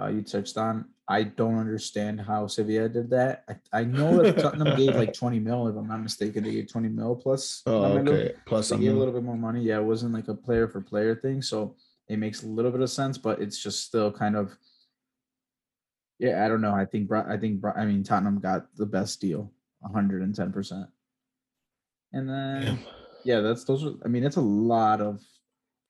Uh, 0.00 0.08
you 0.08 0.22
touched 0.22 0.56
on. 0.56 0.86
I 1.08 1.22
don't 1.22 1.58
understand 1.58 2.20
how 2.20 2.46
Sevilla 2.46 2.88
did 2.88 3.10
that. 3.10 3.44
I, 3.48 3.80
I 3.80 3.84
know 3.84 4.22
that 4.22 4.38
Tottenham 4.38 4.76
gave 4.76 4.94
like 4.94 5.12
20 5.14 5.40
mil, 5.40 5.66
if 5.68 5.76
I'm 5.76 5.88
not 5.88 6.02
mistaken. 6.02 6.44
They 6.44 6.52
gave 6.52 6.70
20 6.70 6.88
mil 6.88 7.16
plus. 7.16 7.62
oh, 7.66 7.98
okay. 7.98 8.34
Plus, 8.44 8.68
they 8.68 8.76
gave 8.76 8.94
a 8.94 8.98
little 8.98 9.14
bit 9.14 9.22
more 9.22 9.36
money. 9.36 9.62
Yeah, 9.62 9.78
it 9.78 9.84
wasn't 9.84 10.12
like 10.12 10.28
a 10.28 10.34
player 10.34 10.68
for 10.68 10.80
player 10.80 11.16
thing, 11.16 11.40
so 11.40 11.74
it 12.08 12.18
makes 12.18 12.42
a 12.42 12.46
little 12.46 12.70
bit 12.70 12.82
of 12.82 12.90
sense, 12.90 13.16
but 13.16 13.40
it's 13.40 13.60
just 13.60 13.84
still 13.84 14.12
kind 14.12 14.36
of. 14.36 14.56
Yeah, 16.18 16.44
I 16.44 16.48
don't 16.48 16.60
know. 16.60 16.74
I 16.74 16.84
think 16.84 17.10
I 17.12 17.36
think 17.36 17.62
I 17.76 17.84
mean 17.84 18.02
Tottenham 18.02 18.40
got 18.40 18.66
the 18.76 18.86
best 18.86 19.20
deal, 19.20 19.52
110 19.80 20.52
percent. 20.52 20.86
And 22.12 22.28
then 22.28 22.62
Damn. 22.62 22.78
yeah, 23.24 23.40
that's 23.40 23.64
those. 23.64 23.84
Are, 23.84 23.94
I 24.04 24.08
mean, 24.08 24.24
it's 24.24 24.36
a 24.36 24.40
lot 24.40 25.00
of 25.00 25.22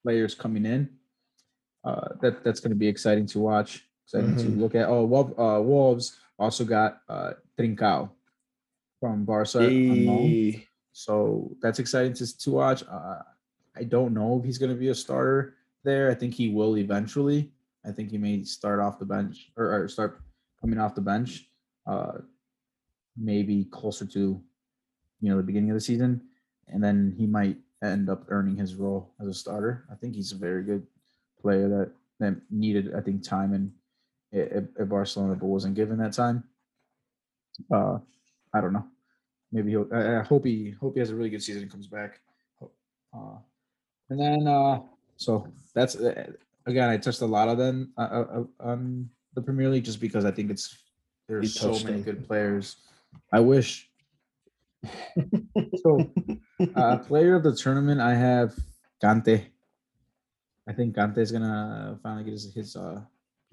players 0.03 0.35
coming 0.35 0.65
in. 0.65 0.89
Uh, 1.83 2.09
that 2.21 2.43
that's 2.43 2.59
going 2.59 2.71
to 2.71 2.75
be 2.75 2.87
exciting 2.87 3.25
to 3.27 3.39
watch. 3.39 3.88
Exciting 4.09 4.33
Mhm. 4.35 4.41
to 4.41 4.49
look 4.59 4.73
at. 4.73 4.89
Oh, 4.89 5.05
Wolf, 5.05 5.29
uh, 5.37 5.61
Wolves 5.61 6.17
also 6.39 6.65
got 6.65 7.01
uh, 7.09 7.33
Trincao 7.55 8.09
from 8.99 9.23
Barca. 9.23 9.59
Hey, 9.69 10.65
So 10.91 11.55
that's 11.61 11.77
exciting 11.77 12.13
to, 12.13 12.25
to 12.39 12.49
watch. 12.51 12.83
Uh, 12.89 13.21
I 13.75 13.83
don't 13.83 14.15
know 14.15 14.39
if 14.39 14.43
he's 14.45 14.57
going 14.57 14.71
to 14.71 14.75
be 14.79 14.89
a 14.89 14.95
starter 14.95 15.53
there. 15.83 16.09
I 16.09 16.15
think 16.15 16.33
he 16.33 16.49
will 16.49 16.77
eventually. 16.77 17.51
I 17.85 17.91
think 17.91 18.09
he 18.09 18.17
may 18.17 18.43
start 18.43 18.79
off 18.79 18.97
the 18.97 19.05
bench 19.05 19.51
or, 19.55 19.83
or 19.83 19.87
start 19.87 20.21
coming 20.59 20.79
off 20.79 20.95
the 20.95 21.01
bench. 21.01 21.47
Uh, 21.85 22.19
maybe 23.15 23.65
closer 23.65 24.05
to, 24.07 24.41
you 25.21 25.29
know, 25.29 25.37
the 25.37 25.43
beginning 25.43 25.69
of 25.69 25.75
the 25.75 25.81
season, 25.81 26.21
and 26.67 26.83
then 26.83 27.13
he 27.15 27.27
might 27.27 27.57
end 27.83 28.09
up 28.09 28.25
earning 28.29 28.55
his 28.57 28.73
role 28.75 29.13
as 29.21 29.27
a 29.27 29.33
starter. 29.33 29.85
I 29.91 29.95
think 29.95 30.15
he's 30.15 30.31
a 30.31 30.35
very 30.37 30.63
good 30.63 30.85
player 31.41 31.69
that 31.69 31.91
that 32.19 32.35
needed, 32.51 32.93
I 32.95 33.01
think, 33.01 33.23
time 33.23 33.53
in 33.53 33.71
at, 34.33 34.67
at 34.79 34.89
Barcelona, 34.89 35.35
but 35.35 35.45
wasn't 35.45 35.75
given 35.75 35.97
that 35.99 36.13
time. 36.13 36.43
Uh, 37.71 37.99
I 38.53 38.61
don't 38.61 38.73
know 38.73 38.85
maybe 39.51 39.71
he'll 39.71 39.87
I, 39.93 40.17
I 40.17 40.23
hope 40.23 40.45
he 40.45 40.71
hope 40.79 40.93
he 40.93 40.99
has 40.99 41.09
a 41.09 41.15
really 41.15 41.29
good 41.29 41.43
season 41.43 41.63
and 41.63 41.71
comes 41.71 41.87
back 41.87 42.19
uh 43.13 43.37
and 44.09 44.19
then 44.19 44.47
uh 44.47 44.79
so 45.17 45.47
that's 45.73 45.95
uh, 45.95 46.31
again 46.65 46.89
i 46.89 46.97
touched 46.97 47.21
a 47.21 47.25
lot 47.25 47.47
of 47.47 47.57
them 47.57 47.91
uh, 47.97 48.01
uh, 48.01 48.25
uh, 48.39 48.43
on 48.59 49.09
the 49.33 49.41
premier 49.41 49.69
league 49.69 49.85
just 49.85 49.99
because 49.99 50.25
i 50.25 50.31
think 50.31 50.51
it's 50.51 50.77
there's 51.27 51.59
so 51.59 51.71
many 51.71 52.01
them. 52.01 52.03
good 52.03 52.27
players 52.27 52.77
i 53.33 53.39
wish 53.39 53.89
so 55.83 56.09
uh 56.75 56.97
player 56.97 57.35
of 57.35 57.43
the 57.43 57.55
tournament 57.55 57.99
i 57.99 58.13
have 58.13 58.55
Kante. 59.03 59.45
i 60.67 60.73
think 60.73 60.95
Kante 60.95 61.17
is 61.17 61.31
gonna 61.31 61.99
finally 62.01 62.23
get 62.23 62.33
his, 62.33 62.53
his 62.53 62.75
uh 62.75 63.01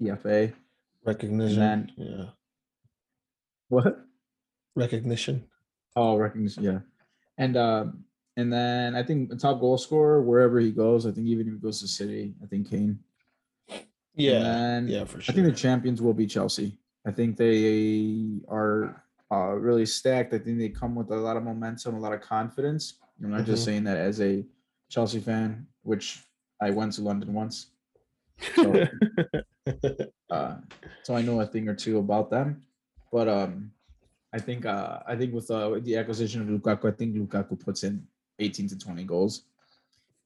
PFA. 0.01 0.53
Recognition. 1.05 1.59
then- 1.59 1.91
yeah. 1.97 2.25
What? 3.69 4.05
Recognition. 4.75 5.45
Oh, 5.95 6.15
recognition. 6.17 6.63
Yeah, 6.63 6.79
and 7.37 7.57
um, 7.57 8.03
and 8.37 8.53
then 8.53 8.95
I 8.95 9.03
think 9.03 9.29
the 9.29 9.35
top 9.35 9.59
goal 9.59 9.77
scorer 9.77 10.21
wherever 10.21 10.59
he 10.59 10.71
goes. 10.71 11.05
I 11.05 11.11
think 11.11 11.27
even 11.27 11.47
if 11.47 11.53
he 11.53 11.59
goes 11.59 11.79
to 11.81 11.87
City, 11.87 12.33
I 12.43 12.45
think 12.45 12.69
Kane. 12.69 12.99
Yeah. 14.15 14.45
And 14.45 14.89
yeah, 14.89 15.03
for 15.05 15.19
sure. 15.21 15.31
I 15.31 15.35
think 15.35 15.47
the 15.47 15.53
champions 15.59 16.01
will 16.01 16.13
be 16.13 16.25
Chelsea. 16.27 16.77
I 17.05 17.11
think 17.11 17.35
they 17.37 18.39
are 18.47 19.03
uh, 19.31 19.53
really 19.53 19.85
stacked. 19.85 20.33
I 20.33 20.39
think 20.39 20.57
they 20.59 20.69
come 20.69 20.95
with 20.95 21.11
a 21.11 21.15
lot 21.15 21.37
of 21.37 21.43
momentum, 21.43 21.95
a 21.95 21.99
lot 21.99 22.13
of 22.13 22.21
confidence. 22.21 22.99
I'm 23.23 23.31
not 23.31 23.45
just 23.45 23.63
Mhm. 23.63 23.65
saying 23.65 23.83
that 23.85 23.97
as 23.97 24.21
a 24.21 24.45
Chelsea 24.89 25.19
fan, 25.19 25.67
which 25.83 26.23
I 26.61 26.69
went 26.71 26.93
to 26.93 27.01
London 27.01 27.33
once, 27.33 27.71
so, 28.55 28.87
uh, 30.29 30.55
so 31.03 31.15
I 31.15 31.21
know 31.21 31.39
a 31.41 31.45
thing 31.45 31.67
or 31.69 31.75
two 31.75 31.99
about 31.99 32.29
them. 32.29 32.61
But 33.11 33.27
um, 33.27 33.71
I 34.33 34.39
think 34.39 34.65
uh, 34.65 34.99
I 35.07 35.15
think 35.15 35.33
with 35.33 35.49
uh, 35.49 35.69
with 35.71 35.85
the 35.85 35.95
acquisition 35.97 36.41
of 36.41 36.47
Lukaku, 36.47 36.91
I 36.91 36.95
think 36.95 37.15
Lukaku 37.15 37.59
puts 37.59 37.83
in 37.83 38.05
18 38.39 38.67
to 38.69 38.77
20 38.77 39.03
goals, 39.05 39.43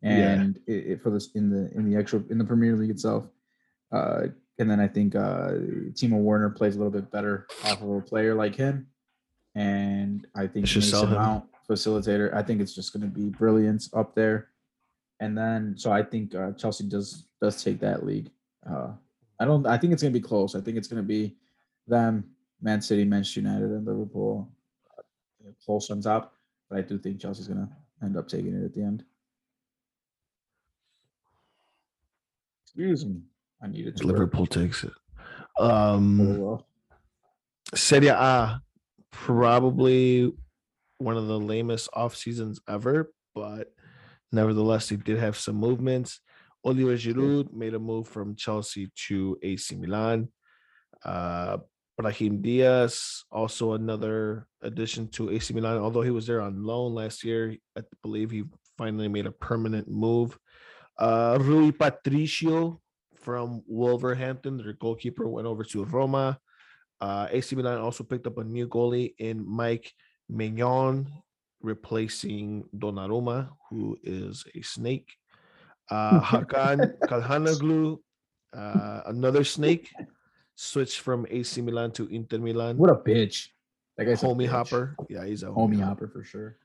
Yeah. 0.01 0.31
and 0.33 0.57
it, 0.67 0.71
it- 0.91 1.01
for 1.03 1.09
this 1.11 1.29
in 1.35 1.49
the 1.49 1.71
in 1.77 1.89
the 1.89 1.97
actual 1.97 2.23
in 2.29 2.37
the 2.37 2.45
Premier 2.45 2.75
League 2.75 2.89
itself. 2.89 3.25
Uh, 3.91 4.27
and 4.57 4.69
then 4.69 4.79
I 4.79 4.87
think 4.87 5.15
uh, 5.15 5.51
Timo 5.93 6.17
Werner 6.21 6.49
plays 6.49 6.75
a 6.75 6.77
little 6.77 6.91
bit 6.91 7.09
better 7.11 7.47
off 7.65 7.81
of 7.81 7.89
a 7.89 8.01
player 8.01 8.33
like 8.35 8.55
him, 8.55 8.87
and 9.55 10.27
I 10.35 10.47
think 10.47 10.63
Mason. 10.75 11.11
Mount 11.11 11.45
facilitator. 11.69 12.33
I 12.33 12.43
think 12.43 12.61
it's 12.61 12.75
just 12.75 12.93
going 12.93 13.01
to 13.01 13.07
be 13.07 13.29
brilliance 13.29 13.89
up 13.93 14.13
there, 14.15 14.49
and 15.19 15.37
then 15.37 15.75
so 15.77 15.91
I 15.91 16.03
think 16.03 16.33
uh, 16.35 16.51
Chelsea 16.53 16.85
does 16.87 17.25
does 17.41 17.63
take 17.63 17.79
that 17.79 18.05
league. 18.05 18.29
Uh, 18.69 18.91
I 19.41 19.45
don't. 19.45 19.65
I 19.65 19.75
think 19.75 19.91
it's 19.91 20.03
going 20.03 20.13
to 20.13 20.19
be 20.19 20.23
close. 20.23 20.53
I 20.53 20.61
think 20.61 20.77
it's 20.77 20.87
going 20.87 21.01
to 21.01 21.07
be 21.07 21.35
them, 21.87 22.23
Man 22.61 22.79
City, 22.79 23.03
Manchester 23.03 23.39
United, 23.39 23.71
and 23.71 23.87
Liverpool 23.87 24.47
uh, 24.95 25.01
close 25.65 25.89
on 25.89 25.99
top. 25.99 26.35
But 26.69 26.77
I 26.77 26.81
do 26.83 26.99
think 26.99 27.19
Chelsea's 27.19 27.47
going 27.47 27.67
to 27.67 28.05
end 28.05 28.17
up 28.17 28.27
taking 28.27 28.53
it 28.53 28.63
at 28.63 28.75
the 28.75 28.83
end. 28.83 29.03
Excuse 32.65 33.03
me. 33.03 33.21
I 33.63 33.67
needed 33.67 33.97
to. 33.97 34.05
Liverpool 34.05 34.45
takes 34.45 34.83
it. 34.83 34.93
Oh, 35.57 35.69
Um 35.95 36.39
well. 36.39 36.67
Serie 37.73 38.09
A, 38.09 38.61
probably 39.09 40.31
one 40.99 41.17
of 41.17 41.25
the 41.25 41.39
lamest 41.39 41.89
off 41.93 42.15
seasons 42.15 42.59
ever, 42.69 43.11
but 43.33 43.73
nevertheless, 44.31 44.89
they 44.89 44.97
did 44.97 45.17
have 45.17 45.35
some 45.35 45.55
movements. 45.55 46.21
Oliver 46.63 46.95
Giroud 46.95 47.53
made 47.53 47.73
a 47.73 47.79
move 47.79 48.07
from 48.07 48.35
Chelsea 48.35 48.91
to 49.07 49.37
AC 49.41 49.75
Milan. 49.75 50.29
Uh, 51.03 51.57
Brahim 51.97 52.41
Diaz, 52.41 53.23
also 53.31 53.73
another 53.73 54.47
addition 54.61 55.07
to 55.09 55.31
AC 55.31 55.53
Milan, 55.53 55.77
although 55.77 56.01
he 56.01 56.11
was 56.11 56.25
there 56.27 56.41
on 56.41 56.63
loan 56.63 56.93
last 56.93 57.23
year. 57.23 57.55
I 57.77 57.81
believe 58.01 58.31
he 58.31 58.43
finally 58.77 59.07
made 59.07 59.25
a 59.25 59.31
permanent 59.31 59.87
move. 59.87 60.37
Uh, 60.97 61.37
Rui 61.41 61.71
Patricio 61.71 62.81
from 63.15 63.61
Wolverhampton, 63.67 64.57
their 64.57 64.73
goalkeeper, 64.73 65.27
went 65.27 65.47
over 65.47 65.63
to 65.63 65.85
Roma. 65.85 66.39
Uh, 66.99 67.27
AC 67.31 67.55
Milan 67.55 67.79
also 67.79 68.03
picked 68.03 68.27
up 68.27 68.37
a 68.37 68.43
new 68.43 68.67
goalie 68.67 69.13
in 69.17 69.47
Mike 69.47 69.91
Maignan, 70.31 71.07
replacing 71.61 72.63
Donnarumma, 72.75 73.49
who 73.69 73.97
is 74.03 74.45
a 74.55 74.61
snake. 74.61 75.17
Uh, 75.91 76.21
Hakan 76.21 76.93
Calhanoglu, 77.01 77.97
uh, 78.55 79.01
another 79.07 79.43
snake, 79.43 79.91
switched 80.55 81.01
from 81.01 81.25
AC 81.29 81.61
Milan 81.61 81.91
to 81.91 82.07
Inter 82.07 82.37
Milan. 82.37 82.77
What 82.77 82.89
a 82.89 82.95
bitch. 82.95 83.49
That 83.97 84.05
guy's 84.05 84.23
a 84.23 84.27
homie 84.27 84.47
hopper. 84.47 84.95
Yeah, 85.09 85.25
he's 85.25 85.43
a 85.43 85.47
Homie 85.47 85.81
hopper 85.81 86.07
for 86.07 86.23
sure. 86.23 86.55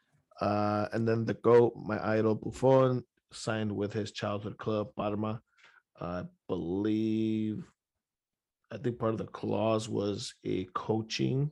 uh, 0.41 0.87
and 0.93 1.07
then 1.09 1.25
the 1.25 1.35
GOAT, 1.35 1.75
my 1.77 1.99
idol 2.17 2.37
Buffon, 2.37 3.03
signed 3.33 3.73
with 3.75 3.93
his 3.93 4.13
childhood 4.13 4.57
club, 4.59 4.89
Parma. 4.97 5.41
I 6.01 6.23
believe, 6.49 7.65
I 8.71 8.77
think 8.79 8.99
part 8.99 9.13
of 9.13 9.19
the 9.19 9.27
clause 9.27 9.89
was 9.89 10.35
a 10.45 10.67
coaching 10.75 11.51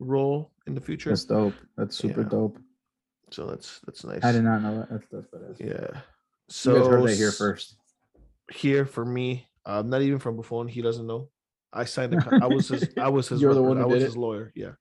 role 0.00 0.50
in 0.66 0.74
the 0.74 0.80
future. 0.80 1.10
That's 1.10 1.24
dope. 1.24 1.54
That's 1.78 1.96
super 1.96 2.22
Yeah. 2.22 2.28
dope. 2.28 2.58
So 3.30 3.46
that's 3.46 3.80
that's 3.86 4.04
nice. 4.04 4.22
I 4.24 4.32
did 4.32 4.42
not 4.44 4.60
know 4.62 4.76
that. 4.80 4.90
That's 4.90 5.06
that's 5.10 5.26
badass. 5.28 5.60
Yeah. 5.60 6.00
You 6.64 6.74
So 6.74 6.74
guys 6.74 6.86
heard 6.88 7.08
that 7.08 7.16
here 7.16 7.32
first. 7.32 7.76
Here 8.52 8.84
for 8.84 9.04
me, 9.04 9.46
um, 9.64 9.88
not 9.88 10.02
even 10.02 10.18
from 10.18 10.36
Buffon. 10.36 10.68
He 10.68 10.82
doesn't 10.82 11.06
know. 11.06 11.30
I 11.72 11.84
signed. 11.84 12.12
The 12.12 12.18
con- 12.18 12.42
I 12.42 12.46
was 12.46 12.68
his. 12.68 12.88
I 12.98 13.08
was 13.08 13.28
his. 13.30 13.40
You're 13.40 13.54
the 13.54 13.62
one 13.62 13.80
I 13.80 13.86
was 13.86 14.02
his 14.02 14.14
it? 14.14 14.18
lawyer. 14.18 14.52
Yeah, 14.54 14.72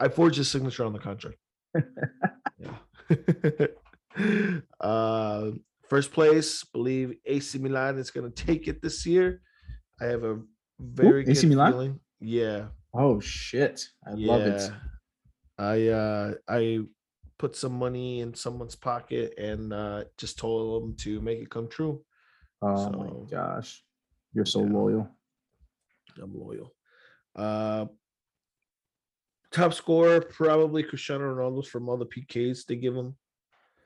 I 0.00 0.08
forged 0.08 0.36
his 0.38 0.50
signature 0.50 0.84
on 0.84 0.92
the 0.92 0.98
contract. 0.98 1.38
yeah. 2.58 3.66
uh, 4.80 5.50
first 5.88 6.12
place, 6.12 6.64
believe 6.64 7.14
AC 7.24 7.58
Milan 7.58 7.98
is 7.98 8.10
going 8.10 8.30
to 8.30 8.44
take 8.44 8.66
it 8.66 8.82
this 8.82 9.06
year. 9.06 9.40
I 10.00 10.06
have 10.06 10.24
a 10.24 10.40
very 10.80 11.22
AC 11.28 11.42
good 11.42 11.50
Milan? 11.50 11.72
feeling. 11.72 12.00
Yeah, 12.20 12.68
Oh 12.94 13.20
shit. 13.20 13.88
I 14.06 14.12
love 14.12 14.42
it. 14.42 14.70
I 15.58 15.88
uh 15.88 16.34
I 16.48 16.80
put 17.42 17.56
some 17.56 17.72
money 17.72 18.20
in 18.20 18.32
someone's 18.32 18.76
pocket 18.76 19.34
and 19.36 19.72
uh 19.72 20.04
just 20.16 20.38
told 20.38 20.80
them 20.80 20.94
to 20.96 21.20
make 21.20 21.40
it 21.40 21.50
come 21.50 21.68
true. 21.68 22.00
Oh 22.62 22.76
So, 22.84 22.90
my 22.92 23.30
gosh. 23.36 23.82
You're 24.32 24.44
so 24.44 24.60
yeah. 24.62 24.72
loyal. 24.72 25.08
I'm 26.22 26.32
loyal. 26.38 26.72
Uh 27.34 27.86
top 29.50 29.74
scorer 29.74 30.20
probably 30.20 30.84
Cristiano 30.84 31.24
Ronaldo 31.34 31.66
from 31.66 31.88
all 31.88 31.96
the 31.96 32.06
PKs 32.06 32.64
they 32.64 32.76
give 32.76 32.94
him. 32.94 33.16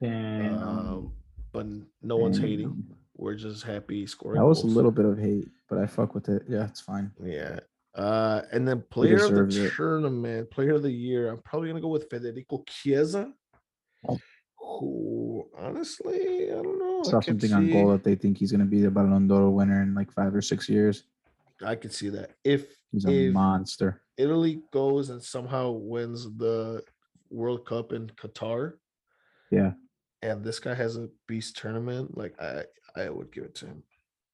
Damn. 0.03 0.63
Um, 0.63 1.13
but 1.53 1.67
no 2.03 2.17
one's 2.17 2.37
hating. 2.39 2.85
We're 3.17 3.37
just 3.37 3.65
happy 3.65 4.07
scoring. 4.07 4.39
That 4.39 4.47
was 4.47 4.65
a 4.65 4.67
little 4.67 4.91
bit 4.91 5.07
of 5.07 5.19
hate, 5.19 5.49
but 5.71 5.79
I 5.79 5.87
fuck 5.87 6.15
with 6.15 6.29
it. 6.29 6.43
Yeah, 6.47 6.67
it's 6.67 6.83
fine. 6.83 7.11
Yeah. 7.25 7.61
Uh, 7.95 8.43
and 8.53 8.69
then 8.69 8.85
player 8.91 9.25
of 9.25 9.35
the 9.35 9.65
it. 9.65 9.73
tournament, 9.73 10.51
player 10.51 10.75
of 10.75 10.83
the 10.83 10.93
year. 10.93 11.31
I'm 11.31 11.39
probably 11.39 11.69
gonna 11.71 11.81
go 11.81 11.89
with 11.89 12.11
Federico 12.11 12.63
Chiesa. 12.69 13.33
Who 14.67 15.49
honestly, 15.57 16.51
I 16.51 16.57
don't 16.63 16.79
know. 16.79 17.03
Saw 17.05 17.21
something 17.21 17.53
on 17.53 17.71
goal 17.71 17.89
that 17.93 18.03
they 18.03 18.15
think 18.17 18.37
he's 18.39 18.51
gonna 18.51 18.65
be 18.65 18.81
the 18.81 18.91
Ballon 18.91 19.29
d'Or 19.29 19.49
winner 19.51 19.83
in 19.83 19.95
like 19.95 20.13
five 20.13 20.35
or 20.35 20.43
six 20.43 20.69
years. 20.69 21.05
I 21.65 21.77
could 21.77 21.93
see 21.95 22.09
that. 22.11 22.33
If 22.45 22.67
He's 22.93 23.05
a 23.07 23.29
if 23.29 23.33
monster. 23.33 24.03
Italy 24.17 24.63
goes 24.73 25.11
and 25.11 25.23
somehow 25.23 25.71
wins 25.71 26.25
the 26.37 26.83
World 27.31 27.65
Cup 27.67 27.93
in 27.93 28.09
Qatar, 28.09 28.75
Yeah, 29.51 29.73
and 30.23 30.45
this 30.45 30.59
guy 30.59 30.75
has 30.75 30.97
a 30.97 31.09
beast 31.29 31.57
tournament, 31.57 32.17
like 32.17 32.35
I 32.41 32.65
I 32.97 33.09
would 33.11 33.31
give 33.33 33.45
it 33.45 33.55
to 33.57 33.67
him. 33.67 33.83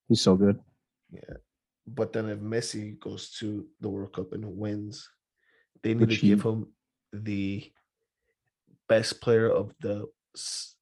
he's 0.08 0.20
so 0.20 0.34
good. 0.36 0.58
Yeah. 1.12 1.36
But 1.86 2.12
then 2.12 2.28
if 2.28 2.38
Messi 2.38 2.98
goes 3.00 3.30
to 3.40 3.66
the 3.80 3.88
World 3.88 4.12
Cup 4.14 4.32
and 4.32 4.44
wins, 4.56 5.08
they 5.82 5.94
need 5.94 6.08
Which 6.08 6.20
to 6.20 6.26
give 6.26 6.42
him 6.42 6.68
the 7.12 7.70
best 8.88 9.20
player 9.20 9.50
of 9.50 9.74
the 9.80 10.06
s- 10.34 10.74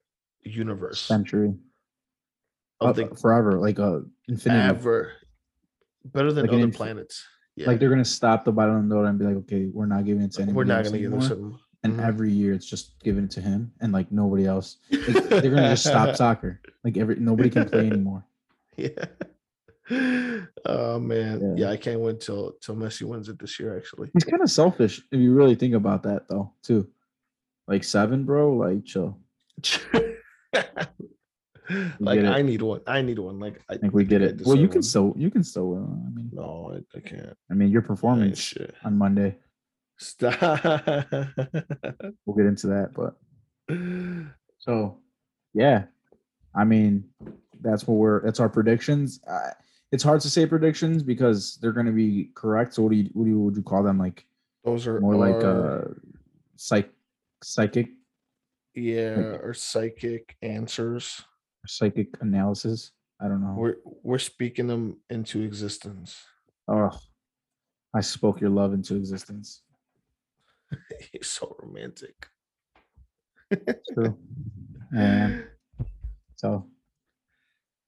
universe 0.43 1.01
Century. 1.01 1.55
of 2.81 2.89
Uh, 2.89 2.93
the 2.93 3.15
forever, 3.17 3.59
like 3.59 3.79
a 3.79 4.05
infinity. 4.29 4.69
ever 4.69 5.13
better 6.05 6.33
than 6.33 6.47
Like 6.47 6.55
other 6.55 6.63
inf- 6.65 6.75
planets. 6.77 7.25
Yeah. 7.57 7.67
Like 7.67 7.79
they're 7.81 7.91
gonna 7.91 8.05
stop 8.05 8.45
the 8.45 8.53
Ballon 8.53 8.89
d'Or 8.89 9.05
and 9.05 9.19
be 9.19 9.25
like, 9.27 9.37
okay, 9.37 9.67
we're 9.67 9.87
not 9.87 10.05
giving 10.07 10.23
it 10.23 10.33
to 10.33 10.43
anybody. 10.43 10.57
we're 10.57 10.65
not 10.65 10.85
gonna 10.85 10.97
give 10.99 11.13
anymore. 11.13 11.21
this 11.21 11.31
him. 11.31 11.59
And 11.83 11.95
Mhm. 11.99 12.05
every 12.07 12.31
year 12.33 12.53
it's 12.55 12.67
just 12.67 12.99
giving 13.03 13.25
it 13.25 13.31
to 13.33 13.41
him 13.41 13.73
and 13.81 13.93
like 13.93 14.11
nobody 14.13 14.47
else. 14.47 14.79
Like, 14.91 15.29
they're 15.29 15.51
gonna 15.51 15.71
just 15.71 15.85
stop 15.87 16.17
soccer. 16.17 16.61
Like 16.85 16.97
every 16.97 17.17
nobody 17.17 17.51
can 17.51 17.69
play 17.69 17.87
anymore. 17.87 18.25
yeah. 18.77 19.07
Oh 20.65 20.99
man. 21.01 21.41
Yeah. 21.41 21.55
Yeah. 21.67 21.71
I 21.71 21.77
can't 21.77 22.01
wait 22.01 22.21
till 22.21 22.53
till 22.61 22.77
Messi 22.77 23.03
wins 23.03 23.29
it 23.29 23.39
this 23.39 23.59
year, 23.59 23.77
actually. 23.77 24.11
He's 24.13 24.25
kind 24.25 24.43
of 24.43 24.51
selfish 24.51 25.03
if 25.11 25.21
you 25.21 25.35
really 25.35 25.55
think 25.55 25.75
about 25.75 26.03
that 26.05 26.29
though, 26.29 26.53
too. 26.63 26.89
Like 27.67 27.85
seven, 27.85 28.25
bro. 28.25 28.55
Like 28.55 28.85
chill. 28.85 29.19
Like. 32.01 32.21
I 32.21 32.43
need 32.43 32.63
one. 32.63 32.81
I 32.87 33.03
need 33.03 33.19
one. 33.19 33.39
Like 33.39 33.61
I 33.69 33.75
I 33.75 33.77
think 33.79 33.95
we 33.95 34.05
get 34.05 34.23
it. 34.23 34.43
Well, 34.45 34.57
you 34.57 34.69
can 34.69 34.83
still 34.83 35.15
you 35.17 35.31
can 35.31 35.45
still 35.45 35.69
win. 35.71 35.85
I 35.85 36.11
mean, 36.17 36.31
No, 36.33 36.73
I, 36.75 36.97
I 36.97 37.01
can't. 37.01 37.37
I 37.51 37.55
mean 37.55 37.69
your 37.71 37.83
performance 37.83 38.55
on 38.85 38.97
Monday. 38.99 39.37
Stop. 39.99 40.41
We'll 42.25 42.37
get 42.37 42.47
into 42.47 42.69
that, 42.69 42.93
but 42.95 43.17
so 44.59 44.99
yeah, 45.55 45.85
I 46.55 46.65
mean 46.65 47.05
that's 47.61 47.87
what 47.87 47.95
we're 47.95 48.23
that's 48.25 48.41
our 48.41 48.49
predictions. 48.49 49.21
Uh, 49.29 49.51
it's 49.93 50.03
hard 50.03 50.21
to 50.23 50.31
say 50.31 50.47
predictions 50.47 51.03
because 51.03 51.59
they're 51.61 51.73
going 51.73 51.87
to 51.87 51.93
be 51.93 52.31
correct. 52.35 52.75
So 52.75 52.83
what 52.83 52.93
do 52.93 52.97
you 52.99 53.11
what 53.13 53.25
do 53.25 53.31
you 53.31 53.39
would 53.41 53.57
you 53.57 53.63
call 53.63 53.83
them? 53.83 53.99
Like 53.99 54.25
Those 54.65 54.87
are 54.87 55.01
more 55.01 55.17
like 55.17 55.45
our- 55.45 55.83
uh 55.83 55.89
psych 56.57 56.91
psychic 57.43 57.89
yeah, 58.75 59.17
or 59.43 59.55
psychic 59.55 60.37
answers. 60.43 61.23
psychic 61.67 62.09
analysis. 62.21 62.93
I 63.21 63.29
don't 63.29 63.43
know. 63.43 63.55
We're 63.57 63.77
we're 64.03 64.19
speaking 64.19 64.67
them 64.67 64.97
into 65.11 65.43
existence. 65.43 66.23
Oh, 66.69 66.91
I 67.95 68.01
spoke 68.01 68.41
your 68.41 68.51
love 68.51 68.73
into 68.73 68.97
existence. 68.97 69.63
He's 71.13 71.29
so 71.29 71.55
romantic. 71.61 72.29
True. 73.95 74.17
And 74.97 75.45
so 76.37 76.67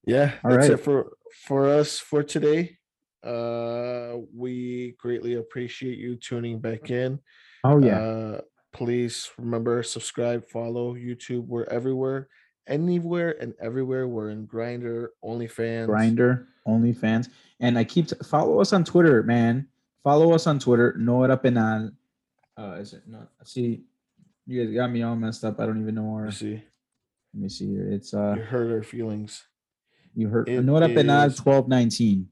Yeah, 0.05 0.35
All 0.45 0.51
that's 0.51 0.69
right. 0.69 0.79
it 0.79 0.83
for 0.83 1.13
for 1.47 1.69
us 1.69 1.99
for 1.99 2.23
today. 2.23 2.77
Uh 3.23 4.17
we 4.35 4.97
greatly 4.99 5.35
appreciate 5.35 5.99
you 5.99 6.17
tuning 6.17 6.59
back 6.59 6.91
in. 6.91 7.21
oh 7.65 7.79
yeah. 7.79 7.99
Uh 8.01 8.41
please 8.73 9.31
remember 9.39 9.83
subscribe, 9.83 10.49
follow 10.49 10.95
YouTube. 10.95 11.47
We're 11.47 11.65
everywhere, 11.65 12.29
anywhere 12.67 13.37
and 13.41 13.55
everywhere. 13.61 14.09
We're 14.09 14.31
in 14.31 14.47
Grindr, 14.47 15.09
OnlyFans. 15.25 15.89
Grindr, 15.89 16.47
OnlyFans. 16.67 17.29
And 17.61 17.79
I 17.79 17.85
keep 17.85 18.09
t- 18.09 18.17
follow 18.25 18.61
us 18.61 18.73
on 18.73 18.85
Twitter, 18.85 19.23
man. 19.23 19.69
Follow 20.03 20.33
us 20.33 20.47
on 20.47 20.59
Twitter. 20.59 20.95
No 20.99 21.23
era 21.23 21.37
penal. 21.37 21.91
Uh 22.59 22.77
is 22.81 22.93
it 22.93 23.03
not 23.07 23.31
see 23.45 23.83
you 24.47 24.65
guys 24.65 24.75
got 24.75 24.91
me 24.91 25.03
all 25.03 25.17
messed 25.17 25.45
up. 25.45 25.61
I 25.61 25.67
don't 25.67 25.81
even 25.81 25.95
know 25.95 26.03
where. 26.05 26.25
Let 26.27 26.35
see, 26.35 26.55
Let 27.35 27.43
me 27.43 27.49
see 27.49 27.69
here. 27.71 27.89
It's 27.93 28.13
uh 28.13 28.35
you 28.37 28.43
hurt 28.43 28.71
our 28.73 28.83
feelings. 28.83 29.45
you 30.15 30.29
heard 30.29 30.49
it 30.49 30.63
no 30.63 30.77
era 30.77 30.89
penal 30.89 31.23
is- 31.27 31.39
1219. 31.45 32.29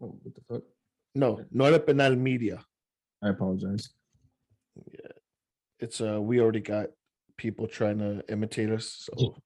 Oh, 0.00 0.16
what 0.22 0.34
the 0.34 0.40
fuck? 0.48 0.62
No, 1.14 1.44
not 1.50 1.72
a 1.74 1.80
penal 1.80 2.14
media. 2.14 2.64
I 3.22 3.30
apologize. 3.30 3.90
It's 5.80 6.00
uh 6.00 6.20
we 6.20 6.40
already 6.40 6.60
got 6.60 6.86
people 7.36 7.66
trying 7.66 7.98
to 7.98 8.22
imitate 8.28 8.70
us. 8.70 9.08
So 9.14 9.36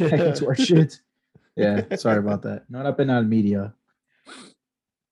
our 0.46 0.54
shit. 0.56 1.00
Yeah, 1.56 1.94
sorry 1.96 2.18
about 2.18 2.42
that. 2.42 2.64
Not 2.68 2.86
up 2.86 3.00
in 3.00 3.08
our 3.10 3.22
media. 3.22 3.74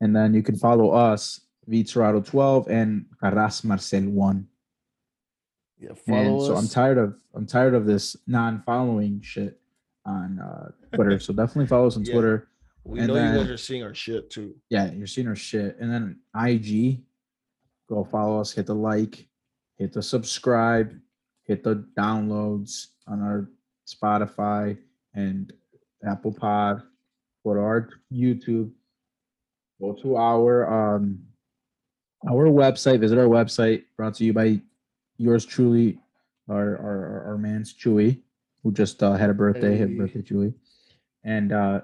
And 0.00 0.14
then 0.14 0.34
you 0.34 0.42
can 0.42 0.56
follow 0.56 0.90
us, 0.90 1.40
Vitorado 1.70 2.24
12 2.24 2.68
and 2.68 3.06
Carras 3.22 3.64
Marcel 3.64 4.02
1. 4.02 4.46
yeah, 5.80 5.88
And 5.88 5.98
follow 5.98 6.46
so 6.46 6.56
I'm 6.56 6.68
tired 6.68 6.98
of 6.98 7.14
I'm 7.34 7.46
tired 7.46 7.74
of 7.74 7.86
this 7.86 8.16
non-following 8.26 9.20
shit 9.22 9.58
on 10.04 10.38
uh, 10.38 10.70
Twitter. 10.94 11.18
so 11.18 11.32
definitely 11.32 11.66
follow 11.66 11.86
us 11.86 11.96
on 11.96 12.04
Yeah. 12.04 12.12
Twitter. 12.12 12.48
we 12.84 12.98
and 12.98 13.08
know 13.08 13.14
you 13.14 13.38
guys 13.40 13.48
are 13.50 13.56
seeing 13.56 13.82
our 13.82 13.94
shit 13.94 14.28
too. 14.30 14.54
Yeah, 14.68 14.92
you're 14.92 15.06
seeing 15.06 15.26
our 15.28 15.36
shit. 15.36 15.78
And 15.80 15.90
then 15.90 16.18
IG, 16.36 17.00
go 17.88 18.04
follow 18.04 18.40
us, 18.40 18.52
hit 18.52 18.66
the 18.66 18.74
like, 18.74 19.26
hit 19.76 19.92
the 19.92 20.02
subscribe, 20.02 20.94
hit 21.44 21.62
the 21.62 21.86
downloads 21.98 22.88
on 23.06 23.20
our 23.22 23.48
Spotify 23.86 24.76
and 25.14 25.52
Apple 26.06 26.32
Pod, 26.32 26.82
go 27.44 27.54
to 27.54 27.60
our 27.60 27.88
YouTube, 28.12 28.70
go 29.80 29.92
to 30.02 30.16
our 30.16 30.94
um 30.96 31.20
our 32.28 32.46
website, 32.46 33.00
visit 33.00 33.18
our 33.18 33.26
website, 33.26 33.84
brought 33.96 34.14
to 34.14 34.24
you 34.24 34.32
by 34.32 34.60
yours 35.18 35.44
truly, 35.44 35.98
our 36.48 36.76
our, 36.78 37.24
our- 37.28 37.38
man's 37.38 37.74
Chewy, 37.74 38.20
who 38.62 38.72
just 38.72 39.02
uh, 39.02 39.12
had 39.14 39.28
a 39.28 39.34
birthday. 39.34 39.76
Happy 39.76 39.96
birthday, 39.98 40.22
Chewy. 40.22 40.54
And 41.24 41.52
uh 41.52 41.80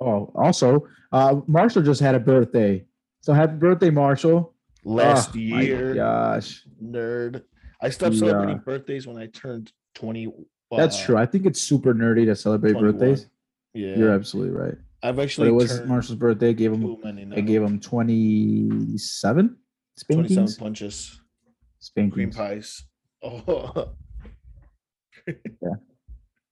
oh 0.00 0.32
also 0.34 0.88
uh 1.12 1.40
Marshall 1.46 1.82
just 1.82 2.00
had 2.00 2.14
a 2.14 2.20
birthday. 2.20 2.84
So 3.20 3.32
happy 3.32 3.54
birthday, 3.56 3.90
Marshall. 3.90 4.54
Last 4.84 5.30
Oh, 5.34 5.38
year, 5.38 5.94
gosh. 5.94 6.64
nerd. 6.82 7.42
I 7.82 7.90
stopped 7.90 8.12
The, 8.12 8.18
celebrating 8.18 8.58
birthdays 8.58 9.06
when 9.06 9.16
I 9.18 9.26
turned 9.26 9.72
20. 9.94 10.28
That's 10.76 11.00
uh, 11.02 11.04
true. 11.06 11.16
I 11.16 11.26
think 11.26 11.46
it's 11.46 11.60
super 11.60 11.94
nerdy 11.94 12.24
to 12.26 12.36
celebrate 12.36 12.72
21. 12.72 12.92
birthdays. 12.98 13.26
Yeah. 13.74 13.96
You're 13.96 14.12
absolutely 14.12 14.52
right. 14.56 14.74
I've 15.02 15.16
But 15.16 15.22
actually 15.22 15.48
it 15.48 15.52
was 15.52 15.80
Marshall's 15.86 16.18
birthday. 16.18 16.52
Gave 16.52 16.72
him 16.72 16.82
too 16.82 16.98
many 17.02 17.24
now. 17.24 17.36
I 17.36 17.40
gave 17.40 17.62
him 17.62 17.80
27 17.80 18.98
27 18.98 19.56
spankings. 19.96 20.56
punches. 20.56 21.20
Cream 21.94 22.30
Spankings. 22.30 22.36
pies. 22.36 22.84
Oh, 23.22 23.92
yeah. 25.26 25.74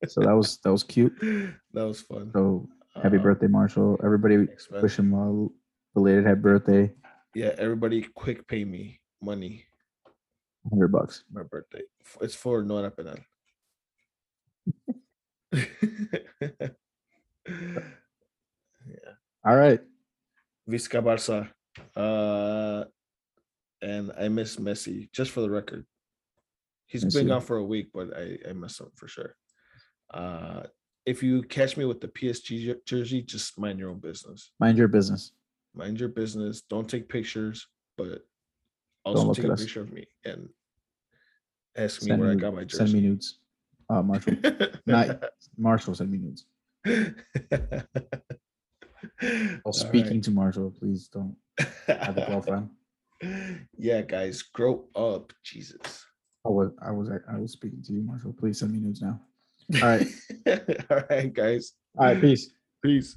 So 0.07 0.21
that 0.21 0.33
was 0.33 0.59
that 0.59 0.71
was 0.71 0.85
cute. 0.85 1.13
that 1.73 1.87
was 1.87 2.03
fun. 2.03 2.31
So 2.35 2.69
happy 3.03 3.17
Uh, 3.17 3.23
birthday, 3.23 3.47
Marshall. 3.49 3.99
Everybody 4.05 4.47
thanks, 4.47 4.69
wish 4.71 4.99
him 4.99 5.13
a 5.15 5.49
belated 5.95 6.25
happy 6.27 6.41
birthday. 6.41 6.93
Yeah, 7.39 7.55
everybody 7.57 8.03
quick 8.03 8.49
pay 8.49 8.65
me 8.65 9.01
money. 9.23 9.65
100 10.65 10.89
bucks. 10.89 11.23
My 11.33 11.45
birthday. 11.45 11.83
It's 12.21 12.35
for 12.35 12.65
Nora 12.65 12.91
Penal. 12.91 13.19
Yeah. 15.53 16.69
All 19.47 19.55
right. 19.55 19.81
Visca 20.69 21.01
Barca. 21.01 21.49
Uh, 21.95 22.87
and 23.83 24.11
I 24.19 24.27
miss 24.27 24.57
Messi, 24.57 25.09
just 25.13 25.31
for 25.31 25.41
the 25.41 25.51
record. 25.51 25.87
He's 26.87 27.05
Miss 27.05 27.15
been 27.15 27.29
gone 27.29 27.41
for 27.41 27.59
a 27.59 27.65
week, 27.65 27.91
but 27.95 28.17
I, 28.17 28.37
I 28.49 28.53
miss 28.53 28.81
him 28.81 28.91
for 28.97 29.07
sure. 29.07 29.37
Uh, 30.13 30.65
if 31.07 31.23
you 31.23 31.45
catch 31.45 31.77
me 31.77 31.85
with 31.85 32.01
the 32.01 32.09
PSG 32.09 32.85
jersey, 32.85 33.23
just 33.23 33.57
mind 33.61 33.79
your 33.79 33.91
own 33.91 34.01
business. 34.01 34.51
Mind 34.59 34.77
your 34.77 34.89
business. 34.89 35.31
Mind 35.75 36.01
your 36.01 36.09
business. 36.09 36.63
Don't 36.63 36.89
take 36.89 37.09
pictures, 37.09 37.67
but 37.97 38.25
also 39.05 39.33
take 39.33 39.45
a 39.45 39.53
us. 39.53 39.61
picture 39.61 39.83
of 39.83 39.93
me 39.93 40.07
and 40.25 40.49
ask 41.77 42.03
me 42.03 42.09
Send 42.09 42.21
where 42.21 42.31
I 42.31 42.35
got 42.35 42.55
my 42.55 42.67
send 42.69 42.93
me 42.93 43.01
jersey. 43.01 43.09
nudes. 43.09 43.39
Uh, 43.91 44.03
Marshall. 44.03 44.35
Not 44.87 45.23
Marshall 45.57 45.95
send 45.95 46.11
me 46.11 46.19
nudes. 46.19 46.45
All 49.65 49.73
speaking 49.73 50.21
to 50.23 50.31
Marshall, 50.31 50.73
please 50.79 51.09
don't 51.09 51.37
have 51.87 52.19
a 52.19 52.27
girlfriend. 52.27 52.71
yeah, 53.79 54.03
guys, 54.03 54.43
grow 54.43 54.85
up, 54.95 55.33
Jesus. 55.45 56.05
I 56.47 56.51
was 56.51 56.71
I 56.81 56.91
was 56.91 57.11
I 57.11 57.39
was 57.39 57.53
speaking 57.53 57.83
to 57.85 57.93
you, 57.93 58.03
Marshall. 58.03 58.35
Please 58.39 58.59
send 58.61 58.73
me 58.73 58.81
nudes 58.81 59.03
now. 59.03 59.21
All 59.83 59.89
right. 59.89 60.07
All 60.91 61.03
right, 61.11 61.33
guys. 61.33 61.73
All 61.99 62.07
right, 62.07 62.21
peace. 62.21 62.51
Peace. 62.83 63.17